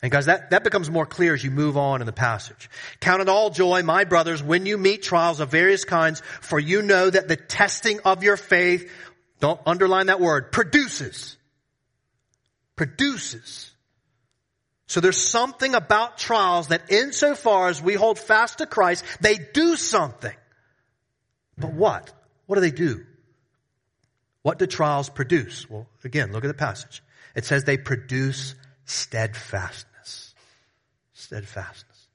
And 0.00 0.12
guys, 0.12 0.26
that, 0.26 0.50
that 0.50 0.62
becomes 0.62 0.88
more 0.88 1.06
clear 1.06 1.34
as 1.34 1.42
you 1.42 1.50
move 1.50 1.76
on 1.76 2.00
in 2.00 2.06
the 2.06 2.12
passage. 2.12 2.70
Count 3.00 3.20
it 3.20 3.28
all 3.28 3.50
joy, 3.50 3.82
my 3.82 4.04
brothers, 4.04 4.42
when 4.42 4.64
you 4.64 4.78
meet 4.78 5.02
trials 5.02 5.40
of 5.40 5.50
various 5.50 5.84
kinds, 5.84 6.22
for 6.40 6.58
you 6.58 6.82
know 6.82 7.10
that 7.10 7.26
the 7.26 7.36
testing 7.36 7.98
of 8.04 8.22
your 8.22 8.36
faith, 8.36 8.90
don't 9.40 9.60
underline 9.66 10.06
that 10.06 10.20
word, 10.20 10.52
produces 10.52 11.36
produces. 12.78 13.70
So 14.86 15.00
there's 15.00 15.18
something 15.18 15.74
about 15.74 16.16
trials 16.16 16.68
that 16.68 16.90
insofar 16.90 17.68
as 17.68 17.82
we 17.82 17.92
hold 17.92 18.18
fast 18.18 18.58
to 18.58 18.66
Christ, 18.66 19.04
they 19.20 19.36
do 19.36 19.76
something. 19.76 20.34
But 21.58 21.74
what? 21.74 22.10
What 22.46 22.54
do 22.54 22.62
they 22.62 22.70
do? 22.70 23.04
What 24.40 24.58
do 24.58 24.66
trials 24.66 25.10
produce? 25.10 25.68
Well, 25.68 25.86
again, 26.04 26.32
look 26.32 26.44
at 26.44 26.48
the 26.48 26.54
passage. 26.54 27.02
It 27.34 27.44
says 27.44 27.64
they 27.64 27.76
produce 27.76 28.54
steadfastness. 28.86 30.34
Steadfastness. 31.12 32.08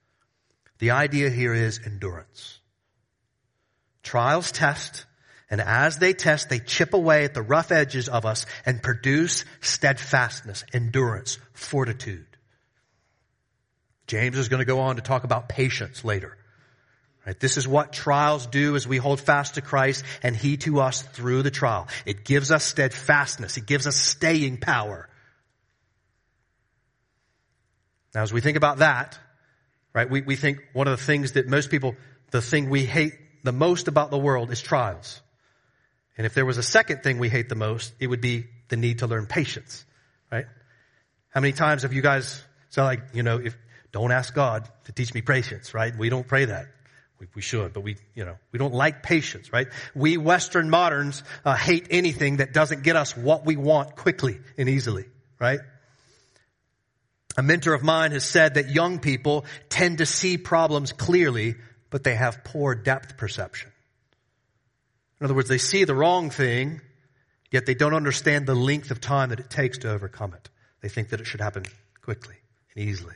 The 0.79 0.91
idea 0.91 1.29
here 1.29 1.53
is 1.53 1.79
endurance. 1.85 2.59
Trials 4.01 4.51
test, 4.51 5.05
and 5.53 5.61
as 5.61 5.99
they 5.99 6.13
test, 6.13 6.49
they 6.49 6.57
chip 6.57 6.95
away 6.95 7.25
at 7.25 7.35
the 7.35 7.43
rough 7.43 7.71
edges 7.71 8.09
of 8.09 8.25
us 8.25 8.47
and 8.65 8.81
produce 8.81 9.45
steadfastness, 9.61 10.63
endurance, 10.73 11.37
fortitude. 11.53 12.25
James 14.07 14.35
is 14.35 14.49
going 14.49 14.61
to 14.61 14.65
go 14.65 14.79
on 14.79 14.95
to 14.95 15.03
talk 15.03 15.25
about 15.25 15.47
patience 15.47 16.03
later. 16.03 16.35
Right? 17.23 17.39
This 17.39 17.57
is 17.57 17.67
what 17.67 17.93
trials 17.93 18.47
do 18.47 18.75
as 18.75 18.87
we 18.87 18.97
hold 18.97 19.21
fast 19.21 19.53
to 19.53 19.61
Christ 19.61 20.03
and 20.23 20.35
He 20.35 20.57
to 20.57 20.79
us 20.79 21.03
through 21.03 21.43
the 21.43 21.51
trial. 21.51 21.87
It 22.07 22.25
gives 22.25 22.49
us 22.49 22.63
steadfastness. 22.63 23.55
It 23.55 23.67
gives 23.67 23.85
us 23.85 23.95
staying 23.95 24.57
power. 24.57 25.07
Now, 28.15 28.23
as 28.23 28.33
we 28.33 28.41
think 28.41 28.57
about 28.57 28.79
that, 28.79 29.19
right, 29.93 30.09
we, 30.09 30.21
we 30.21 30.35
think 30.35 30.63
one 30.73 30.87
of 30.87 30.97
the 30.97 31.05
things 31.05 31.33
that 31.33 31.47
most 31.47 31.69
people, 31.69 31.95
the 32.31 32.41
thing 32.41 32.71
we 32.71 32.85
hate 32.85 33.13
the 33.43 33.51
most 33.51 33.87
about 33.87 34.09
the 34.09 34.17
world 34.17 34.51
is 34.51 34.59
trials. 34.59 35.21
And 36.17 36.25
if 36.25 36.33
there 36.33 36.45
was 36.45 36.57
a 36.57 36.63
second 36.63 37.03
thing 37.03 37.17
we 37.17 37.29
hate 37.29 37.49
the 37.49 37.55
most, 37.55 37.93
it 37.99 38.07
would 38.07 38.21
be 38.21 38.45
the 38.69 38.77
need 38.77 38.99
to 38.99 39.07
learn 39.07 39.25
patience, 39.25 39.85
right? 40.31 40.45
How 41.29 41.41
many 41.41 41.53
times 41.53 41.81
have 41.81 41.93
you 41.93 42.01
guys 42.01 42.43
said 42.69 42.83
like, 42.83 43.01
you 43.13 43.23
know, 43.23 43.39
if, 43.39 43.57
don't 43.91 44.11
ask 44.11 44.33
God 44.33 44.67
to 44.85 44.91
teach 44.91 45.13
me 45.13 45.21
patience, 45.21 45.73
right? 45.73 45.95
We 45.95 46.09
don't 46.09 46.27
pray 46.27 46.45
that. 46.45 46.65
We, 47.19 47.27
we 47.35 47.41
should, 47.41 47.73
but 47.73 47.81
we, 47.81 47.97
you 48.15 48.25
know, 48.25 48.35
we 48.51 48.59
don't 48.59 48.73
like 48.73 49.03
patience, 49.03 49.53
right? 49.53 49.67
We 49.95 50.17
Western 50.17 50.69
moderns 50.69 51.23
uh, 51.45 51.55
hate 51.55 51.87
anything 51.91 52.37
that 52.37 52.53
doesn't 52.53 52.83
get 52.83 52.95
us 52.95 53.15
what 53.15 53.45
we 53.45 53.55
want 53.55 53.95
quickly 53.95 54.39
and 54.57 54.67
easily, 54.67 55.05
right? 55.39 55.59
A 57.37 57.43
mentor 57.43 57.73
of 57.73 57.83
mine 57.83 58.11
has 58.11 58.25
said 58.25 58.55
that 58.55 58.69
young 58.69 58.99
people 58.99 59.45
tend 59.69 59.99
to 59.99 60.05
see 60.05 60.37
problems 60.37 60.91
clearly, 60.91 61.55
but 61.89 62.03
they 62.03 62.15
have 62.15 62.43
poor 62.43 62.75
depth 62.75 63.17
perception. 63.17 63.71
In 65.19 65.25
other 65.25 65.33
words, 65.33 65.49
they 65.49 65.57
see 65.57 65.83
the 65.83 65.95
wrong 65.95 66.29
thing, 66.29 66.81
yet 67.51 67.65
they 67.65 67.75
don't 67.75 67.93
understand 67.93 68.45
the 68.45 68.55
length 68.55 68.91
of 68.91 68.99
time 68.99 69.29
that 69.29 69.39
it 69.39 69.49
takes 69.49 69.79
to 69.79 69.91
overcome 69.91 70.33
it. 70.33 70.49
They 70.81 70.89
think 70.89 71.09
that 71.09 71.21
it 71.21 71.27
should 71.27 71.41
happen 71.41 71.63
quickly 72.01 72.35
and 72.75 72.85
easily. 72.85 73.15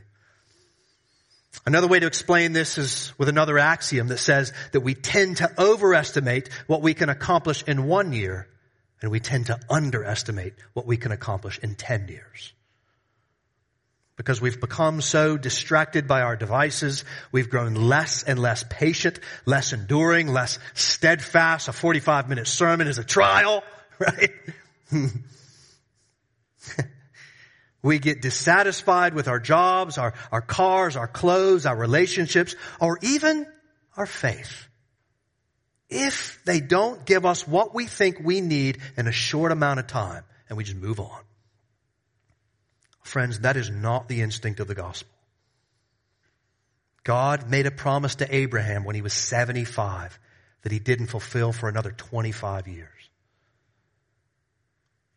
Another 1.66 1.88
way 1.88 2.00
to 2.00 2.08
explain 2.08 2.54
this 2.54 2.78
is 2.78 3.14
with 3.18 3.30
another 3.30 3.58
axiom 3.58 4.08
that 4.08 4.20
says 4.20 4.54
that 4.72 4.82
we 4.82 4.94
tend 4.94 5.38
to 5.38 5.52
overestimate 5.60 6.50
what 6.68 6.82
we 6.82 6.94
can 6.94 7.10
accomplish 7.10 7.64
in 7.64 7.88
one 7.88 8.14
year 8.14 8.48
and 9.02 9.12
we 9.12 9.20
tend 9.20 9.48
to 9.48 9.60
underestimate 9.70 10.54
what 10.74 10.86
we 10.86 10.98
can 10.98 11.12
accomplish 11.12 11.60
in 11.60 11.76
10 11.76 12.08
years 12.08 12.54
because 14.18 14.42
we've 14.42 14.60
become 14.60 15.00
so 15.00 15.38
distracted 15.38 16.08
by 16.08 16.22
our 16.22 16.36
devices. 16.36 17.06
We've 17.32 17.50
grown 17.50 17.76
less 17.76 18.24
and 18.24 18.40
less 18.40 18.66
patient, 18.68 19.20
less 19.46 19.72
enduring, 19.74 20.28
less 20.28 20.58
steadfast. 20.74 21.68
A 21.68 21.74
45 21.74 22.28
minute 22.28 22.48
sermon 22.48 22.88
is 22.88 22.98
a 22.98 23.04
trial, 23.04 23.64
right? 24.00 24.32
we 27.84 28.00
get 28.00 28.22
dissatisfied 28.24 29.14
with 29.14 29.28
our 29.28 29.40
jobs, 29.40 30.00
our, 30.00 30.16
our 30.32 30.42
cars, 30.42 30.96
our 30.96 31.08
clothes, 31.08 31.68
our 31.68 31.76
relationships, 31.76 32.56
or 32.82 32.98
even 33.04 33.46
our 33.96 34.08
faith. 34.08 34.68
If 35.90 36.42
they 36.44 36.60
don't 36.60 37.06
give 37.06 37.26
us 37.26 37.48
what 37.48 37.74
we 37.74 37.86
think 37.86 38.18
we 38.20 38.42
need 38.42 38.80
in 38.98 39.08
a 39.08 39.12
short 39.12 39.52
amount 39.52 39.80
of 39.80 39.88
time 39.88 40.24
and 40.50 40.58
we 40.58 40.64
just 40.64 40.76
move 40.78 41.00
on. 41.00 41.22
Friends, 43.08 43.39
that 43.39 43.56
is 43.56 43.70
not 43.70 44.10
the 44.10 44.22
instinct 44.22 44.60
of 44.60 44.67
the 44.67 44.76
gospel. 44.76 45.10
God 47.06 47.50
made 47.50 47.65
a 47.65 47.72
promise 47.72 48.15
to 48.15 48.36
Abraham 48.36 48.84
when 48.84 48.96
he 48.96 49.02
was 49.02 49.13
75 49.13 50.20
that 50.63 50.74
he 50.74 50.80
didn't 50.80 51.08
fulfill 51.08 51.54
for 51.54 51.70
another 51.70 51.91
25 51.91 52.67
years. 52.67 53.10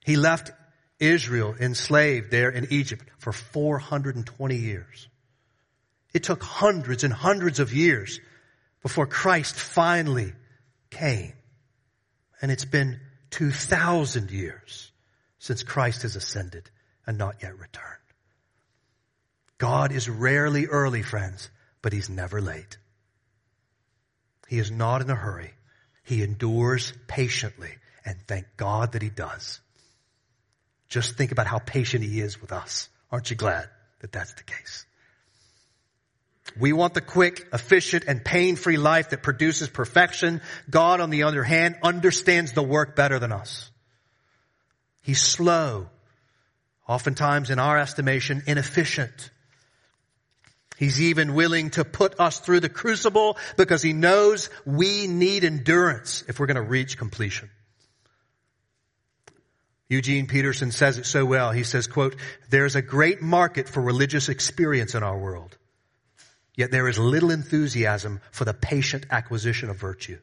He 0.04 0.14
left 0.14 0.52
Israel 1.00 1.56
enslaved 1.58 2.30
there 2.30 2.50
in 2.50 2.68
Egypt 2.70 3.04
for 3.18 3.32
420 3.32 4.54
years. 4.54 5.08
It 6.14 6.22
took 6.22 6.44
hundreds 6.44 7.02
and 7.02 7.12
hundreds 7.12 7.58
of 7.58 7.74
years 7.74 8.20
before 8.82 9.08
Christ 9.08 9.56
finally 9.56 10.32
came. 10.90 11.32
And 12.40 12.52
it's 12.52 12.64
been 12.64 13.00
2,000 13.30 14.30
years 14.30 14.92
since 15.40 15.64
Christ 15.64 16.02
has 16.02 16.14
ascended 16.14 16.70
and 17.06 17.18
not 17.18 17.42
yet 17.42 17.58
returned. 17.58 17.96
God 19.58 19.92
is 19.92 20.08
rarely 20.08 20.66
early, 20.66 21.02
friends, 21.02 21.50
but 21.82 21.92
he's 21.92 22.08
never 22.08 22.40
late. 22.40 22.78
He 24.48 24.58
is 24.58 24.70
not 24.70 25.02
in 25.02 25.10
a 25.10 25.14
hurry. 25.14 25.52
He 26.02 26.22
endures 26.22 26.92
patiently, 27.06 27.70
and 28.04 28.16
thank 28.26 28.46
God 28.56 28.92
that 28.92 29.02
he 29.02 29.10
does. 29.10 29.60
Just 30.88 31.16
think 31.16 31.30
about 31.30 31.46
how 31.46 31.58
patient 31.58 32.02
he 32.02 32.20
is 32.20 32.40
with 32.40 32.52
us. 32.52 32.88
Aren't 33.12 33.30
you 33.30 33.36
glad 33.36 33.68
that 34.00 34.12
that's 34.12 34.32
the 34.34 34.42
case? 34.42 34.86
We 36.58 36.72
want 36.72 36.94
the 36.94 37.00
quick, 37.00 37.46
efficient, 37.52 38.04
and 38.08 38.24
pain-free 38.24 38.76
life 38.76 39.10
that 39.10 39.22
produces 39.22 39.68
perfection. 39.68 40.40
God, 40.68 41.00
on 41.00 41.10
the 41.10 41.22
other 41.24 41.44
hand, 41.44 41.76
understands 41.82 42.52
the 42.52 42.62
work 42.62 42.96
better 42.96 43.20
than 43.20 43.30
us. 43.30 43.70
He's 45.02 45.22
slow, 45.22 45.90
oftentimes 46.90 47.50
in 47.50 47.60
our 47.60 47.78
estimation, 47.78 48.42
inefficient. 48.48 49.30
He's 50.76 51.00
even 51.00 51.34
willing 51.34 51.70
to 51.70 51.84
put 51.84 52.18
us 52.18 52.40
through 52.40 52.60
the 52.60 52.68
crucible 52.68 53.38
because 53.56 53.80
he 53.80 53.92
knows 53.92 54.50
we 54.66 55.06
need 55.06 55.44
endurance 55.44 56.24
if 56.26 56.40
we're 56.40 56.46
going 56.46 56.56
to 56.56 56.62
reach 56.62 56.98
completion. 56.98 57.48
Eugene 59.88 60.26
Peterson 60.26 60.72
says 60.72 60.98
it 60.98 61.06
so 61.06 61.24
well. 61.24 61.52
He 61.52 61.62
says, 61.62 61.86
quote, 61.86 62.16
there's 62.48 62.74
a 62.74 62.82
great 62.82 63.22
market 63.22 63.68
for 63.68 63.80
religious 63.80 64.28
experience 64.28 64.96
in 64.96 65.04
our 65.04 65.16
world. 65.16 65.56
Yet 66.56 66.72
there 66.72 66.88
is 66.88 66.98
little 66.98 67.30
enthusiasm 67.30 68.20
for 68.32 68.44
the 68.44 68.54
patient 68.54 69.06
acquisition 69.10 69.70
of 69.70 69.76
virtue. 69.76 70.18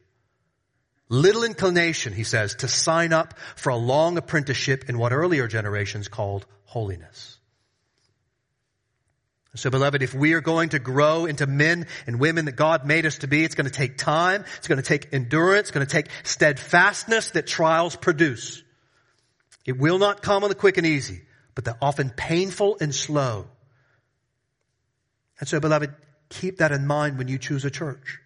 Little 1.08 1.44
inclination, 1.44 2.12
he 2.12 2.24
says, 2.24 2.56
to 2.56 2.68
sign 2.68 3.14
up 3.14 3.38
for 3.56 3.70
a 3.70 3.76
long 3.76 4.18
apprenticeship 4.18 4.90
in 4.90 4.98
what 4.98 5.12
earlier 5.12 5.48
generations 5.48 6.08
called 6.08 6.44
holiness. 6.68 7.36
So 9.54 9.70
beloved, 9.70 10.02
if 10.02 10.14
we 10.14 10.34
are 10.34 10.40
going 10.40 10.68
to 10.68 10.78
grow 10.78 11.26
into 11.26 11.46
men 11.46 11.88
and 12.06 12.20
women 12.20 12.44
that 12.44 12.52
God 12.52 12.86
made 12.86 13.06
us 13.06 13.18
to 13.18 13.26
be, 13.26 13.42
it's 13.42 13.56
going 13.56 13.66
to 13.66 13.72
take 13.72 13.98
time. 13.98 14.44
It's 14.58 14.68
going 14.68 14.80
to 14.80 14.86
take 14.86 15.12
endurance. 15.12 15.62
It's 15.62 15.70
going 15.72 15.86
to 15.86 15.90
take 15.90 16.06
steadfastness 16.22 17.30
that 17.30 17.46
trials 17.46 17.96
produce. 17.96 18.62
It 19.64 19.76
will 19.76 19.98
not 19.98 20.22
come 20.22 20.44
on 20.44 20.48
the 20.48 20.54
quick 20.54 20.78
and 20.78 20.86
easy, 20.86 21.22
but 21.56 21.64
they're 21.64 21.78
often 21.82 22.10
painful 22.10 22.78
and 22.80 22.94
slow. 22.94 23.48
And 25.40 25.48
so 25.48 25.58
beloved, 25.58 25.92
Keep 26.28 26.58
that 26.58 26.72
in 26.72 26.86
mind 26.86 27.18
when 27.18 27.28
you 27.28 27.38
choose 27.38 27.64
a 27.64 27.70
church. 27.70 28.18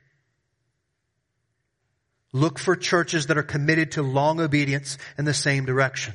Look 2.33 2.59
for 2.59 2.75
churches 2.75 3.27
that 3.27 3.39
are 3.39 3.43
committed 3.43 3.93
to 3.93 4.03
long 4.03 4.41
obedience 4.41 4.99
in 5.19 5.25
the 5.25 5.35
same 5.35 5.65
direction. 5.65 6.15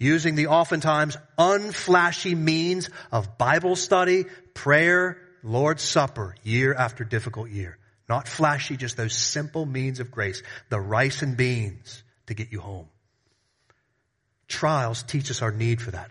Using 0.00 0.34
the 0.34 0.46
oftentimes 0.46 1.18
unflashy 1.38 2.34
means 2.34 2.88
of 3.12 3.36
Bible 3.36 3.76
study, 3.76 4.24
prayer, 4.54 5.18
Lord's 5.42 5.82
Supper, 5.82 6.34
year 6.42 6.72
after 6.74 7.04
difficult 7.04 7.50
year. 7.50 7.76
Not 8.08 8.26
flashy, 8.26 8.78
just 8.78 8.96
those 8.96 9.14
simple 9.14 9.66
means 9.66 10.00
of 10.00 10.10
grace. 10.10 10.42
The 10.70 10.80
rice 10.80 11.20
and 11.20 11.36
beans 11.36 12.02
to 12.26 12.34
get 12.34 12.50
you 12.50 12.60
home. 12.60 12.88
Trials 14.48 15.02
teach 15.02 15.30
us 15.30 15.42
our 15.42 15.52
need 15.52 15.82
for 15.82 15.90
that. 15.90 16.10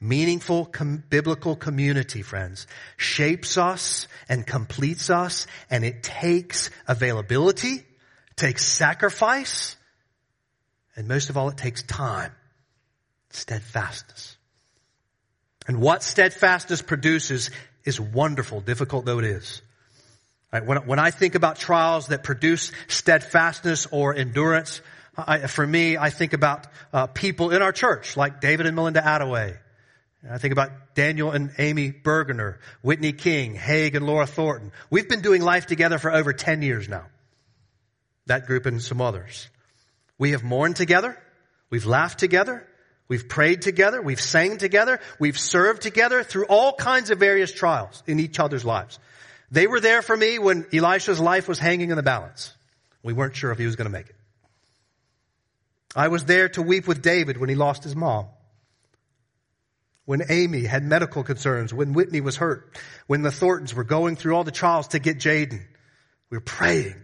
Meaningful 0.00 0.66
com- 0.66 1.04
biblical 1.08 1.54
community, 1.54 2.22
friends, 2.22 2.66
shapes 2.96 3.56
us 3.56 4.08
and 4.28 4.44
completes 4.44 5.10
us 5.10 5.46
and 5.70 5.84
it 5.84 6.02
takes 6.02 6.70
availability, 6.88 7.84
takes 8.34 8.66
sacrifice, 8.66 9.76
and 10.96 11.06
most 11.06 11.30
of 11.30 11.36
all, 11.36 11.48
it 11.48 11.56
takes 11.56 11.84
time, 11.84 12.32
steadfastness. 13.30 14.36
And 15.66 15.80
what 15.80 16.02
steadfastness 16.02 16.82
produces 16.82 17.50
is 17.84 18.00
wonderful, 18.00 18.60
difficult 18.60 19.04
though 19.04 19.18
it 19.18 19.24
is. 19.24 19.62
Right, 20.52 20.64
when, 20.64 20.78
when 20.86 20.98
I 20.98 21.10
think 21.10 21.34
about 21.34 21.56
trials 21.56 22.06
that 22.08 22.24
produce 22.24 22.72
steadfastness 22.86 23.86
or 23.90 24.14
endurance, 24.14 24.80
I, 25.16 25.46
for 25.46 25.66
me, 25.66 25.98
I 25.98 26.08
think 26.10 26.32
about 26.32 26.66
uh, 26.92 27.06
people 27.06 27.50
in 27.50 27.60
our 27.60 27.72
church, 27.72 28.16
like 28.16 28.40
David 28.40 28.66
and 28.66 28.74
Melinda 28.74 29.02
Attaway, 29.02 29.58
I 30.28 30.38
think 30.38 30.52
about 30.52 30.94
Daniel 30.94 31.30
and 31.30 31.52
Amy 31.58 31.92
Bergener, 31.92 32.56
Whitney 32.82 33.12
King, 33.12 33.54
Haig 33.54 33.94
and 33.94 34.04
Laura 34.04 34.26
Thornton. 34.26 34.72
We've 34.90 35.08
been 35.08 35.20
doing 35.20 35.42
life 35.42 35.66
together 35.66 35.98
for 35.98 36.12
over 36.12 36.32
10 36.32 36.62
years 36.62 36.88
now. 36.88 37.06
That 38.26 38.46
group 38.46 38.66
and 38.66 38.82
some 38.82 39.00
others. 39.00 39.48
We 40.18 40.32
have 40.32 40.42
mourned 40.42 40.76
together. 40.76 41.16
We've 41.70 41.86
laughed 41.86 42.18
together. 42.18 42.66
We've 43.08 43.28
prayed 43.28 43.62
together. 43.62 44.00
We've 44.02 44.20
sang 44.20 44.58
together. 44.58 45.00
We've 45.18 45.38
served 45.38 45.82
together 45.82 46.22
through 46.22 46.46
all 46.46 46.74
kinds 46.74 47.10
of 47.10 47.18
various 47.18 47.52
trials 47.52 48.02
in 48.06 48.20
each 48.20 48.38
other's 48.38 48.64
lives. 48.64 48.98
They 49.50 49.66
were 49.66 49.80
there 49.80 50.02
for 50.02 50.16
me 50.16 50.38
when 50.38 50.66
Elisha's 50.72 51.18
life 51.18 51.48
was 51.48 51.58
hanging 51.58 51.90
in 51.90 51.96
the 51.96 52.02
balance. 52.02 52.52
We 53.02 53.14
weren't 53.14 53.34
sure 53.34 53.50
if 53.50 53.58
he 53.58 53.64
was 53.64 53.76
going 53.76 53.86
to 53.86 53.92
make 53.92 54.10
it. 54.10 54.16
I 55.96 56.08
was 56.08 56.26
there 56.26 56.50
to 56.50 56.62
weep 56.62 56.86
with 56.86 57.00
David 57.00 57.38
when 57.38 57.48
he 57.48 57.54
lost 57.54 57.82
his 57.82 57.96
mom 57.96 58.26
when 60.08 60.22
Amy 60.30 60.62
had 60.62 60.82
medical 60.82 61.22
concerns, 61.22 61.74
when 61.74 61.92
Whitney 61.92 62.22
was 62.22 62.34
hurt, 62.34 62.74
when 63.08 63.20
the 63.20 63.30
Thorntons 63.30 63.74
were 63.74 63.84
going 63.84 64.16
through 64.16 64.34
all 64.34 64.42
the 64.42 64.50
trials 64.50 64.88
to 64.88 64.98
get 64.98 65.18
Jaden. 65.18 65.60
We 66.30 66.38
were 66.38 66.40
praying. 66.40 66.94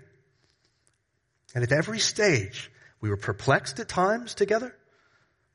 And 1.55 1.63
at 1.63 1.71
every 1.71 1.99
stage, 1.99 2.71
we 3.03 3.11
were 3.11 3.19
perplexed 3.19 3.79
at 3.79 3.91
times 3.91 4.33
together. 4.33 4.75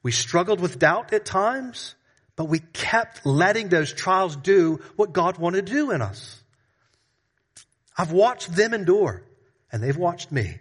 We 0.01 0.11
struggled 0.11 0.59
with 0.59 0.79
doubt 0.79 1.13
at 1.13 1.25
times, 1.25 1.95
but 2.35 2.45
we 2.45 2.59
kept 2.59 3.25
letting 3.25 3.69
those 3.69 3.91
trials 3.91 4.35
do 4.35 4.79
what 4.95 5.13
God 5.13 5.37
wanted 5.37 5.65
to 5.65 5.71
do 5.71 5.91
in 5.91 6.01
us. 6.01 6.41
I've 7.97 8.13
watched 8.13 8.55
them 8.55 8.73
endure, 8.73 9.23
and 9.71 9.83
they've 9.83 9.97
watched 9.97 10.31
me. 10.31 10.57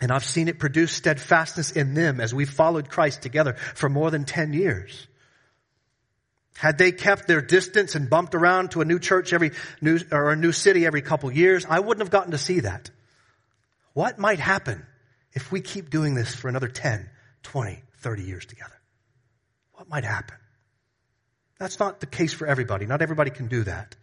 And 0.00 0.10
I've 0.10 0.24
seen 0.24 0.48
it 0.48 0.58
produce 0.58 0.92
steadfastness 0.92 1.70
in 1.70 1.94
them 1.94 2.20
as 2.20 2.34
we 2.34 2.44
followed 2.44 2.90
Christ 2.90 3.22
together 3.22 3.54
for 3.54 3.88
more 3.88 4.10
than 4.10 4.24
10 4.24 4.52
years. 4.52 5.06
Had 6.56 6.76
they 6.76 6.92
kept 6.92 7.26
their 7.26 7.40
distance 7.40 7.94
and 7.94 8.10
bumped 8.10 8.34
around 8.34 8.72
to 8.72 8.82
a 8.82 8.84
new 8.84 8.98
church 8.98 9.32
every 9.32 9.52
new, 9.80 9.98
or 10.10 10.32
a 10.32 10.36
new 10.36 10.52
city 10.52 10.84
every 10.84 11.02
couple 11.02 11.32
years, 11.32 11.64
I 11.68 11.80
wouldn't 11.80 12.04
have 12.04 12.10
gotten 12.10 12.32
to 12.32 12.38
see 12.38 12.60
that. 12.60 12.90
What 13.94 14.18
might 14.18 14.38
happen 14.38 14.84
if 15.32 15.50
we 15.50 15.60
keep 15.60 15.88
doing 15.88 16.14
this 16.14 16.34
for 16.34 16.48
another 16.48 16.68
10, 16.68 17.08
20, 17.42 17.82
30 17.98 18.22
years 18.22 18.46
together? 18.46 18.80
What 19.72 19.88
might 19.88 20.04
happen? 20.04 20.36
That's 21.58 21.78
not 21.78 22.00
the 22.00 22.06
case 22.06 22.32
for 22.32 22.46
everybody. 22.46 22.86
Not 22.86 23.02
everybody 23.02 23.30
can 23.30 23.48
do 23.48 23.64
that 23.64 23.96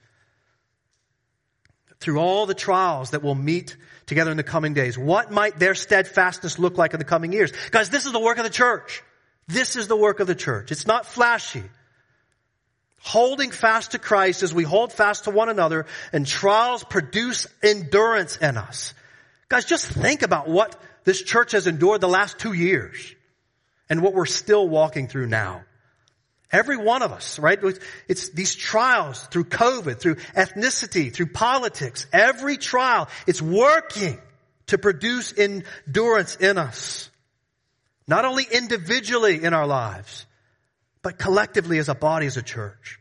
through 1.99 2.19
all 2.19 2.45
the 2.45 2.53
trials 2.53 3.11
that 3.11 3.21
we'll 3.23 3.35
meet 3.35 3.75
together 4.05 4.31
in 4.31 4.37
the 4.37 4.43
coming 4.43 4.73
days. 4.73 4.97
What 4.97 5.31
might 5.31 5.59
their 5.59 5.75
steadfastness 5.75 6.57
look 6.57 6.77
like 6.77 6.93
in 6.93 6.99
the 6.99 7.05
coming 7.05 7.33
years? 7.33 7.51
Guys, 7.71 7.89
this 7.89 8.05
is 8.05 8.13
the 8.13 8.19
work 8.19 8.37
of 8.37 8.45
the 8.45 8.49
church. 8.49 9.03
This 9.47 9.75
is 9.75 9.87
the 9.87 9.97
work 9.97 10.19
of 10.19 10.27
the 10.27 10.35
church. 10.35 10.71
It's 10.71 10.87
not 10.87 11.05
flashy. 11.05 11.63
Holding 13.01 13.51
fast 13.51 13.91
to 13.91 13.99
Christ 13.99 14.43
as 14.43 14.53
we 14.53 14.63
hold 14.63 14.93
fast 14.93 15.25
to 15.25 15.31
one 15.31 15.49
another 15.49 15.85
and 16.13 16.25
trials 16.25 16.83
produce 16.83 17.47
endurance 17.63 18.37
in 18.37 18.57
us. 18.57 18.93
Guys, 19.47 19.65
just 19.65 19.85
think 19.85 20.21
about 20.21 20.47
what 20.47 20.79
this 21.05 21.21
church 21.21 21.53
has 21.53 21.65
endured 21.65 22.01
the 22.01 22.07
last 22.07 22.39
two 22.39 22.53
years 22.53 23.15
and 23.89 24.01
what 24.01 24.13
we're 24.13 24.25
still 24.25 24.67
walking 24.67 25.07
through 25.07 25.27
now. 25.27 25.63
Every 26.51 26.77
one 26.77 27.03
of 27.03 27.11
us, 27.11 27.37
right? 27.37 27.59
It's 28.07 28.29
these 28.29 28.55
trials 28.55 29.23
through 29.27 29.45
COVID, 29.45 29.99
through 29.99 30.15
ethnicity, 30.15 31.13
through 31.13 31.27
politics. 31.27 32.07
Every 32.11 32.57
trial, 32.57 33.07
it's 33.27 33.41
working 33.41 34.19
to 34.67 34.77
produce 34.77 35.33
endurance 35.37 36.35
in 36.37 36.57
us. 36.57 37.09
Not 38.07 38.25
only 38.25 38.45
individually 38.51 39.43
in 39.43 39.53
our 39.53 39.67
lives, 39.67 40.25
but 41.03 41.19
collectively 41.19 41.77
as 41.77 41.89
a 41.89 41.95
body, 41.95 42.25
as 42.25 42.37
a 42.37 42.41
church. 42.41 42.99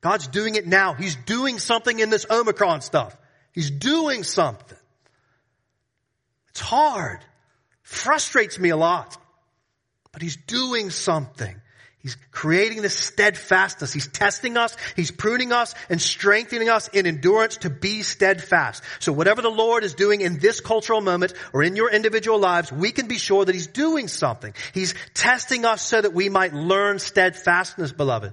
God's 0.00 0.28
doing 0.28 0.54
it 0.54 0.66
now. 0.66 0.94
He's 0.94 1.16
doing 1.16 1.58
something 1.58 1.98
in 1.98 2.10
this 2.10 2.26
Omicron 2.30 2.80
stuff. 2.80 3.16
He's 3.52 3.70
doing 3.70 4.22
something. 4.22 4.78
It's 6.50 6.60
hard. 6.60 7.24
Frustrates 7.82 8.58
me 8.58 8.70
a 8.70 8.76
lot. 8.76 9.16
But 10.12 10.22
He's 10.22 10.36
doing 10.36 10.90
something. 10.90 11.56
He's 12.02 12.16
creating 12.32 12.82
this 12.82 12.98
steadfastness. 12.98 13.92
He's 13.92 14.08
testing 14.08 14.56
us. 14.56 14.76
He's 14.96 15.12
pruning 15.12 15.52
us 15.52 15.72
and 15.88 16.00
strengthening 16.00 16.68
us 16.68 16.88
in 16.88 17.06
endurance 17.06 17.58
to 17.58 17.70
be 17.70 18.02
steadfast. 18.02 18.82
So 18.98 19.12
whatever 19.12 19.40
the 19.40 19.50
Lord 19.50 19.84
is 19.84 19.94
doing 19.94 20.20
in 20.20 20.40
this 20.40 20.60
cultural 20.60 21.00
moment 21.00 21.32
or 21.52 21.62
in 21.62 21.76
your 21.76 21.92
individual 21.92 22.40
lives, 22.40 22.72
we 22.72 22.90
can 22.90 23.06
be 23.06 23.18
sure 23.18 23.44
that 23.44 23.54
He's 23.54 23.68
doing 23.68 24.08
something. 24.08 24.52
He's 24.74 24.94
testing 25.14 25.64
us 25.64 25.80
so 25.80 26.00
that 26.00 26.12
we 26.12 26.28
might 26.28 26.52
learn 26.52 26.98
steadfastness, 26.98 27.92
beloved. 27.92 28.32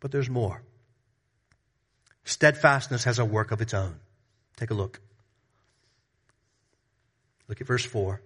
But 0.00 0.10
there's 0.10 0.28
more. 0.28 0.60
Steadfastness 2.24 3.04
has 3.04 3.20
a 3.20 3.24
work 3.24 3.52
of 3.52 3.60
its 3.60 3.74
own. 3.74 3.94
Take 4.56 4.72
a 4.72 4.74
look. 4.74 5.00
Look 7.46 7.60
at 7.60 7.66
verse 7.68 7.84
4. 7.84 8.20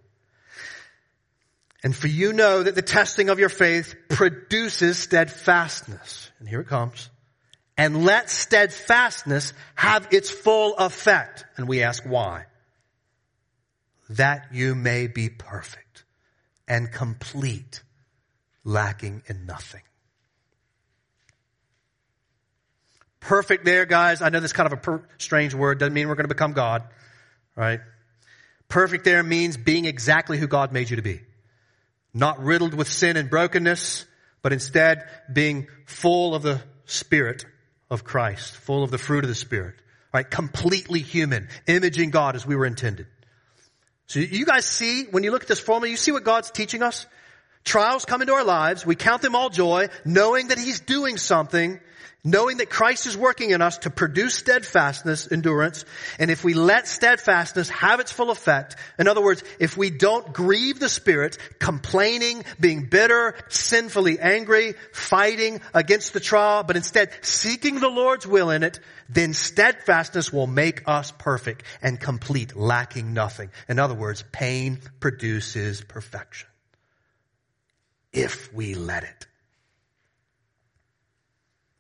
And 1.83 1.97
for 1.97 2.09
you 2.09 2.33
know 2.33 2.62
that 2.62 2.75
the 2.75 2.83
testing 2.83 3.31
of 3.31 3.38
your 3.38 3.49
faith 3.49 3.95
produces 4.09 4.99
steadfastness. 4.99 6.31
And 6.38 6.49
here 6.49 6.61
it 6.61 6.69
comes. 6.69 7.09
And 7.77 8.05
let 8.05 8.29
steadfastness 8.29 9.55
have 9.75 10.09
its 10.11 10.31
full 10.31 10.77
effect. 10.77 11.47
And 11.57 11.66
we 11.66 11.83
ask 11.83 12.03
why? 12.05 12.45
That 14.11 14.49
you 14.53 14.75
may 14.75 15.07
be 15.07 15.31
perfect 15.31 16.05
and 16.69 16.93
complete, 16.93 17.83
lacking 18.64 19.23
in 19.27 19.47
nothing. 19.47 19.83
Perfect 23.21 23.64
there, 23.64 23.87
guys. 23.87 24.21
I 24.21 24.29
know 24.29 24.40
this 24.40 24.53
kind 24.53 24.66
of 24.66 24.73
a 24.73 24.77
per- 24.77 25.09
strange 25.19 25.55
word. 25.55 25.79
Doesn't 25.79 25.95
mean 25.95 26.09
we're 26.09 26.14
going 26.14 26.25
to 26.25 26.35
become 26.35 26.53
God, 26.53 26.83
right? 27.57 27.81
Perfect 28.69 29.05
there 29.05 29.23
means 29.23 29.57
being 29.57 29.85
exactly 29.85 30.37
who 30.37 30.47
God 30.47 30.73
made 30.73 30.90
you 30.90 30.97
to 30.97 31.03
be. 31.03 31.21
Not 32.12 32.42
riddled 32.42 32.75
with 32.75 32.88
sin 32.88 33.16
and 33.16 33.31
brokenness, 33.31 34.07
but 34.42 34.53
instead 34.53 35.05
being 35.33 35.68
full 35.87 36.35
of 36.35 36.42
the 36.42 36.61
Spirit 36.87 37.44
of 37.90 38.05
Christ, 38.05 38.57
full 38.57 38.83
of 38.83 38.90
the 38.90 38.99
fruit 38.99 39.25
of 39.25 39.29
the 39.29 39.35
Spirit, 39.35 39.75
right? 40.12 40.29
Completely 40.29 41.01
human, 41.01 41.49
imaging 41.66 42.11
God 42.11 42.37
as 42.37 42.46
we 42.46 42.57
were 42.57 42.66
intended. 42.66 43.07
So 44.07 44.18
you 44.18 44.44
guys 44.44 44.64
see, 44.64 45.05
when 45.05 45.23
you 45.23 45.31
look 45.31 45.42
at 45.42 45.49
this 45.49 45.61
formula, 45.61 45.90
you 45.90 45.96
see 45.96 46.11
what 46.11 46.25
God's 46.25 46.51
teaching 46.51 46.83
us? 46.83 47.07
Trials 47.64 48.05
come 48.05 48.23
into 48.23 48.33
our 48.33 48.44
lives. 48.44 48.85
We 48.85 48.96
count 48.96 49.23
them 49.23 49.37
all 49.37 49.51
joy, 49.51 49.88
knowing 50.05 50.49
that 50.49 50.59
He's 50.59 50.81
doing 50.81 51.16
something 51.16 51.79
knowing 52.22 52.59
that 52.59 52.68
Christ 52.68 53.06
is 53.06 53.16
working 53.16 53.50
in 53.50 53.62
us 53.62 53.78
to 53.78 53.90
produce 53.90 54.35
steadfastness, 54.35 55.30
endurance, 55.30 55.85
and 56.18 56.30
if 56.30 56.44
we 56.44 56.54
let 56.54 56.87
steadfastness 56.87 57.68
have 57.70 58.00
its 58.00 58.12
full 58.12 58.30
effect, 58.30 58.76
in 58.98 59.09
other 59.09 59.22
words, 59.22 59.42
if 59.59 59.76
we 59.76 59.90
don't 59.90 60.33
grieve 60.33 60.78
the 60.78 60.88
Spirit, 60.88 61.38
complaining, 61.59 62.44
being 62.59 62.87
bitter, 62.87 63.35
sinfully 63.48 64.18
angry, 64.18 64.74
fighting 64.92 65.61
against 65.72 66.12
the 66.12 66.20
trial, 66.20 66.62
but 66.62 66.76
instead 66.76 67.11
seeking 67.22 67.80
the 67.80 67.88
Lord's 67.88 68.26
will 68.26 68.50
in 68.50 68.62
it, 68.62 68.80
then 69.09 69.33
steadfastness 69.33 70.33
will 70.33 70.46
make 70.46 70.83
us 70.87 71.12
perfect 71.12 71.64
and 71.83 71.98
complete, 71.98 72.54
lacking 72.54 73.12
nothing. 73.14 73.50
In 73.68 73.78
other 73.78 73.94
words, 73.94 74.24
pain 74.30 74.80
produces 75.00 75.80
perfection. 75.80 76.48
If 78.12 78.52
we 78.52 78.74
let 78.74 79.04
it. 79.04 79.26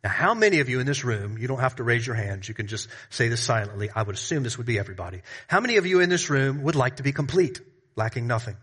Now, 0.02 0.10
how 0.10 0.34
many 0.34 0.60
of 0.60 0.68
you 0.68 0.80
in 0.80 0.86
this 0.86 1.04
room, 1.04 1.36
you 1.36 1.46
don't 1.46 1.60
have 1.60 1.76
to 1.76 1.82
raise 1.82 2.06
your 2.06 2.16
hands, 2.16 2.48
you 2.48 2.54
can 2.54 2.66
just 2.66 2.88
say 3.10 3.28
this 3.28 3.42
silently. 3.42 3.90
I 3.94 4.02
would 4.02 4.14
assume 4.14 4.42
this 4.42 4.56
would 4.56 4.66
be 4.66 4.78
everybody. 4.78 5.20
How 5.46 5.60
many 5.60 5.76
of 5.76 5.84
you 5.84 6.00
in 6.00 6.08
this 6.08 6.30
room 6.30 6.62
would 6.62 6.74
like 6.74 6.96
to 6.96 7.02
be 7.02 7.12
complete, 7.12 7.60
lacking 7.96 8.26
nothing? 8.26 8.56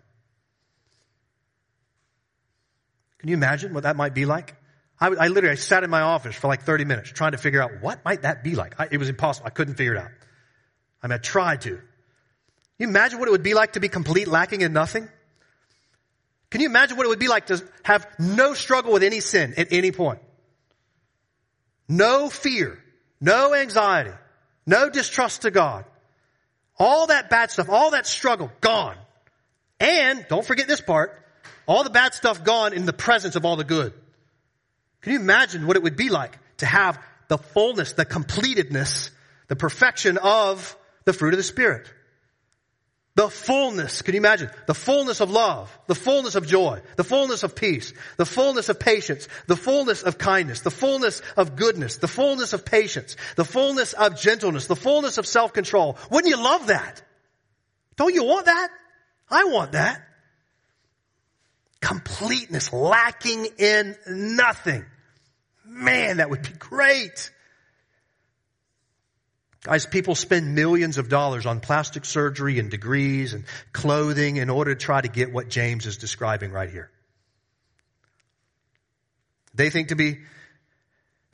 Can 3.20 3.30
you 3.30 3.36
imagine 3.36 3.74
what 3.74 3.84
that 3.84 3.96
might 3.96 4.14
be 4.14 4.26
like? 4.26 4.56
I, 5.00 5.08
I 5.08 5.28
literally 5.28 5.52
I 5.52 5.56
sat 5.56 5.84
in 5.84 5.92
my 5.92 6.02
office 6.02 6.36
for 6.36 6.48
like 6.48 6.64
30 6.64 6.86
minutes 6.86 7.10
trying 7.10 7.34
to 7.34 7.38
figure 7.38 7.62
out 7.62 7.82
what 7.82 8.04
might 8.04 8.24
that 8.24 8.44
be 8.44 8.56
like. 8.56 8.80
I, 8.80 8.88
it 8.90 8.98
was 8.98 9.10
impossible. 9.10 9.48
I 9.48 9.52
couldn't 9.52 9.76
figure 9.76 9.94
it 9.94 10.00
out. 10.00 10.12
I 11.04 11.08
mean, 11.08 11.14
I 11.14 11.18
tried 11.18 11.62
to. 11.62 11.70
Can 11.70 11.82
you 12.80 12.88
imagine 12.88 13.20
what 13.20 13.28
it 13.28 13.32
would 13.32 13.44
be 13.44 13.54
like 13.54 13.74
to 13.74 13.80
be 13.80 13.90
complete, 13.90 14.28
lacking 14.28 14.62
in 14.62 14.74
nothing? 14.74 15.08
Can 16.50 16.62
you 16.62 16.68
imagine 16.68 16.98
what 16.98 17.06
it 17.06 17.10
would 17.10 17.20
be 17.20 17.28
like 17.28 17.48
to 17.48 17.64
have 17.84 18.08
no 18.18 18.54
struggle 18.54 18.94
with 18.94 19.04
any 19.04 19.20
sin 19.20 19.54
at 19.58 19.68
any 19.72 19.92
point? 19.92 20.20
No 21.88 22.30
fear, 22.30 22.78
no 23.22 23.54
anxiety, 23.54 24.14
no 24.66 24.90
distrust 24.90 25.44
to 25.44 25.52
God. 25.52 25.86
All 26.80 27.08
that 27.08 27.30
bad 27.30 27.50
stuff, 27.50 27.70
all 27.70 27.92
that 27.92 28.06
struggle, 28.06 28.52
gone. 28.62 28.98
And, 29.80 30.26
don't 30.30 30.46
forget 30.46 30.68
this 30.68 30.82
part, 30.82 31.24
all 31.66 31.84
the 31.84 31.90
bad 31.90 32.14
stuff 32.14 32.44
gone 32.44 32.74
in 32.74 32.86
the 32.86 32.94
presence 32.94 33.36
of 33.36 33.46
all 33.46 33.56
the 33.56 33.64
good. 33.64 33.94
Can 35.02 35.14
you 35.14 35.20
imagine 35.20 35.68
what 35.68 35.76
it 35.78 35.84
would 35.84 35.96
be 35.96 36.10
like 36.10 36.38
to 36.58 36.66
have 36.66 37.00
the 37.28 37.38
fullness, 37.38 37.94
the 37.94 38.06
completedness, 38.06 39.12
the 39.48 39.56
perfection 39.56 40.18
of 40.18 40.76
the 41.06 41.14
fruit 41.14 41.34
of 41.34 41.38
the 41.38 41.44
Spirit? 41.44 41.92
The 43.18 43.32
fullness, 43.32 44.04
can 44.04 44.14
you 44.14 44.20
imagine? 44.20 44.52
The 44.68 44.76
fullness 44.76 45.22
of 45.22 45.32
love, 45.32 45.76
the 45.88 45.96
fullness 45.96 46.36
of 46.36 46.46
joy, 46.46 46.82
the 46.98 47.04
fullness 47.04 47.42
of 47.42 47.56
peace, 47.56 47.92
the 48.18 48.28
fullness 48.28 48.70
of 48.70 48.80
patience, 48.80 49.28
the 49.48 49.56
fullness 49.56 50.04
of 50.04 50.20
kindness, 50.20 50.60
the 50.60 50.70
fullness 50.70 51.24
of 51.36 51.56
goodness, 51.56 51.96
the 51.96 52.08
fullness 52.08 52.54
of 52.54 52.64
patience, 52.64 53.18
the 53.36 53.44
fullness 53.44 53.94
of 53.94 54.22
gentleness, 54.22 54.68
the 54.68 54.76
fullness 54.76 55.18
of 55.18 55.26
self-control. 55.26 55.98
Wouldn't 56.12 56.30
you 56.30 56.40
love 56.40 56.68
that? 56.68 57.02
Don't 57.96 58.14
you 58.14 58.24
want 58.24 58.46
that? 58.46 58.70
I 59.32 59.46
want 59.46 59.72
that. 59.72 60.00
Completeness, 61.82 62.72
lacking 62.72 63.48
in 63.58 63.96
nothing. 64.06 64.86
Man, 65.66 66.18
that 66.18 66.30
would 66.30 66.44
be 66.44 66.54
great. 66.60 67.32
Guys, 69.68 69.86
people 69.86 70.16
spend 70.16 70.56
millions 70.56 70.98
of 70.98 71.10
dollars 71.10 71.46
on 71.46 71.60
plastic 71.60 72.06
surgery 72.06 72.58
and 72.58 72.72
degrees 72.72 73.34
and 73.34 73.44
clothing 73.74 74.38
in 74.38 74.50
order 74.50 74.74
to 74.74 74.80
try 74.80 75.02
to 75.02 75.10
get 75.10 75.34
what 75.34 75.50
James 75.50 75.86
is 75.86 75.98
describing 75.98 76.54
right 76.54 76.70
here. 76.70 76.90
They 79.54 79.70
think 79.70 79.90
to 79.90 79.98
be, 79.98 80.20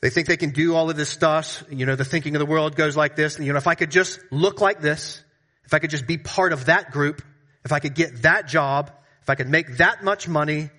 they 0.02 0.10
think 0.10 0.28
they 0.28 0.38
can 0.38 0.50
do 0.50 0.74
all 0.74 0.89
of 0.89 0.96
this 0.96 1.10
stuff. 1.10 1.63
You 1.69 1.86
know, 1.86 1.96
the 1.96 2.06
thinking 2.06 2.36
of 2.36 2.39
the 2.39 2.48
world 2.48 2.76
goes 2.76 2.98
like 2.98 3.15
this. 3.15 3.38
You 3.38 3.54
know, 3.54 3.60
if 3.60 3.67
I 3.67 3.76
could 3.76 3.91
just 3.91 4.19
look 4.32 4.62
like 4.62 4.82
this, 4.82 5.24
if 5.65 5.76
I 5.76 5.78
could 5.78 5.91
just 5.91 6.08
be 6.08 6.17
part 6.17 6.54
of 6.54 6.65
that 6.65 6.89
group, 6.89 7.22
if 7.63 7.72
I 7.72 7.78
could 7.78 7.93
get 7.93 8.24
that 8.24 8.48
job, 8.48 8.89
if 9.22 9.30
I 9.30 9.36
could 9.36 9.48
make 9.48 9.78
that 9.78 10.04
much 10.04 10.28
money, 10.28 10.72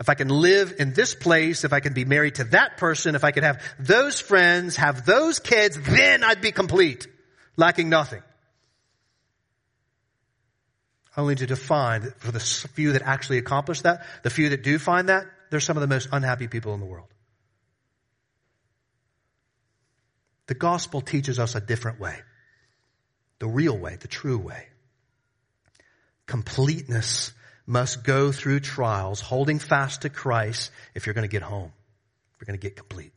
if 0.00 0.08
I 0.08 0.14
can 0.14 0.28
live 0.28 0.74
in 0.78 0.92
this 0.92 1.14
place, 1.14 1.64
if 1.64 1.72
I 1.72 1.80
can 1.80 1.92
be 1.92 2.04
married 2.04 2.36
to 2.36 2.44
that 2.44 2.76
person, 2.76 3.14
if 3.14 3.24
I 3.24 3.30
could 3.30 3.44
have 3.44 3.62
those 3.78 4.20
friends, 4.20 4.76
have 4.76 5.06
those 5.06 5.38
kids, 5.38 5.78
then 5.80 6.24
I'd 6.24 6.40
be 6.40 6.52
complete, 6.52 7.06
lacking 7.56 7.88
nothing. 7.88 8.22
Only 11.16 11.34
to 11.34 11.46
define 11.46 12.10
for 12.18 12.32
the 12.32 12.40
few 12.40 12.92
that 12.92 13.02
actually 13.02 13.38
accomplish 13.38 13.82
that, 13.82 14.06
the 14.22 14.30
few 14.30 14.48
that 14.48 14.62
do 14.62 14.78
find 14.78 15.08
that, 15.08 15.26
they're 15.50 15.60
some 15.60 15.76
of 15.76 15.82
the 15.82 15.86
most 15.86 16.08
unhappy 16.10 16.48
people 16.48 16.72
in 16.74 16.80
the 16.80 16.86
world. 16.86 17.08
The 20.46 20.54
gospel 20.54 21.00
teaches 21.00 21.38
us 21.38 21.54
a 21.54 21.60
different 21.60 22.00
way. 22.00 22.18
The 23.38 23.48
real 23.48 23.76
way, 23.76 23.96
the 23.96 24.08
true 24.08 24.38
way. 24.38 24.68
Completeness 26.26 27.32
must 27.66 28.04
go 28.04 28.32
through 28.32 28.60
trials, 28.60 29.20
holding 29.20 29.58
fast 29.58 30.02
to 30.02 30.08
Christ 30.08 30.70
if 30.94 31.06
you're 31.06 31.14
going 31.14 31.28
to 31.28 31.32
get 31.32 31.42
home, 31.42 31.72
if 32.34 32.40
you're 32.40 32.46
going 32.46 32.58
to 32.58 32.62
get 32.62 32.76
complete. 32.76 33.12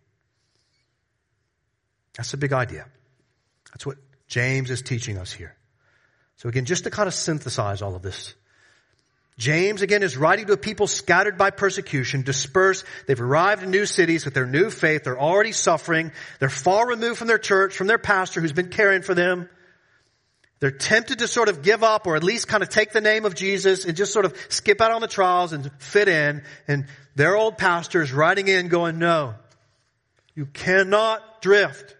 That's 2.16 2.34
a 2.34 2.38
big 2.38 2.54
idea. 2.54 2.86
That's 3.72 3.86
what 3.86 3.98
James 4.28 4.72
is 4.72 4.82
teaching 4.82 5.18
us 5.18 5.32
here. 5.32 5.56
So 6.38 6.50
again, 6.50 6.66
just 6.66 6.84
to 6.86 6.90
kind 6.90 7.08
of 7.08 7.14
synthesize 7.14 7.82
all 7.82 7.96
of 7.96 8.02
this. 8.02 8.34
James 9.38 9.82
again 9.82 10.02
is 10.02 10.16
writing 10.16 10.46
to 10.46 10.54
a 10.54 10.58
people 10.58 10.88
scattered 10.88 11.38
by 11.38 11.50
persecution, 11.50 12.22
dispersed. 12.22 12.86
They've 13.06 13.20
arrived 13.20 13.64
in 13.64 13.72
new 13.72 13.86
cities 13.86 14.24
with 14.24 14.34
their 14.34 14.46
new 14.46 14.70
faith. 14.70 15.04
They're 15.04 15.20
already 15.20 15.52
suffering. 15.52 16.14
They're 16.40 16.50
far 16.50 16.88
removed 16.88 17.18
from 17.18 17.28
their 17.28 17.38
church, 17.38 17.76
from 17.76 17.88
their 17.88 17.98
pastor 17.98 18.40
who's 18.40 18.54
been 18.54 18.70
caring 18.70 19.02
for 19.02 19.14
them. 19.14 19.50
They're 20.60 20.72
tempted 20.72 21.20
to 21.20 21.28
sort 21.28 21.50
of 21.50 21.62
give 21.62 21.84
up 21.84 22.08
or 22.08 22.16
at 22.16 22.24
least 22.24 22.48
kind 22.48 22.64
of 22.64 22.70
take 22.70 22.92
the 22.92 23.02
name 23.02 23.26
of 23.26 23.36
Jesus 23.36 23.86
and 23.86 23.96
just 23.98 24.14
sort 24.14 24.26
of 24.26 24.36
skip 24.50 24.80
out 24.82 24.92
on 24.92 25.02
the 25.02 25.08
trials 25.08 25.52
and 25.52 25.70
fit 25.80 26.08
in. 26.08 26.44
And 26.68 26.86
their 27.16 27.36
old 27.36 27.58
pastor 27.58 28.02
is 28.02 28.14
writing 28.14 28.48
in 28.48 28.70
going, 28.70 28.98
no, 28.98 29.36
you 30.34 30.46
cannot 30.46 31.42
drift. 31.42 31.96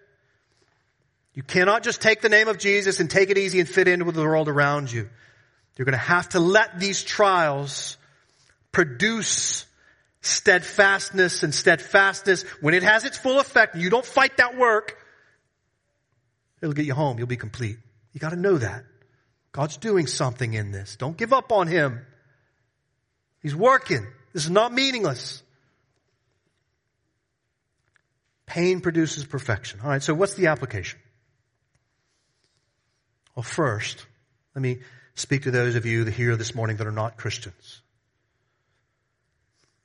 You 1.34 1.44
cannot 1.44 1.84
just 1.84 2.02
take 2.02 2.22
the 2.22 2.30
name 2.30 2.48
of 2.48 2.58
Jesus 2.58 3.02
and 3.02 3.10
take 3.10 3.30
it 3.30 3.38
easy 3.38 3.60
and 3.60 3.68
fit 3.68 3.90
in 3.90 4.06
with 4.06 4.16
the 4.16 4.24
world 4.24 4.48
around 4.48 4.92
you. 4.92 5.10
You're 5.76 5.86
going 5.86 5.92
to 5.92 5.98
have 5.98 6.30
to 6.30 6.40
let 6.40 6.80
these 6.80 7.04
trials 7.04 7.98
produce 8.72 9.66
steadfastness 10.22 11.44
and 11.44 11.54
steadfastness. 11.54 12.44
When 12.62 12.74
it 12.74 12.84
has 12.84 13.04
its 13.04 13.18
full 13.18 13.40
effect, 13.40 13.76
you 13.76 13.90
don't 13.90 14.06
fight 14.06 14.38
that 14.38 14.58
work, 14.58 14.98
it'll 16.62 16.74
get 16.74 16.86
you 16.86 16.94
home. 16.94 17.18
You'll 17.18 17.28
be 17.28 17.38
complete. 17.38 17.78
You 18.16 18.22
got 18.22 18.30
to 18.30 18.38
know 18.38 18.58
that. 18.58 18.86
God's 19.52 19.76
doing 19.76 20.08
something 20.08 20.54
in 20.54 20.72
this. 20.72 20.96
Don't 20.96 21.18
give 21.18 21.34
up 21.34 21.52
on 21.52 21.68
Him. 21.68 22.00
He's 23.42 23.54
working. 23.54 24.08
This 24.32 24.46
is 24.46 24.50
not 24.50 24.72
meaningless. 24.72 25.44
Pain 28.46 28.80
produces 28.80 29.26
perfection. 29.26 29.82
All 29.84 29.90
right, 29.90 30.02
so 30.02 30.14
what's 30.14 30.36
the 30.36 30.48
application? 30.48 30.98
Well, 33.36 33.44
first, 33.44 34.06
let 34.56 34.62
me 34.62 34.80
speak 35.16 35.44
to 35.44 35.52
those 35.52 35.76
of 35.76 35.86
you 35.86 36.06
here 36.06 36.38
this 36.38 36.56
morning 36.56 36.78
that 36.78 36.88
are 36.88 36.92
not 36.92 37.18
Christians. 37.18 37.82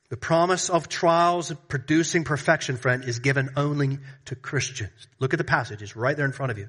The 0.08 0.16
promise 0.16 0.70
of 0.70 0.88
trials 0.88 1.52
producing 1.66 2.22
perfection, 2.22 2.76
friend, 2.76 3.04
is 3.04 3.18
given 3.18 3.50
only 3.56 3.98
to 4.26 4.36
Christians. 4.36 5.08
Look 5.18 5.34
at 5.34 5.38
the 5.38 5.44
passage. 5.44 5.82
It's 5.82 5.96
right 5.96 6.16
there 6.16 6.26
in 6.26 6.32
front 6.32 6.52
of 6.52 6.58
you. 6.58 6.68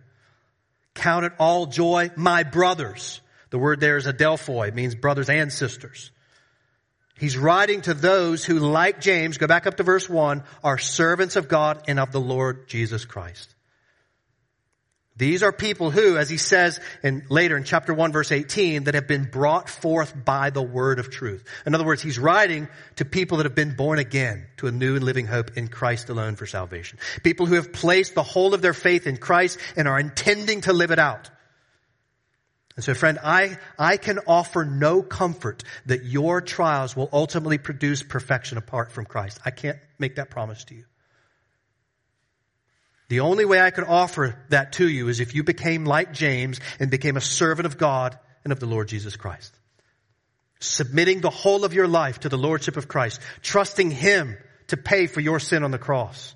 Count 0.94 1.26
it 1.26 1.34
all 1.40 1.66
joy, 1.68 2.12
my 2.16 2.44
brothers. 2.44 3.22
The 3.50 3.60
word 3.60 3.80
there 3.80 3.98
is 3.98 4.08
adelphoi, 4.08 4.70
it 4.70 4.76
means 4.76 4.96
brothers 4.96 5.30
and 5.30 5.52
sisters. 5.52 6.12
He's 7.18 7.38
writing 7.38 7.82
to 7.82 7.94
those 7.94 8.44
who, 8.44 8.58
like 8.58 9.00
James, 9.00 9.38
go 9.38 9.46
back 9.46 9.68
up 9.68 9.78
to 9.78 9.84
verse 9.84 10.10
1, 10.10 10.44
are 10.64 10.78
servants 10.78 11.36
of 11.36 11.48
God 11.48 11.84
and 11.88 12.00
of 12.00 12.12
the 12.12 12.20
Lord 12.20 12.68
Jesus 12.68 13.06
Christ. 13.06 13.54
These 15.22 15.44
are 15.44 15.52
people 15.52 15.92
who, 15.92 16.18
as 16.18 16.32
he 16.32 16.38
says 16.38 16.80
in, 17.04 17.28
later 17.30 17.56
in 17.56 17.64
chapter 17.64 17.94
1 17.94 18.12
verse 18.12 18.32
18, 18.32 18.86
that 18.86 18.96
have 18.96 19.08
been 19.08 19.26
brought 19.26 19.70
forth 19.70 20.16
by 20.26 20.50
the 20.50 20.64
word 20.64 20.98
of 20.98 21.12
truth. 21.12 21.46
In 21.64 21.76
other 21.76 21.86
words, 21.86 22.02
he's 22.02 22.18
writing 22.18 22.68
to 22.96 23.06
people 23.06 23.38
that 23.38 23.44
have 23.44 23.54
been 23.54 23.76
born 23.76 24.00
again 24.00 24.48
to 24.58 24.66
a 24.66 24.72
new 24.72 24.96
and 24.96 25.04
living 25.04 25.28
hope 25.28 25.58
in 25.58 25.68
Christ 25.68 26.10
alone 26.10 26.38
for 26.38 26.48
salvation. 26.48 26.98
People 27.22 27.46
who 27.46 27.54
have 27.54 27.72
placed 27.72 28.16
the 28.16 28.24
whole 28.24 28.56
of 28.56 28.64
their 28.64 28.74
faith 28.74 29.06
in 29.06 29.16
Christ 29.16 29.60
and 29.78 29.88
are 29.88 30.00
intending 30.00 30.62
to 30.62 30.74
live 30.74 30.90
it 30.90 30.98
out. 30.98 31.30
And 32.76 32.84
so 32.84 32.96
friend, 32.96 33.20
I, 33.24 33.60
I 33.78 33.98
can 33.98 34.18
offer 34.26 34.66
no 34.66 35.04
comfort 35.04 35.64
that 35.86 36.04
your 36.04 36.42
trials 36.42 36.96
will 36.96 37.10
ultimately 37.14 37.60
produce 37.60 38.02
perfection 38.02 38.58
apart 38.58 38.92
from 38.92 39.06
Christ. 39.06 39.40
I 39.46 39.52
can't 39.52 39.78
make 40.00 40.16
that 40.16 40.32
promise 40.32 40.64
to 40.64 40.74
you. 40.74 40.86
The 43.12 43.20
only 43.20 43.44
way 43.44 43.60
I 43.60 43.72
could 43.72 43.84
offer 43.84 44.38
that 44.52 44.72
to 44.74 44.88
you 44.88 45.10
is 45.10 45.20
if 45.20 45.36
you 45.36 45.44
became 45.44 45.84
like 45.84 46.14
James 46.14 46.62
and 46.80 46.90
became 46.90 47.18
a 47.18 47.22
servant 47.22 47.66
of 47.66 47.78
God 47.78 48.18
and 48.46 48.54
of 48.54 48.62
the 48.62 48.68
Lord 48.68 48.88
Jesus 48.88 49.18
Christ. 49.18 49.54
Submitting 50.62 51.20
the 51.20 51.30
whole 51.30 51.66
of 51.66 51.74
your 51.74 51.90
life 51.90 52.22
to 52.22 52.30
the 52.30 52.38
Lordship 52.38 52.78
of 52.78 52.88
Christ, 52.88 53.20
trusting 53.42 53.92
Him 53.92 54.38
to 54.68 54.78
pay 54.78 55.08
for 55.08 55.20
your 55.20 55.42
sin 55.42 55.66
on 55.66 55.72
the 55.72 55.78
cross, 55.78 56.34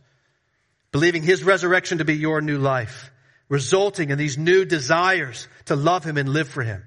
believing 0.91 1.23
His 1.23 1.45
resurrection 1.45 1.99
to 1.99 2.03
be 2.03 2.17
your 2.17 2.41
new 2.41 2.57
life, 2.57 3.09
resulting 3.47 4.09
in 4.09 4.17
these 4.17 4.37
new 4.37 4.65
desires 4.65 5.47
to 5.67 5.77
love 5.77 6.03
Him 6.03 6.17
and 6.17 6.27
live 6.27 6.49
for 6.49 6.61
Him. 6.61 6.83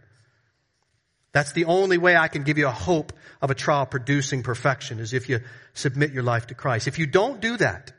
That's 1.32 1.52
the 1.52 1.64
only 1.64 1.96
way 1.96 2.14
I 2.14 2.28
can 2.28 2.42
give 2.42 2.58
you 2.58 2.66
a 2.66 2.72
hope 2.72 3.14
of 3.40 3.50
a 3.50 3.54
trial 3.54 3.86
producing 3.86 4.42
perfection 4.42 4.98
is 4.98 5.14
if 5.14 5.30
you 5.30 5.40
submit 5.72 6.12
your 6.12 6.24
life 6.24 6.48
to 6.48 6.54
Christ. 6.54 6.88
If 6.88 6.98
you 6.98 7.06
don't 7.06 7.40
do 7.40 7.56
that, 7.56 7.94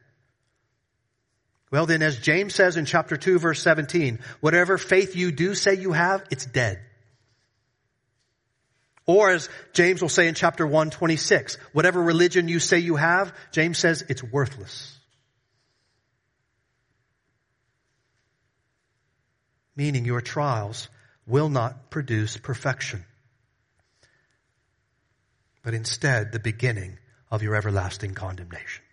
well 1.72 1.86
then, 1.86 2.02
as 2.02 2.18
James 2.18 2.56
says 2.56 2.78
in 2.78 2.86
chapter 2.86 3.16
2 3.16 3.40
verse 3.40 3.62
17, 3.62 4.20
whatever 4.40 4.78
faith 4.78 5.16
you 5.16 5.32
do 5.32 5.54
say 5.54 5.76
you 5.76 5.92
have, 5.92 6.24
it's 6.32 6.46
dead. 6.46 6.80
Or 9.06 9.32
as 9.32 9.50
James 9.74 10.02
will 10.02 10.10
say 10.10 10.28
in 10.28 10.36
chapter 10.36 10.66
1, 10.66 10.92
26, 10.92 11.56
whatever 11.74 12.02
religion 12.02 12.48
you 12.48 12.60
say 12.60 12.80
you 12.80 12.96
have, 12.96 13.34
James 13.52 13.78
says 13.78 14.04
it's 14.08 14.24
worthless. 14.24 14.96
Meaning 19.76 20.06
your 20.06 20.22
trials 20.22 20.90
will 21.26 21.50
not 21.50 21.90
produce 21.90 22.38
perfection, 22.38 23.06
but 25.64 25.74
instead 25.74 26.32
the 26.32 26.40
beginning 26.40 26.98
of 27.32 27.42
your 27.44 27.56
everlasting 27.56 28.14
condemnation. 28.14 28.84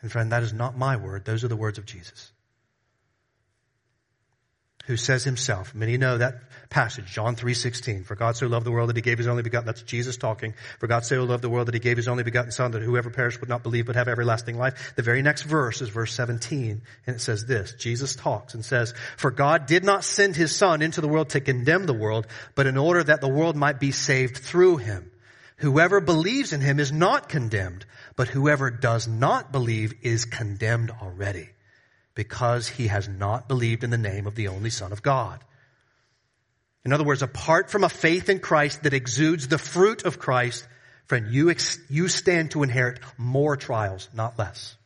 And 0.00 0.12
friend, 0.12 0.32
that 0.32 0.42
is 0.42 0.52
not 0.52 0.76
my 0.76 0.96
word. 0.96 1.24
Those 1.24 1.44
are 1.44 1.48
the 1.48 1.56
words 1.56 1.78
of 1.78 1.86
Jesus. 1.86 2.32
Who 4.86 4.96
says 4.96 5.22
himself, 5.22 5.74
many 5.74 5.98
know 5.98 6.16
that 6.16 6.36
passage, 6.70 7.12
John 7.12 7.36
3.16, 7.36 8.06
for 8.06 8.14
God 8.14 8.36
so 8.36 8.46
loved 8.46 8.64
the 8.64 8.70
world 8.70 8.88
that 8.88 8.96
he 8.96 9.02
gave 9.02 9.18
his 9.18 9.26
only 9.26 9.42
begotten, 9.42 9.66
that's 9.66 9.82
Jesus 9.82 10.16
talking, 10.16 10.54
for 10.80 10.86
God 10.86 11.04
so 11.04 11.24
loved 11.24 11.44
the 11.44 11.50
world 11.50 11.66
that 11.68 11.74
he 11.74 11.80
gave 11.80 11.98
his 11.98 12.08
only 12.08 12.22
begotten 12.22 12.52
son 12.52 12.70
that 12.70 12.80
whoever 12.80 13.10
perished 13.10 13.40
would 13.40 13.50
not 13.50 13.62
believe 13.62 13.84
but 13.84 13.96
have 13.96 14.08
everlasting 14.08 14.56
life. 14.56 14.94
The 14.96 15.02
very 15.02 15.20
next 15.20 15.42
verse 15.42 15.82
is 15.82 15.90
verse 15.90 16.14
17, 16.14 16.80
and 17.06 17.16
it 17.16 17.18
says 17.18 17.44
this, 17.44 17.74
Jesus 17.74 18.16
talks 18.16 18.54
and 18.54 18.64
says, 18.64 18.94
for 19.18 19.30
God 19.30 19.66
did 19.66 19.84
not 19.84 20.04
send 20.04 20.36
his 20.36 20.56
son 20.56 20.80
into 20.80 21.02
the 21.02 21.08
world 21.08 21.30
to 21.30 21.42
condemn 21.42 21.84
the 21.84 21.92
world, 21.92 22.26
but 22.54 22.66
in 22.66 22.78
order 22.78 23.04
that 23.04 23.20
the 23.20 23.28
world 23.28 23.56
might 23.56 23.80
be 23.80 23.92
saved 23.92 24.38
through 24.38 24.78
him. 24.78 25.10
Whoever 25.58 26.00
believes 26.00 26.54
in 26.54 26.62
him 26.62 26.80
is 26.80 26.92
not 26.92 27.28
condemned, 27.28 27.84
but 28.18 28.26
whoever 28.26 28.68
does 28.68 29.06
not 29.06 29.52
believe 29.52 29.94
is 30.02 30.24
condemned 30.24 30.90
already 30.90 31.50
because 32.16 32.66
he 32.66 32.88
has 32.88 33.08
not 33.08 33.46
believed 33.46 33.84
in 33.84 33.90
the 33.90 33.96
name 33.96 34.26
of 34.26 34.34
the 34.34 34.48
only 34.48 34.70
Son 34.70 34.90
of 34.90 35.04
God. 35.04 35.38
In 36.84 36.92
other 36.92 37.04
words, 37.04 37.22
apart 37.22 37.70
from 37.70 37.84
a 37.84 37.88
faith 37.88 38.28
in 38.28 38.40
Christ 38.40 38.82
that 38.82 38.92
exudes 38.92 39.46
the 39.46 39.56
fruit 39.56 40.04
of 40.04 40.18
Christ, 40.18 40.66
friend, 41.06 41.28
you, 41.30 41.48
ex- 41.48 41.78
you 41.88 42.08
stand 42.08 42.50
to 42.50 42.64
inherit 42.64 42.98
more 43.16 43.56
trials, 43.56 44.08
not 44.12 44.36
less. 44.36 44.76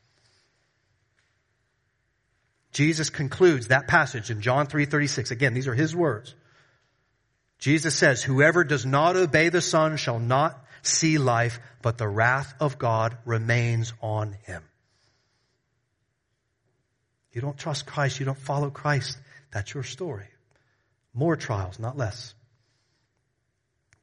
Jesus 2.72 3.08
concludes 3.08 3.68
that 3.68 3.88
passage 3.88 4.30
in 4.30 4.42
John 4.42 4.66
3:36. 4.66 5.30
Again, 5.30 5.54
these 5.54 5.68
are 5.68 5.74
his 5.74 5.96
words. 5.96 6.34
Jesus 7.58 7.94
says, 7.94 8.22
whoever 8.22 8.62
does 8.62 8.84
not 8.84 9.16
obey 9.16 9.48
the 9.48 9.62
Son 9.62 9.96
shall 9.96 10.18
not 10.18 10.61
see 10.82 11.18
life, 11.18 11.60
but 11.80 11.98
the 11.98 12.08
wrath 12.08 12.54
of 12.60 12.78
God 12.78 13.16
remains 13.24 13.92
on 14.00 14.32
him. 14.44 14.62
You 17.32 17.40
don't 17.40 17.56
trust 17.56 17.86
Christ, 17.86 18.20
you 18.20 18.26
don't 18.26 18.38
follow 18.38 18.70
Christ. 18.70 19.18
That's 19.52 19.72
your 19.72 19.84
story. 19.84 20.26
More 21.14 21.36
trials, 21.36 21.78
not 21.78 21.96
less, 21.96 22.34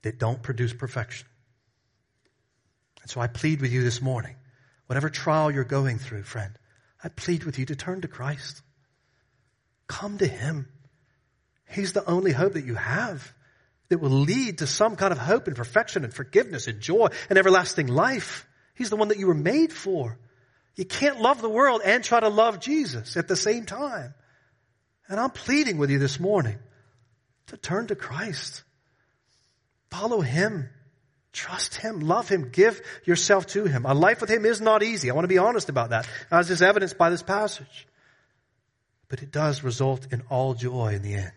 that 0.04 0.20
don't 0.20 0.42
produce 0.42 0.74
perfection. 0.74 1.28
And 3.02 3.10
so 3.10 3.22
I 3.22 3.28
plead 3.28 3.62
with 3.62 3.72
you 3.72 3.84
this 3.84 4.02
morning, 4.02 4.36
whatever 4.88 5.10
trial 5.10 5.52
you're 5.52 5.64
going 5.64 6.00
through, 6.00 6.24
friend, 6.24 6.58
I 7.04 7.10
plead 7.10 7.44
with 7.44 7.58
you 7.60 7.66
to 7.68 7.76
turn 7.76 8.02
to 8.02 8.08
Christ. 8.08 8.62
Come 9.88 10.18
to 10.18 10.28
Him. 10.28 10.68
He's 11.70 11.94
the 11.94 12.06
only 12.06 12.32
hope 12.32 12.54
that 12.54 12.66
you 12.66 12.76
have 12.76 13.34
that 13.90 14.00
will 14.00 14.10
lead 14.10 14.60
to 14.60 14.68
some 14.68 14.96
kind 14.96 15.12
of 15.12 15.18
hope 15.18 15.48
and 15.48 15.56
perfection 15.56 16.04
and 16.04 16.14
forgiveness 16.14 16.68
and 16.68 16.80
joy 16.80 17.08
and 17.30 17.38
everlasting 17.38 17.88
life. 17.88 18.48
He's 18.76 18.90
the 18.90 18.96
one 18.96 19.10
that 19.10 19.20
you 19.20 19.28
were 19.28 19.34
made 19.34 19.74
for. 19.74 20.18
You 20.76 20.86
can't 20.86 21.20
love 21.20 21.42
the 21.42 21.50
world 21.50 21.82
and 21.84 22.04
try 22.04 22.20
to 22.20 22.30
love 22.30 22.60
Jesus 22.60 23.18
at 23.18 23.28
the 23.28 23.36
same 23.36 23.66
time. 23.66 24.14
And 25.10 25.20
I'm 25.20 25.32
pleading 25.32 25.78
with 25.78 25.90
you 25.90 26.00
this 26.00 26.20
morning 26.20 26.58
to 27.48 27.58
turn 27.58 27.88
to 27.88 27.96
Christ. 27.96 28.64
Follow 29.90 30.22
Him. 30.22 30.70
Trust 31.34 31.76
Him. 31.76 32.02
Love 32.02 32.30
Him. 32.30 32.50
Give 32.52 32.80
yourself 33.06 33.48
to 33.48 33.66
Him. 33.66 33.86
A 33.86 33.94
life 33.96 34.22
with 34.22 34.30
Him 34.30 34.46
is 34.46 34.62
not 34.62 34.84
easy. 34.84 35.10
I 35.10 35.16
want 35.16 35.24
to 35.24 35.30
be 35.30 35.40
honest 35.40 35.70
about 35.70 35.90
that, 35.90 36.08
as 36.32 36.52
is 36.52 36.62
evidenced 36.62 36.98
by 36.98 37.10
this 37.10 37.24
passage. 37.24 37.88
But 39.10 39.24
it 39.24 39.32
does 39.32 39.64
result 39.64 40.08
in 40.12 40.22
all 40.30 40.54
joy 40.54 40.94
in 40.94 41.02
the 41.02 41.16
end. 41.16 41.32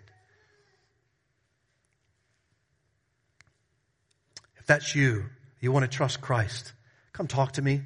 That's 4.72 4.94
you, 4.94 5.26
you 5.60 5.70
want 5.70 5.84
to 5.84 5.96
trust 5.96 6.22
Christ, 6.22 6.72
come 7.12 7.26
talk 7.26 7.52
to 7.52 7.62
me. 7.62 7.82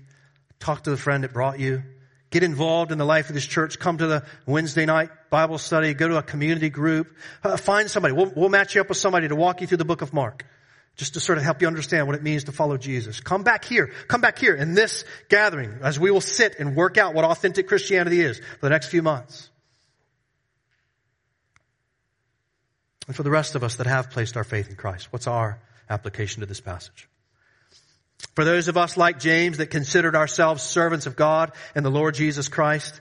Talk 0.61 0.85
to 0.85 0.91
the 0.91 0.97
friend 0.97 1.25
that 1.25 1.33
brought 1.33 1.59
you. 1.59 1.83
Get 2.31 2.45
involved 2.45 2.93
in 2.93 2.99
the 2.99 3.05
life 3.05 3.29
of 3.29 3.35
this 3.35 3.45
church. 3.45 3.79
Come 3.79 3.99
to 3.99 4.07
the 4.07 4.25
Wednesday 4.47 4.87
night 4.87 5.11
Bible 5.29 5.59
study. 5.59 5.95
Go 5.95 6.09
to 6.09 6.17
a 6.17 6.23
community 6.23 6.71
group. 6.71 7.09
Uh, 7.43 7.57
find 7.57 7.91
somebody. 7.91 8.15
We'll, 8.15 8.33
we'll 8.37 8.49
match 8.49 8.75
you 8.75 8.81
up 8.81 8.89
with 8.89 8.99
somebody 8.99 9.27
to 9.29 9.35
walk 9.37 9.61
you 9.61 9.67
through 9.67 9.79
the 9.79 9.85
book 9.85 10.01
of 10.01 10.15
Mark. 10.15 10.47
Just 10.95 11.15
to 11.15 11.21
sort 11.21 11.39
of 11.39 11.45
help 11.45 11.61
you 11.61 11.67
understand 11.67 12.07
what 12.07 12.15
it 12.17 12.23
means 12.23 12.45
to 12.45 12.53
follow 12.53 12.77
Jesus. 12.77 13.21
Come 13.21 13.43
back 13.43 13.65
here. 13.65 13.91
Come 14.07 14.21
back 14.21 14.39
here 14.39 14.55
in 14.55 14.75
this 14.75 15.05
gathering 15.29 15.81
as 15.83 15.99
we 15.99 16.13
will 16.13 16.21
sit 16.21 16.55
and 16.61 16.77
work 16.77 16.99
out 16.99 17.15
what 17.15 17.25
authentic 17.25 17.69
Christianity 17.69 18.21
is 18.21 18.39
for 18.39 18.67
the 18.67 18.71
next 18.71 18.89
few 18.89 19.03
months. 19.03 19.51
And 23.09 23.15
for 23.15 23.25
the 23.25 23.31
rest 23.31 23.57
of 23.57 23.65
us 23.65 23.77
that 23.77 23.87
have 23.87 24.11
placed 24.11 24.37
our 24.37 24.45
faith 24.45 24.71
in 24.71 24.77
Christ, 24.77 25.13
what's 25.13 25.27
our 25.27 25.61
application 25.89 26.41
to 26.41 26.47
this 26.47 26.61
passage? 26.61 27.09
For 28.35 28.45
those 28.45 28.69
of 28.69 28.77
us 28.77 28.97
like 28.97 29.19
James 29.19 29.59
that 29.59 29.67
considered 29.67 30.15
ourselves 30.15 30.63
servants 30.63 31.07
of 31.07 31.17
God 31.17 31.53
and 31.75 31.85
the 31.85 31.91
Lord 31.91 32.15
Jesus 32.15 32.49
Christ, 32.49 33.01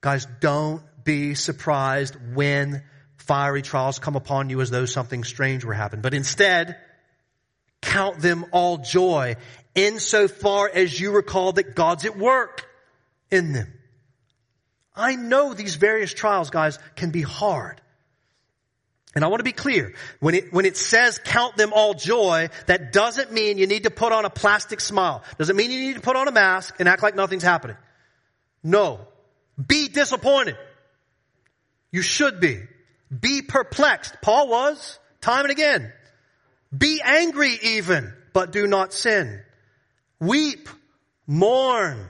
guys, 0.00 0.26
don't 0.40 0.82
be 1.04 1.34
surprised 1.34 2.16
when 2.34 2.82
fiery 3.16 3.62
trials 3.62 3.98
come 3.98 4.16
upon 4.16 4.50
you 4.50 4.60
as 4.60 4.70
though 4.70 4.86
something 4.86 5.24
strange 5.24 5.64
were 5.64 5.74
happening. 5.74 6.02
But 6.02 6.14
instead, 6.14 6.76
count 7.80 8.20
them 8.20 8.46
all 8.52 8.78
joy 8.78 9.36
insofar 9.74 10.70
as 10.72 10.98
you 10.98 11.12
recall 11.12 11.52
that 11.52 11.74
God's 11.74 12.04
at 12.04 12.16
work 12.16 12.66
in 13.30 13.52
them. 13.52 13.72
I 14.94 15.16
know 15.16 15.54
these 15.54 15.76
various 15.76 16.12
trials, 16.12 16.50
guys, 16.50 16.78
can 16.96 17.10
be 17.10 17.22
hard. 17.22 17.80
And 19.14 19.24
I 19.24 19.28
want 19.28 19.40
to 19.40 19.44
be 19.44 19.52
clear. 19.52 19.94
When 20.20 20.34
it, 20.34 20.52
when 20.52 20.64
it 20.64 20.76
says 20.76 21.18
count 21.22 21.56
them 21.56 21.72
all 21.74 21.94
joy, 21.94 22.48
that 22.66 22.92
doesn't 22.92 23.30
mean 23.30 23.58
you 23.58 23.66
need 23.66 23.82
to 23.82 23.90
put 23.90 24.12
on 24.12 24.24
a 24.24 24.30
plastic 24.30 24.80
smile. 24.80 25.22
Doesn't 25.38 25.56
mean 25.56 25.70
you 25.70 25.80
need 25.80 25.96
to 25.96 26.00
put 26.00 26.16
on 26.16 26.28
a 26.28 26.32
mask 26.32 26.76
and 26.78 26.88
act 26.88 27.02
like 27.02 27.14
nothing's 27.14 27.42
happening. 27.42 27.76
No. 28.62 29.00
Be 29.66 29.88
disappointed. 29.88 30.56
You 31.90 32.00
should 32.00 32.40
be. 32.40 32.62
Be 33.20 33.42
perplexed. 33.42 34.16
Paul 34.22 34.48
was, 34.48 34.98
time 35.20 35.44
and 35.44 35.52
again. 35.52 35.92
Be 36.76 37.02
angry 37.04 37.58
even, 37.62 38.14
but 38.32 38.50
do 38.50 38.66
not 38.66 38.94
sin. 38.94 39.42
Weep, 40.18 40.70
mourn, 41.26 42.08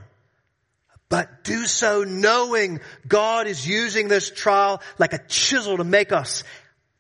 but 1.08 1.44
do 1.44 1.66
so 1.66 2.04
knowing 2.04 2.80
God 3.06 3.46
is 3.46 3.66
using 3.66 4.08
this 4.08 4.30
trial 4.30 4.80
like 4.98 5.12
a 5.12 5.18
chisel 5.18 5.78
to 5.78 5.84
make 5.84 6.12
us 6.12 6.44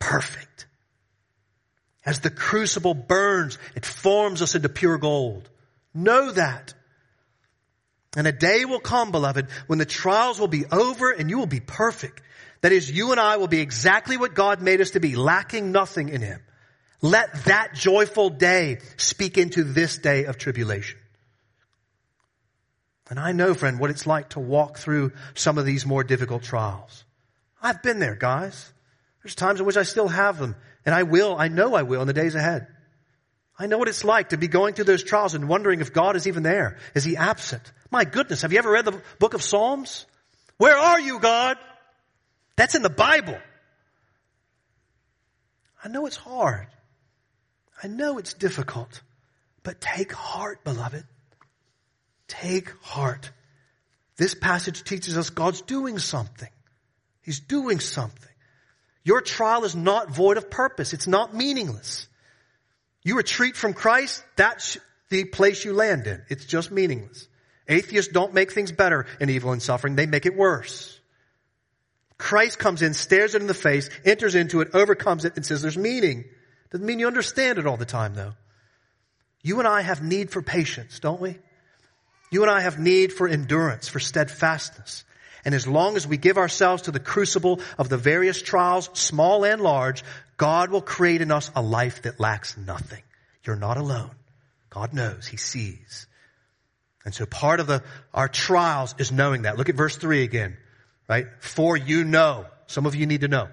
perfect. 0.02 0.66
As 2.04 2.20
the 2.20 2.30
crucible 2.30 2.94
burns, 2.94 3.58
it 3.76 3.86
forms 3.86 4.42
us 4.42 4.54
into 4.54 4.68
pure 4.68 4.98
gold. 4.98 5.48
Know 5.94 6.32
that. 6.32 6.74
And 8.16 8.26
a 8.26 8.32
day 8.32 8.64
will 8.64 8.80
come, 8.80 9.12
beloved, 9.12 9.46
when 9.68 9.78
the 9.78 9.86
trials 9.86 10.40
will 10.40 10.48
be 10.48 10.66
over 10.70 11.12
and 11.12 11.30
you 11.30 11.38
will 11.38 11.46
be 11.46 11.60
perfect. 11.60 12.20
That 12.60 12.72
is, 12.72 12.90
you 12.90 13.12
and 13.12 13.20
I 13.20 13.36
will 13.36 13.48
be 13.48 13.60
exactly 13.60 14.16
what 14.16 14.34
God 14.34 14.60
made 14.60 14.80
us 14.80 14.90
to 14.92 15.00
be, 15.00 15.16
lacking 15.16 15.72
nothing 15.72 16.08
in 16.08 16.20
Him. 16.20 16.40
Let 17.00 17.44
that 17.44 17.74
joyful 17.74 18.30
day 18.30 18.78
speak 18.96 19.38
into 19.38 19.64
this 19.64 19.98
day 19.98 20.24
of 20.24 20.36
tribulation. 20.36 20.98
And 23.08 23.18
I 23.18 23.32
know, 23.32 23.54
friend, 23.54 23.78
what 23.78 23.90
it's 23.90 24.06
like 24.06 24.30
to 24.30 24.40
walk 24.40 24.78
through 24.78 25.12
some 25.34 25.58
of 25.58 25.66
these 25.66 25.86
more 25.86 26.04
difficult 26.04 26.42
trials. 26.42 27.04
I've 27.62 27.82
been 27.82 27.98
there, 27.98 28.16
guys. 28.16 28.72
There's 29.22 29.34
times 29.34 29.60
in 29.60 29.66
which 29.66 29.76
I 29.76 29.84
still 29.84 30.08
have 30.08 30.38
them, 30.38 30.56
and 30.84 30.94
I 30.94 31.04
will, 31.04 31.36
I 31.36 31.48
know 31.48 31.74
I 31.74 31.82
will 31.82 32.00
in 32.00 32.06
the 32.06 32.12
days 32.12 32.34
ahead. 32.34 32.66
I 33.58 33.66
know 33.66 33.78
what 33.78 33.88
it's 33.88 34.04
like 34.04 34.30
to 34.30 34.36
be 34.36 34.48
going 34.48 34.74
through 34.74 34.86
those 34.86 35.04
trials 35.04 35.34
and 35.34 35.48
wondering 35.48 35.80
if 35.80 35.92
God 35.92 36.16
is 36.16 36.26
even 36.26 36.42
there. 36.42 36.78
Is 36.94 37.04
He 37.04 37.16
absent? 37.16 37.62
My 37.90 38.04
goodness, 38.04 38.42
have 38.42 38.52
you 38.52 38.58
ever 38.58 38.70
read 38.70 38.84
the 38.84 39.00
book 39.18 39.34
of 39.34 39.42
Psalms? 39.42 40.06
Where 40.56 40.76
are 40.76 41.00
you, 41.00 41.20
God? 41.20 41.58
That's 42.56 42.74
in 42.74 42.82
the 42.82 42.90
Bible. 42.90 43.38
I 45.84 45.88
know 45.88 46.06
it's 46.06 46.16
hard. 46.16 46.68
I 47.82 47.88
know 47.88 48.18
it's 48.18 48.34
difficult. 48.34 49.02
But 49.62 49.80
take 49.80 50.12
heart, 50.12 50.64
beloved. 50.64 51.04
Take 52.28 52.70
heart. 52.82 53.30
This 54.16 54.34
passage 54.34 54.84
teaches 54.84 55.16
us 55.16 55.30
God's 55.30 55.62
doing 55.62 55.98
something. 55.98 56.48
He's 57.22 57.40
doing 57.40 57.80
something. 57.80 58.31
Your 59.04 59.20
trial 59.20 59.64
is 59.64 59.74
not 59.74 60.10
void 60.10 60.36
of 60.36 60.50
purpose. 60.50 60.92
It's 60.92 61.06
not 61.06 61.34
meaningless. 61.34 62.06
You 63.02 63.16
retreat 63.16 63.56
from 63.56 63.74
Christ, 63.74 64.22
that's 64.36 64.78
the 65.10 65.24
place 65.24 65.64
you 65.64 65.72
land 65.72 66.06
in. 66.06 66.22
It's 66.28 66.44
just 66.44 66.70
meaningless. 66.70 67.26
Atheists 67.68 68.12
don't 68.12 68.34
make 68.34 68.52
things 68.52 68.72
better 68.72 69.06
in 69.20 69.30
evil 69.30 69.52
and 69.52 69.62
suffering, 69.62 69.96
they 69.96 70.06
make 70.06 70.26
it 70.26 70.36
worse. 70.36 70.98
Christ 72.18 72.58
comes 72.58 72.82
in, 72.82 72.94
stares 72.94 73.34
it 73.34 73.40
in 73.40 73.48
the 73.48 73.54
face, 73.54 73.90
enters 74.04 74.36
into 74.36 74.60
it, 74.60 74.68
overcomes 74.74 75.24
it, 75.24 75.34
and 75.34 75.44
says 75.44 75.62
there's 75.62 75.76
meaning. 75.76 76.24
Doesn't 76.70 76.86
mean 76.86 77.00
you 77.00 77.08
understand 77.08 77.58
it 77.58 77.66
all 77.66 77.76
the 77.76 77.84
time 77.84 78.14
though. 78.14 78.34
You 79.42 79.58
and 79.58 79.66
I 79.66 79.80
have 79.80 80.02
need 80.02 80.30
for 80.30 80.40
patience, 80.40 81.00
don't 81.00 81.20
we? 81.20 81.38
You 82.30 82.42
and 82.42 82.50
I 82.50 82.60
have 82.60 82.78
need 82.78 83.12
for 83.12 83.26
endurance, 83.26 83.88
for 83.88 83.98
steadfastness. 83.98 85.04
And 85.44 85.54
as 85.54 85.66
long 85.66 85.96
as 85.96 86.06
we 86.06 86.16
give 86.16 86.38
ourselves 86.38 86.82
to 86.82 86.92
the 86.92 87.00
crucible 87.00 87.60
of 87.76 87.88
the 87.88 87.96
various 87.96 88.40
trials, 88.40 88.88
small 88.94 89.44
and 89.44 89.60
large, 89.60 90.04
God 90.36 90.70
will 90.70 90.82
create 90.82 91.20
in 91.20 91.32
us 91.32 91.50
a 91.56 91.62
life 91.62 92.02
that 92.02 92.20
lacks 92.20 92.56
nothing. 92.56 93.02
You're 93.44 93.56
not 93.56 93.76
alone. 93.76 94.12
God 94.70 94.92
knows. 94.92 95.26
He 95.26 95.36
sees. 95.36 96.06
And 97.04 97.12
so 97.12 97.26
part 97.26 97.58
of 97.58 97.66
the, 97.66 97.82
our 98.14 98.28
trials 98.28 98.94
is 98.98 99.10
knowing 99.10 99.42
that. 99.42 99.58
Look 99.58 99.68
at 99.68 99.74
verse 99.74 99.96
three 99.96 100.22
again, 100.22 100.56
right? 101.08 101.26
For 101.40 101.76
you 101.76 102.04
know. 102.04 102.46
Some 102.68 102.86
of 102.86 102.94
you 102.94 103.06
need 103.06 103.22
to 103.22 103.28
know. 103.28 103.48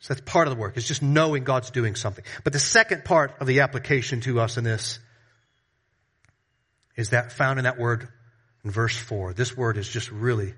So 0.00 0.14
that's 0.14 0.24
part 0.24 0.48
of 0.48 0.54
the 0.54 0.60
work. 0.60 0.76
It's 0.76 0.88
just 0.88 1.02
knowing 1.02 1.44
God's 1.44 1.70
doing 1.70 1.94
something. 1.94 2.24
But 2.42 2.52
the 2.52 2.58
second 2.58 3.04
part 3.04 3.34
of 3.40 3.46
the 3.46 3.60
application 3.60 4.20
to 4.22 4.40
us 4.40 4.56
in 4.56 4.64
this 4.64 4.98
is 6.96 7.10
that 7.10 7.30
found 7.30 7.58
in 7.58 7.64
that 7.64 7.78
word 7.78 8.08
in 8.64 8.70
verse 8.70 8.96
four. 8.96 9.32
This 9.32 9.56
word 9.56 9.76
has 9.76 9.88
just 9.88 10.10
really 10.10 10.54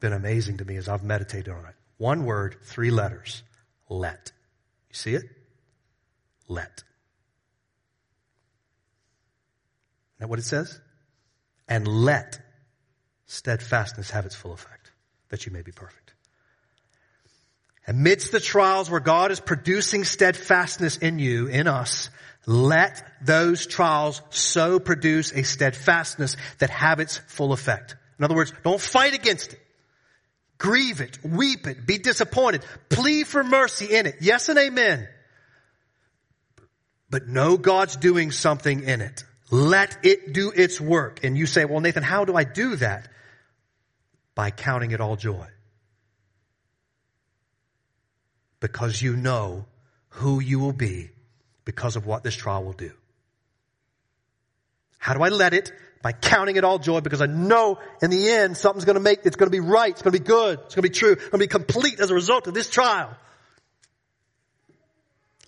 been 0.00 0.12
amazing 0.12 0.58
to 0.58 0.64
me 0.64 0.76
as 0.76 0.88
I've 0.88 1.02
meditated 1.02 1.48
on 1.48 1.64
it. 1.64 1.74
One 1.96 2.24
word, 2.24 2.56
three 2.62 2.90
letters. 2.90 3.42
Let. 3.88 4.32
You 4.88 4.94
see 4.94 5.14
it? 5.14 5.24
Let. 6.46 6.84
Isn't 10.16 10.20
that 10.20 10.28
what 10.28 10.38
it 10.38 10.44
says? 10.44 10.80
And 11.68 11.86
let 11.86 12.40
steadfastness 13.26 14.10
have 14.10 14.26
its 14.26 14.34
full 14.34 14.52
effect, 14.52 14.90
that 15.28 15.46
you 15.46 15.52
may 15.52 15.62
be 15.62 15.72
perfect. 15.72 16.14
Amidst 17.86 18.32
the 18.32 18.40
trials 18.40 18.90
where 18.90 19.00
God 19.00 19.30
is 19.30 19.40
producing 19.40 20.04
steadfastness 20.04 20.98
in 20.98 21.18
you, 21.18 21.46
in 21.46 21.66
us, 21.66 22.10
let 22.48 23.04
those 23.20 23.66
trials 23.66 24.22
so 24.30 24.80
produce 24.80 25.32
a 25.32 25.44
steadfastness 25.44 26.38
that 26.60 26.70
have 26.70 26.98
its 26.98 27.18
full 27.18 27.52
effect. 27.52 27.94
In 28.18 28.24
other 28.24 28.34
words, 28.34 28.54
don't 28.64 28.80
fight 28.80 29.14
against 29.14 29.52
it. 29.52 29.60
Grieve 30.56 31.02
it, 31.02 31.18
weep 31.22 31.66
it, 31.66 31.86
be 31.86 31.98
disappointed, 31.98 32.64
plead 32.88 33.26
for 33.26 33.44
mercy 33.44 33.94
in 33.94 34.06
it. 34.06 34.16
Yes 34.22 34.48
and 34.48 34.58
amen. 34.58 35.06
But 37.10 37.28
know 37.28 37.58
God's 37.58 37.96
doing 37.96 38.30
something 38.30 38.82
in 38.82 39.02
it. 39.02 39.24
Let 39.50 39.98
it 40.02 40.32
do 40.32 40.50
its 40.50 40.80
work. 40.80 41.24
And 41.24 41.36
you 41.36 41.44
say, 41.44 41.66
well, 41.66 41.80
Nathan, 41.80 42.02
how 42.02 42.24
do 42.24 42.34
I 42.34 42.44
do 42.44 42.76
that? 42.76 43.08
By 44.34 44.50
counting 44.52 44.92
it 44.92 45.02
all 45.02 45.16
joy. 45.16 45.46
Because 48.58 49.00
you 49.00 49.16
know 49.16 49.66
who 50.08 50.40
you 50.40 50.58
will 50.60 50.72
be 50.72 51.10
because 51.68 51.96
of 51.96 52.06
what 52.06 52.22
this 52.22 52.34
trial 52.34 52.64
will 52.64 52.72
do. 52.72 52.90
How 54.96 55.12
do 55.12 55.20
I 55.20 55.28
let 55.28 55.52
it? 55.52 55.70
By 56.00 56.12
counting 56.12 56.56
it 56.56 56.64
all 56.64 56.78
joy 56.78 57.02
because 57.02 57.20
I 57.20 57.26
know 57.26 57.78
in 58.00 58.08
the 58.08 58.30
end 58.30 58.56
something's 58.56 58.86
gonna 58.86 59.00
make, 59.00 59.26
it's 59.26 59.36
gonna 59.36 59.50
be 59.50 59.60
right, 59.60 59.90
it's 59.90 60.00
gonna 60.00 60.18
be 60.18 60.24
good, 60.24 60.60
it's 60.64 60.74
gonna 60.74 60.88
be 60.88 60.94
true, 60.94 61.12
it's 61.12 61.28
gonna 61.28 61.42
be 61.42 61.46
complete 61.46 62.00
as 62.00 62.10
a 62.10 62.14
result 62.14 62.46
of 62.46 62.54
this 62.54 62.70
trial. 62.70 63.14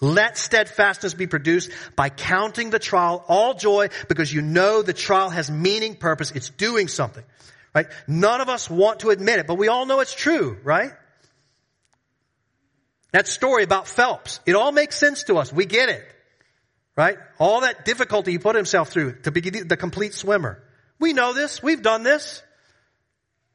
Let 0.03 0.37
steadfastness 0.37 1.15
be 1.15 1.27
produced 1.27 1.71
by 1.97 2.11
counting 2.11 2.69
the 2.69 2.79
trial 2.79 3.25
all 3.27 3.55
joy 3.55 3.89
because 4.07 4.31
you 4.31 4.43
know 4.43 4.83
the 4.83 4.93
trial 4.93 5.31
has 5.31 5.51
meaning, 5.51 5.97
purpose, 5.97 6.33
it's 6.33 6.51
doing 6.51 6.89
something. 6.89 7.25
Right? 7.75 7.87
None 8.07 8.43
of 8.43 8.51
us 8.51 8.69
want 8.69 9.01
to 9.01 9.09
admit 9.09 9.39
it, 9.39 9.47
but 9.47 9.55
we 9.55 9.69
all 9.69 9.87
know 9.87 10.01
it's 10.01 10.15
true, 10.15 10.59
right? 10.65 10.93
That 13.13 13.27
story 13.27 13.65
about 13.65 13.89
Phelps, 13.89 14.41
it 14.47 14.55
all 14.55 14.73
makes 14.73 14.97
sense 14.97 15.25
to 15.25 15.37
us. 15.39 15.53
We 15.53 15.67
get 15.67 15.89
it. 15.89 16.07
Right? 16.97 17.19
All 17.39 17.63
that 17.63 17.85
difficulty 17.85 18.33
he 18.33 18.39
put 18.39 18.57
himself 18.57 18.91
through 18.91 19.21
to 19.23 19.31
be 19.31 19.41
the 19.41 19.77
complete 19.77 20.13
swimmer. 20.13 20.63
We 20.99 21.13
know 21.13 21.33
this. 21.33 21.63
We've 21.63 21.83
done 21.83 22.03
this. 22.03 22.43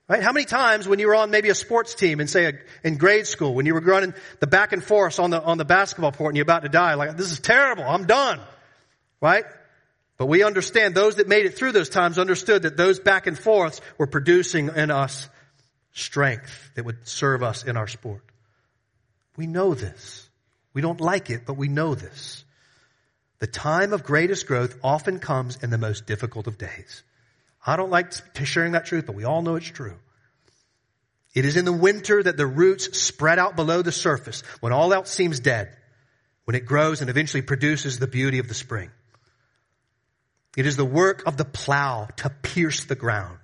Right? 0.08 0.22
How 0.22 0.32
many 0.32 0.45
times 0.45 0.88
when 0.88 0.99
you 0.99 1.08
were 1.08 1.16
on 1.16 1.32
maybe 1.32 1.49
a 1.49 1.56
sports 1.56 1.95
team 1.95 2.20
and 2.20 2.30
say 2.30 2.45
a, 2.45 2.53
in 2.84 2.97
grade 2.97 3.28
school, 3.28 3.53
when 3.53 3.66
you 3.66 3.74
were 3.74 3.82
running 3.82 4.14
the 4.39 4.47
back 4.47 4.72
and 4.72 4.84
forth 4.84 5.20
on 5.20 5.32
the, 5.32 5.41
on 5.41 5.58
the 5.58 5.66
basketball 5.66 6.12
court 6.12 6.30
and 6.30 6.38
you're 6.38 6.43
about 6.43 6.64
to 6.64 6.70
die, 6.70 6.93
like, 6.93 7.18
this 7.18 7.32
is 7.32 7.39
terrible. 7.39 7.84
I'm 7.84 8.06
done. 8.06 8.39
Right? 9.22 9.45
But 10.18 10.28
we 10.28 10.43
understand 10.43 10.95
those 10.95 11.16
that 11.16 11.28
made 11.28 11.45
it 11.45 11.58
through 11.58 11.72
those 11.74 11.89
times 11.89 12.18
understood 12.18 12.64
that 12.64 12.78
those 12.78 12.99
back 12.99 13.28
and 13.28 13.38
forths 13.38 13.82
were 13.97 14.08
producing 14.08 14.70
in 14.76 14.91
us 14.91 15.28
strength 15.91 16.72
that 16.76 16.86
would 16.86 17.08
serve 17.08 17.43
us 17.43 17.64
in 17.64 17.78
our 17.78 17.88
sport. 17.88 18.24
We 19.38 19.48
know 19.48 19.74
this. 19.74 20.28
We 20.74 20.82
don't 20.82 21.02
like 21.02 21.30
it, 21.30 21.46
but 21.46 21.58
we 21.58 21.68
know 21.68 21.96
this. 21.96 22.44
The 23.40 23.48
time 23.48 23.94
of 23.94 24.04
greatest 24.04 24.48
growth 24.48 24.78
often 24.84 25.20
comes 25.20 25.58
in 25.62 25.70
the 25.70 25.78
most 25.78 26.06
difficult 26.06 26.48
of 26.48 26.58
days. 26.58 27.04
I 27.66 27.76
don't 27.76 27.90
like 27.90 28.14
sharing 28.44 28.74
that 28.74 28.86
truth, 28.86 29.06
but 29.06 29.16
we 29.16 29.24
all 29.24 29.42
know 29.42 29.56
it's 29.56 29.66
true. 29.66 29.98
It 31.34 31.44
is 31.44 31.58
in 31.58 31.66
the 31.66 31.74
winter 31.74 32.24
that 32.24 32.38
the 32.38 32.48
roots 32.48 32.98
spread 32.98 33.40
out 33.40 33.56
below 33.56 33.82
the 33.82 33.92
surface 33.92 34.42
when 34.62 34.72
all 34.72 34.94
else 34.94 35.12
seems 35.12 35.40
dead, 35.42 35.76
when 36.46 36.56
it 36.56 36.66
grows 36.66 37.02
and 37.02 37.10
eventually 37.10 37.42
produces 37.42 38.00
the 38.00 38.08
beauty 38.08 38.40
of 38.40 38.48
the 38.48 38.54
spring. 38.54 38.90
It 40.56 40.66
is 40.66 40.78
the 40.78 40.86
work 40.86 41.24
of 41.26 41.36
the 41.36 41.44
plow 41.44 42.08
to 42.18 42.30
pierce 42.30 42.86
the 42.86 42.96
ground 42.96 43.40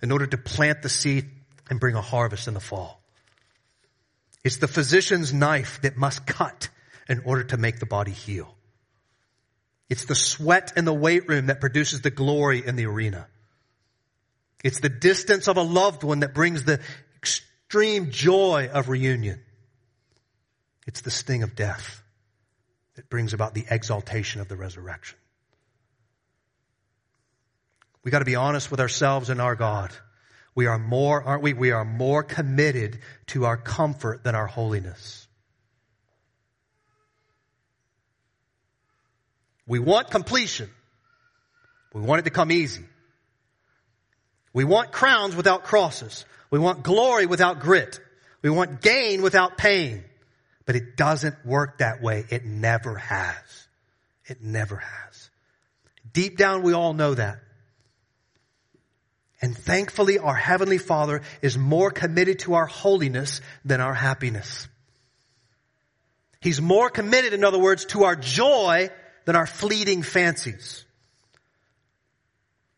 in 0.00 0.12
order 0.12 0.26
to 0.26 0.38
plant 0.38 0.82
the 0.82 0.88
seed 0.88 1.28
and 1.68 1.78
bring 1.78 1.94
a 1.94 2.00
harvest 2.00 2.48
in 2.48 2.54
the 2.54 2.60
fall. 2.60 3.02
It's 4.44 4.58
the 4.58 4.68
physician's 4.68 5.32
knife 5.32 5.80
that 5.82 5.96
must 5.96 6.26
cut 6.26 6.68
in 7.08 7.20
order 7.24 7.44
to 7.44 7.56
make 7.56 7.78
the 7.78 7.86
body 7.86 8.12
heal. 8.12 8.54
It's 9.88 10.04
the 10.04 10.14
sweat 10.14 10.72
in 10.76 10.84
the 10.84 10.94
weight 10.94 11.28
room 11.28 11.46
that 11.46 11.60
produces 11.60 12.00
the 12.00 12.10
glory 12.10 12.64
in 12.66 12.76
the 12.76 12.86
arena. 12.86 13.28
It's 14.64 14.80
the 14.80 14.88
distance 14.88 15.48
of 15.48 15.56
a 15.56 15.62
loved 15.62 16.02
one 16.02 16.20
that 16.20 16.34
brings 16.34 16.64
the 16.64 16.80
extreme 17.16 18.10
joy 18.10 18.68
of 18.72 18.88
reunion. 18.88 19.40
It's 20.86 21.02
the 21.02 21.10
sting 21.10 21.42
of 21.42 21.54
death 21.54 22.02
that 22.94 23.08
brings 23.08 23.32
about 23.32 23.54
the 23.54 23.64
exaltation 23.70 24.40
of 24.40 24.48
the 24.48 24.56
resurrection. 24.56 25.18
We 28.02 28.10
got 28.10 28.20
to 28.20 28.24
be 28.24 28.36
honest 28.36 28.70
with 28.70 28.80
ourselves 28.80 29.30
and 29.30 29.40
our 29.40 29.56
God. 29.56 29.92
We 30.56 30.66
are 30.66 30.78
more, 30.78 31.22
aren't 31.22 31.42
we? 31.42 31.52
We 31.52 31.70
are 31.70 31.84
more 31.84 32.22
committed 32.22 32.98
to 33.28 33.44
our 33.44 33.58
comfort 33.58 34.24
than 34.24 34.34
our 34.34 34.46
holiness. 34.46 35.28
We 39.68 39.78
want 39.78 40.10
completion. 40.10 40.70
We 41.92 42.00
want 42.00 42.20
it 42.20 42.24
to 42.24 42.30
come 42.30 42.50
easy. 42.50 42.84
We 44.54 44.64
want 44.64 44.92
crowns 44.92 45.36
without 45.36 45.64
crosses. 45.64 46.24
We 46.50 46.58
want 46.58 46.82
glory 46.82 47.26
without 47.26 47.60
grit. 47.60 48.00
We 48.40 48.48
want 48.48 48.80
gain 48.80 49.20
without 49.20 49.58
pain. 49.58 50.04
But 50.64 50.76
it 50.76 50.96
doesn't 50.96 51.44
work 51.44 51.78
that 51.78 52.00
way. 52.00 52.24
It 52.30 52.46
never 52.46 52.96
has. 52.96 53.68
It 54.24 54.42
never 54.42 54.76
has. 54.76 55.30
Deep 56.14 56.38
down, 56.38 56.62
we 56.62 56.72
all 56.72 56.94
know 56.94 57.12
that. 57.12 57.40
And 59.42 59.56
thankfully, 59.56 60.18
our 60.18 60.34
Heavenly 60.34 60.78
Father 60.78 61.22
is 61.42 61.58
more 61.58 61.90
committed 61.90 62.40
to 62.40 62.54
our 62.54 62.66
holiness 62.66 63.40
than 63.64 63.80
our 63.80 63.94
happiness. 63.94 64.66
He's 66.40 66.60
more 66.60 66.90
committed, 66.90 67.32
in 67.32 67.44
other 67.44 67.58
words, 67.58 67.84
to 67.86 68.04
our 68.04 68.16
joy 68.16 68.90
than 69.24 69.36
our 69.36 69.46
fleeting 69.46 70.02
fancies. 70.02 70.84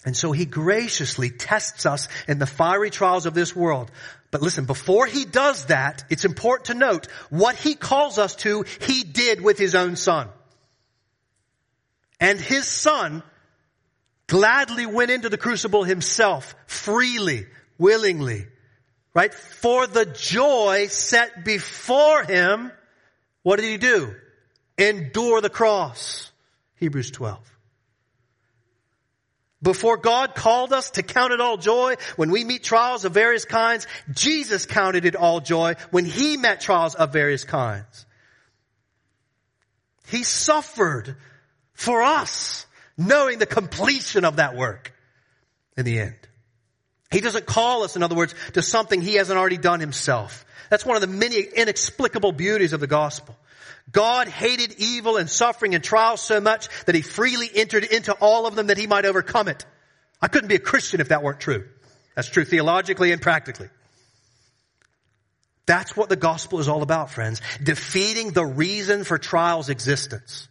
And 0.05 0.17
so 0.17 0.33
he 0.33 0.47
graciously 0.47 1.31
tests 1.31 1.85
us 1.85 2.09
in 2.27 2.39
the 2.39 2.47
fiery 2.47 2.91
trials 2.91 3.27
of 3.27 3.35
this 3.35 3.55
world. 3.55 3.91
But 4.31 4.43
listen, 4.43 4.65
before 4.65 5.07
he 5.07 5.25
does 5.25 5.67
that, 5.67 6.05
it's 6.09 6.25
important 6.25 6.67
to 6.67 6.75
note 6.75 7.07
what 7.31 7.57
he 7.57 7.75
calls 7.75 8.19
us 8.19 8.35
to, 8.37 8.65
he 8.81 9.05
did 9.05 9.41
with 9.41 9.59
his 9.59 9.75
own 9.75 9.97
son. 9.97 10.29
And 12.21 12.41
his 12.41 12.67
son 12.67 13.23
gladly 14.29 14.87
went 14.87 15.11
into 15.11 15.29
the 15.29 15.37
crucible 15.37 15.83
himself, 15.83 16.55
freely, 16.67 17.47
willingly, 17.79 18.47
right? 19.15 19.35
For 19.35 19.89
the 19.89 20.07
joy 20.07 20.87
set 20.89 21.45
before 21.45 22.23
him, 22.23 22.71
what 23.43 23.57
did 23.57 23.69
he 23.69 23.79
do? 23.79 24.15
Endure 24.77 25.41
the 25.41 25.51
cross. 25.51 26.31
Hebrews 26.77 27.11
12. 27.11 27.41
Before 29.61 29.97
God 29.97 30.37
called 30.37 30.73
us 30.73 30.91
to 30.93 31.03
count 31.03 31.33
it 31.33 31.41
all 31.41 31.57
joy 31.57 31.97
when 32.15 32.31
we 32.31 32.45
meet 32.45 32.63
trials 32.63 33.05
of 33.05 33.13
various 33.13 33.45
kinds, 33.45 33.89
Jesus 34.13 34.67
counted 34.67 35.05
it 35.05 35.17
all 35.17 35.41
joy 35.41 35.75
when 35.91 36.05
he 36.05 36.37
met 36.37 36.61
trials 36.61 36.95
of 36.95 37.13
various 37.13 37.43
kinds. 37.43 38.07
He 40.07 40.23
suffered 40.23 41.17
for 41.73 42.03
us 42.03 42.67
knowing 42.99 43.39
the 43.39 43.47
completion 43.47 44.25
of 44.25 44.37
that 44.37 44.57
work 44.57 44.93
in 45.77 45.85
the 45.85 46.01
end. 46.01 46.17
He 47.11 47.21
doesn't 47.21 47.47
call 47.47 47.85
us, 47.85 47.97
in 47.97 48.03
other 48.03 48.17
words, 48.17 48.35
to 48.53 48.61
something 48.61 49.01
he 49.01 49.15
hasn't 49.15 49.39
already 49.39 49.57
done 49.57 49.81
himself. 49.81 50.45
That's 50.69 50.85
one 50.85 50.97
of 50.97 51.01
the 51.01 51.07
many 51.07 51.41
inexplicable 51.41 52.33
beauties 52.33 52.75
of 52.75 52.81
the 52.81 52.87
gospel. 52.87 53.35
God 53.91 54.29
hated 54.29 54.75
evil 54.79 55.17
and 55.17 55.31
suffering 55.31 55.75
and 55.75 55.83
trials 55.83 56.21
so 56.21 56.41
much 56.41 56.69
that 56.85 56.95
he 56.95 57.01
freely 57.01 57.49
entered 57.55 57.85
into 57.85 58.13
all 58.13 58.47
of 58.47 58.55
them 58.55 58.67
that 58.67 58.77
he 58.77 58.87
might 58.87 59.07
overcome 59.07 59.49
it. 59.49 59.65
I 60.21 60.29
couldn't 60.29 60.49
be 60.49 60.57
a 60.57 60.61
Christian 60.61 61.01
if 61.01 61.09
that 61.09 61.23
weren't 61.23 61.41
true. 61.41 61.67
That's 62.15 62.29
true 62.29 62.45
theologically 62.45 63.13
and 63.13 63.23
practically. 63.23 63.69
That's 65.65 65.97
what 65.97 66.09
the 66.09 66.17
gospel 66.17 66.61
is 66.61 66.69
all 66.69 66.83
about, 66.83 67.11
friends. 67.11 67.41
Defeating 67.63 68.33
the 68.33 68.45
reason 68.45 69.05
for 69.05 69.17
trials' 69.17 69.69
existence 69.69 70.49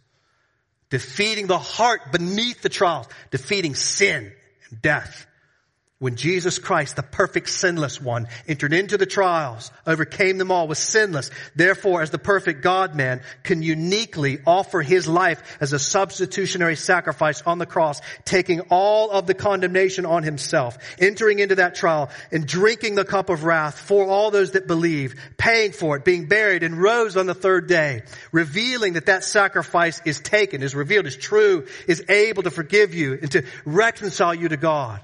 defeating 0.90 1.46
the 1.46 1.58
heart 1.58 2.12
beneath 2.12 2.62
the 2.62 2.68
trials, 2.68 3.06
defeating 3.30 3.74
sin 3.74 4.32
and 4.70 4.82
death. 4.82 5.26
When 6.00 6.14
Jesus 6.14 6.60
Christ, 6.60 6.94
the 6.94 7.02
perfect 7.02 7.48
sinless 7.48 8.00
one, 8.00 8.28
entered 8.46 8.72
into 8.72 8.96
the 8.96 9.04
trials, 9.04 9.72
overcame 9.84 10.38
them 10.38 10.52
all, 10.52 10.68
was 10.68 10.78
sinless, 10.78 11.28
therefore 11.56 12.02
as 12.02 12.10
the 12.10 12.20
perfect 12.20 12.62
God-man 12.62 13.20
can 13.42 13.62
uniquely 13.62 14.38
offer 14.46 14.80
his 14.80 15.08
life 15.08 15.42
as 15.60 15.72
a 15.72 15.78
substitutionary 15.80 16.76
sacrifice 16.76 17.42
on 17.42 17.58
the 17.58 17.66
cross, 17.66 18.00
taking 18.24 18.60
all 18.70 19.10
of 19.10 19.26
the 19.26 19.34
condemnation 19.34 20.06
on 20.06 20.22
himself, 20.22 20.78
entering 21.00 21.40
into 21.40 21.56
that 21.56 21.74
trial 21.74 22.10
and 22.30 22.46
drinking 22.46 22.94
the 22.94 23.04
cup 23.04 23.28
of 23.28 23.42
wrath 23.42 23.76
for 23.76 24.06
all 24.06 24.30
those 24.30 24.52
that 24.52 24.68
believe, 24.68 25.16
paying 25.36 25.72
for 25.72 25.96
it, 25.96 26.04
being 26.04 26.26
buried 26.28 26.62
and 26.62 26.80
rose 26.80 27.16
on 27.16 27.26
the 27.26 27.34
third 27.34 27.66
day, 27.66 28.02
revealing 28.30 28.92
that 28.92 29.06
that 29.06 29.24
sacrifice 29.24 30.00
is 30.04 30.20
taken, 30.20 30.62
is 30.62 30.76
revealed, 30.76 31.06
is 31.06 31.16
true, 31.16 31.66
is 31.88 32.04
able 32.08 32.44
to 32.44 32.52
forgive 32.52 32.94
you 32.94 33.18
and 33.20 33.32
to 33.32 33.44
reconcile 33.64 34.32
you 34.32 34.48
to 34.48 34.56
God. 34.56 35.00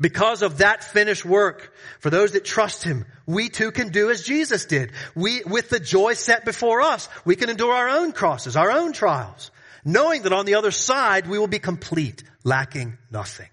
Because 0.00 0.42
of 0.42 0.58
that 0.58 0.82
finished 0.82 1.24
work, 1.24 1.72
for 2.00 2.10
those 2.10 2.32
that 2.32 2.44
trust 2.44 2.82
Him, 2.82 3.04
we 3.26 3.48
too 3.48 3.70
can 3.70 3.90
do 3.90 4.10
as 4.10 4.22
Jesus 4.22 4.64
did. 4.64 4.92
We, 5.14 5.42
with 5.44 5.68
the 5.68 5.80
joy 5.80 6.14
set 6.14 6.44
before 6.44 6.80
us, 6.80 7.08
we 7.24 7.36
can 7.36 7.50
endure 7.50 7.72
our 7.72 7.88
own 7.88 8.12
crosses, 8.12 8.56
our 8.56 8.70
own 8.70 8.92
trials, 8.92 9.50
knowing 9.84 10.22
that 10.22 10.32
on 10.32 10.46
the 10.46 10.54
other 10.54 10.70
side 10.70 11.28
we 11.28 11.38
will 11.38 11.46
be 11.46 11.58
complete, 11.58 12.24
lacking 12.42 12.98
nothing. 13.10 13.48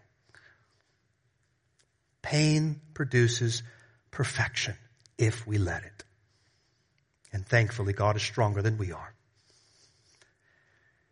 Pain 2.22 2.82
produces 2.94 3.64
perfection 4.12 4.76
if 5.18 5.46
we 5.46 5.58
let 5.58 5.84
it. 5.84 6.04
And 7.32 7.46
thankfully 7.46 7.94
God 7.94 8.16
is 8.16 8.24
stronger 8.24 8.62
than 8.62 8.78
we 8.78 8.92
are. 8.92 9.14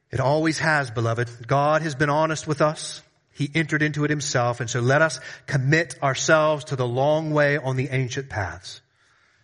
It 0.10 0.20
always 0.20 0.60
has, 0.60 0.90
beloved. 0.90 1.48
God 1.48 1.82
has 1.82 1.96
been 1.96 2.10
honest 2.10 2.48
with 2.48 2.62
us. 2.62 3.02
He 3.38 3.52
entered 3.54 3.84
into 3.84 4.04
it 4.04 4.10
himself. 4.10 4.62
And 4.62 4.68
so 4.68 4.80
let 4.80 5.04
us 5.04 5.20
commit 5.46 6.02
ourselves 6.02 6.66
to 6.66 6.76
the 6.76 6.88
long 6.88 7.30
way 7.30 7.58
on 7.58 7.76
the 7.76 7.90
ancient 7.90 8.30
paths. 8.30 8.82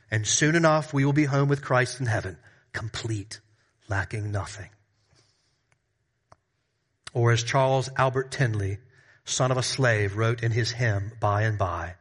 And 0.10 0.26
soon 0.26 0.56
enough, 0.56 0.96
we 0.96 1.06
will 1.06 1.14
be 1.14 1.26
home 1.26 1.48
with 1.48 1.62
Christ 1.62 2.00
in 2.00 2.08
heaven, 2.08 2.38
complete, 2.72 3.40
lacking 3.88 4.32
nothing. 4.32 4.70
Or 7.14 7.32
as 7.32 7.44
Charles 7.44 7.88
Albert 7.96 8.32
Tindley, 8.32 8.80
son 9.26 9.52
of 9.52 9.58
a 9.58 9.64
slave, 9.64 10.18
wrote 10.18 10.42
in 10.42 10.52
his 10.52 10.72
hymn, 10.72 11.12
By 11.20 11.44
and 11.44 11.60
By, 11.60 11.94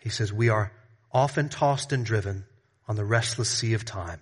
he 0.00 0.08
says, 0.08 0.32
We 0.32 0.48
are 0.48 0.72
often 1.12 1.50
tossed 1.50 1.92
and 1.92 2.02
driven 2.02 2.46
on 2.88 2.96
the 2.96 3.04
restless 3.04 3.50
sea 3.50 3.74
of 3.74 3.84
time. 3.84 4.20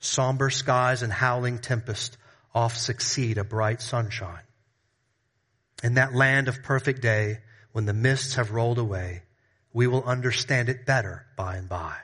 Somber 0.00 0.48
skies 0.48 1.02
and 1.02 1.12
howling 1.12 1.58
tempest 1.58 2.16
oft 2.54 2.78
succeed 2.78 3.36
a 3.36 3.44
bright 3.44 3.82
sunshine. 3.82 4.47
In 5.82 5.94
that 5.94 6.14
land 6.14 6.48
of 6.48 6.62
perfect 6.62 7.02
day, 7.02 7.38
when 7.72 7.86
the 7.86 7.92
mists 7.92 8.34
have 8.34 8.50
rolled 8.50 8.78
away, 8.78 9.22
we 9.72 9.86
will 9.86 10.04
understand 10.04 10.68
it 10.68 10.86
better 10.86 11.26
by 11.36 11.56
and 11.56 11.68
by. 11.68 11.96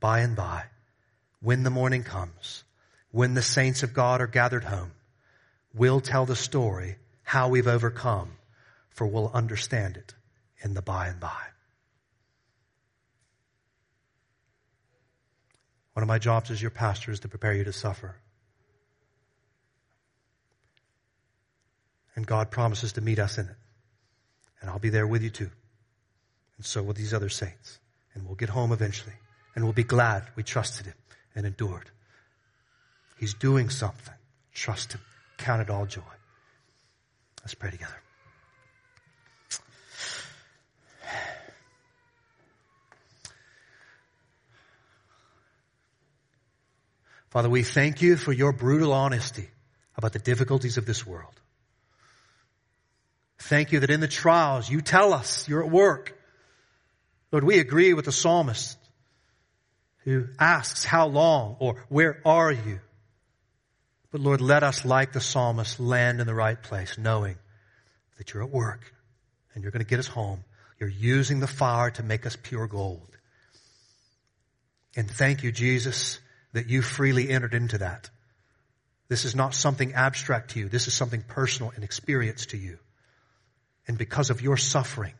By 0.00 0.20
and 0.20 0.34
by, 0.34 0.64
when 1.40 1.62
the 1.62 1.70
morning 1.70 2.02
comes, 2.02 2.64
when 3.10 3.34
the 3.34 3.42
saints 3.42 3.82
of 3.82 3.94
God 3.94 4.20
are 4.20 4.26
gathered 4.26 4.64
home, 4.64 4.92
we'll 5.74 6.00
tell 6.00 6.26
the 6.26 6.36
story 6.36 6.96
how 7.22 7.48
we've 7.48 7.68
overcome, 7.68 8.32
for 8.90 9.06
we'll 9.06 9.30
understand 9.32 9.96
it 9.96 10.14
in 10.62 10.74
the 10.74 10.82
by 10.82 11.08
and 11.08 11.20
by. 11.20 11.42
One 15.92 16.02
of 16.02 16.08
my 16.08 16.18
jobs 16.18 16.50
as 16.50 16.60
your 16.60 16.70
pastor 16.70 17.10
is 17.10 17.20
to 17.20 17.28
prepare 17.28 17.54
you 17.54 17.64
to 17.64 17.72
suffer. 17.72 18.16
And 22.16 22.26
God 22.26 22.50
promises 22.50 22.94
to 22.94 23.00
meet 23.00 23.18
us 23.18 23.38
in 23.38 23.46
it. 23.46 23.56
And 24.60 24.70
I'll 24.70 24.78
be 24.78 24.88
there 24.88 25.06
with 25.06 25.22
you 25.22 25.30
too. 25.30 25.50
And 26.56 26.64
so 26.64 26.82
will 26.82 26.94
these 26.94 27.14
other 27.14 27.28
saints. 27.28 27.78
And 28.14 28.26
we'll 28.26 28.34
get 28.34 28.48
home 28.48 28.72
eventually. 28.72 29.14
And 29.54 29.64
we'll 29.64 29.74
be 29.74 29.84
glad 29.84 30.24
we 30.34 30.42
trusted 30.42 30.86
him 30.86 30.94
and 31.34 31.46
endured. 31.46 31.90
He's 33.18 33.34
doing 33.34 33.68
something. 33.70 34.14
Trust 34.52 34.94
him. 34.94 35.00
Count 35.36 35.62
it 35.62 35.70
all 35.70 35.86
joy. 35.86 36.00
Let's 37.42 37.54
pray 37.54 37.70
together. 37.70 37.94
Father, 47.30 47.50
we 47.50 47.62
thank 47.62 48.00
you 48.00 48.16
for 48.16 48.32
your 48.32 48.52
brutal 48.52 48.94
honesty 48.94 49.50
about 49.94 50.14
the 50.14 50.18
difficulties 50.18 50.78
of 50.78 50.86
this 50.86 51.06
world. 51.06 51.38
Thank 53.38 53.72
you 53.72 53.80
that 53.80 53.90
in 53.90 54.00
the 54.00 54.08
trials 54.08 54.68
you 54.70 54.80
tell 54.80 55.12
us 55.12 55.48
you're 55.48 55.64
at 55.64 55.70
work. 55.70 56.18
Lord, 57.32 57.44
we 57.44 57.58
agree 57.58 57.92
with 57.94 58.06
the 58.06 58.12
psalmist 58.12 58.78
who 60.04 60.26
asks, 60.38 60.84
how 60.84 61.06
long 61.08 61.56
or 61.58 61.84
where 61.88 62.20
are 62.24 62.52
you? 62.52 62.80
But 64.12 64.20
Lord, 64.20 64.40
let 64.40 64.62
us, 64.62 64.84
like 64.84 65.12
the 65.12 65.20
psalmist, 65.20 65.80
land 65.80 66.20
in 66.20 66.26
the 66.26 66.34
right 66.34 66.60
place, 66.62 66.96
knowing 66.96 67.36
that 68.16 68.32
you're 68.32 68.44
at 68.44 68.50
work 68.50 68.94
and 69.52 69.62
you're 69.62 69.72
going 69.72 69.84
to 69.84 69.88
get 69.88 69.98
us 69.98 70.06
home. 70.06 70.44
You're 70.78 70.88
using 70.88 71.40
the 71.40 71.46
fire 71.46 71.90
to 71.90 72.02
make 72.02 72.24
us 72.24 72.36
pure 72.36 72.66
gold. 72.66 73.08
And 74.96 75.10
thank 75.10 75.42
you, 75.42 75.52
Jesus, 75.52 76.20
that 76.52 76.68
you 76.68 76.80
freely 76.80 77.28
entered 77.28 77.52
into 77.52 77.78
that. 77.78 78.08
This 79.08 79.24
is 79.24 79.34
not 79.34 79.54
something 79.54 79.92
abstract 79.92 80.52
to 80.52 80.60
you. 80.60 80.68
This 80.68 80.86
is 80.86 80.94
something 80.94 81.22
personal 81.22 81.72
and 81.74 81.84
experience 81.84 82.46
to 82.46 82.56
you. 82.56 82.78
And 83.88 83.98
because 83.98 84.30
of 84.30 84.42
your 84.42 84.56
suffering, 84.56 85.14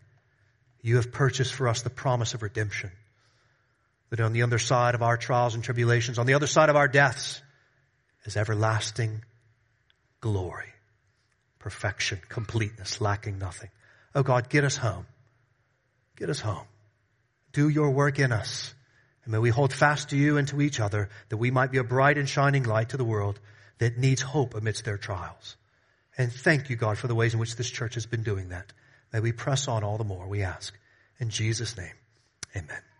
you 0.82 0.96
have 0.96 1.12
purchased 1.12 1.54
for 1.54 1.68
us 1.68 1.82
the 1.82 1.90
promise 1.90 2.34
of 2.34 2.42
redemption. 2.42 2.90
That 4.10 4.20
on 4.20 4.32
the 4.32 4.42
other 4.42 4.58
side 4.58 4.94
of 4.94 5.02
our 5.02 5.16
trials 5.16 5.54
and 5.54 5.64
tribulations, 5.64 6.18
on 6.18 6.26
the 6.26 6.34
other 6.34 6.46
side 6.46 6.68
of 6.68 6.76
our 6.76 6.88
deaths, 6.88 7.42
is 8.24 8.36
everlasting 8.36 9.22
glory, 10.20 10.72
perfection, 11.58 12.20
completeness, 12.28 13.00
lacking 13.00 13.38
nothing. 13.38 13.70
Oh 14.14 14.22
God, 14.22 14.48
get 14.48 14.64
us 14.64 14.76
home. 14.76 15.06
Get 16.16 16.30
us 16.30 16.40
home. 16.40 16.66
Do 17.52 17.68
your 17.68 17.90
work 17.90 18.18
in 18.18 18.32
us. 18.32 18.74
And 19.24 19.32
may 19.32 19.38
we 19.38 19.50
hold 19.50 19.72
fast 19.72 20.10
to 20.10 20.16
you 20.16 20.36
and 20.36 20.46
to 20.48 20.60
each 20.60 20.80
other 20.80 21.08
that 21.28 21.36
we 21.36 21.50
might 21.50 21.72
be 21.72 21.78
a 21.78 21.84
bright 21.84 22.16
and 22.16 22.28
shining 22.28 22.62
light 22.62 22.90
to 22.90 22.96
the 22.96 23.04
world 23.04 23.40
that 23.78 23.98
needs 23.98 24.22
hope 24.22 24.54
amidst 24.54 24.84
their 24.84 24.98
trials. 24.98 25.56
And 26.18 26.32
thank 26.32 26.70
you, 26.70 26.76
God, 26.76 26.98
for 26.98 27.08
the 27.08 27.14
ways 27.14 27.34
in 27.34 27.40
which 27.40 27.56
this 27.56 27.70
church 27.70 27.94
has 27.94 28.06
been 28.06 28.22
doing 28.22 28.48
that. 28.48 28.72
May 29.12 29.20
we 29.20 29.32
press 29.32 29.68
on 29.68 29.84
all 29.84 29.98
the 29.98 30.04
more, 30.04 30.26
we 30.26 30.42
ask. 30.42 30.76
In 31.18 31.30
Jesus' 31.30 31.76
name, 31.76 31.94
amen. 32.54 32.95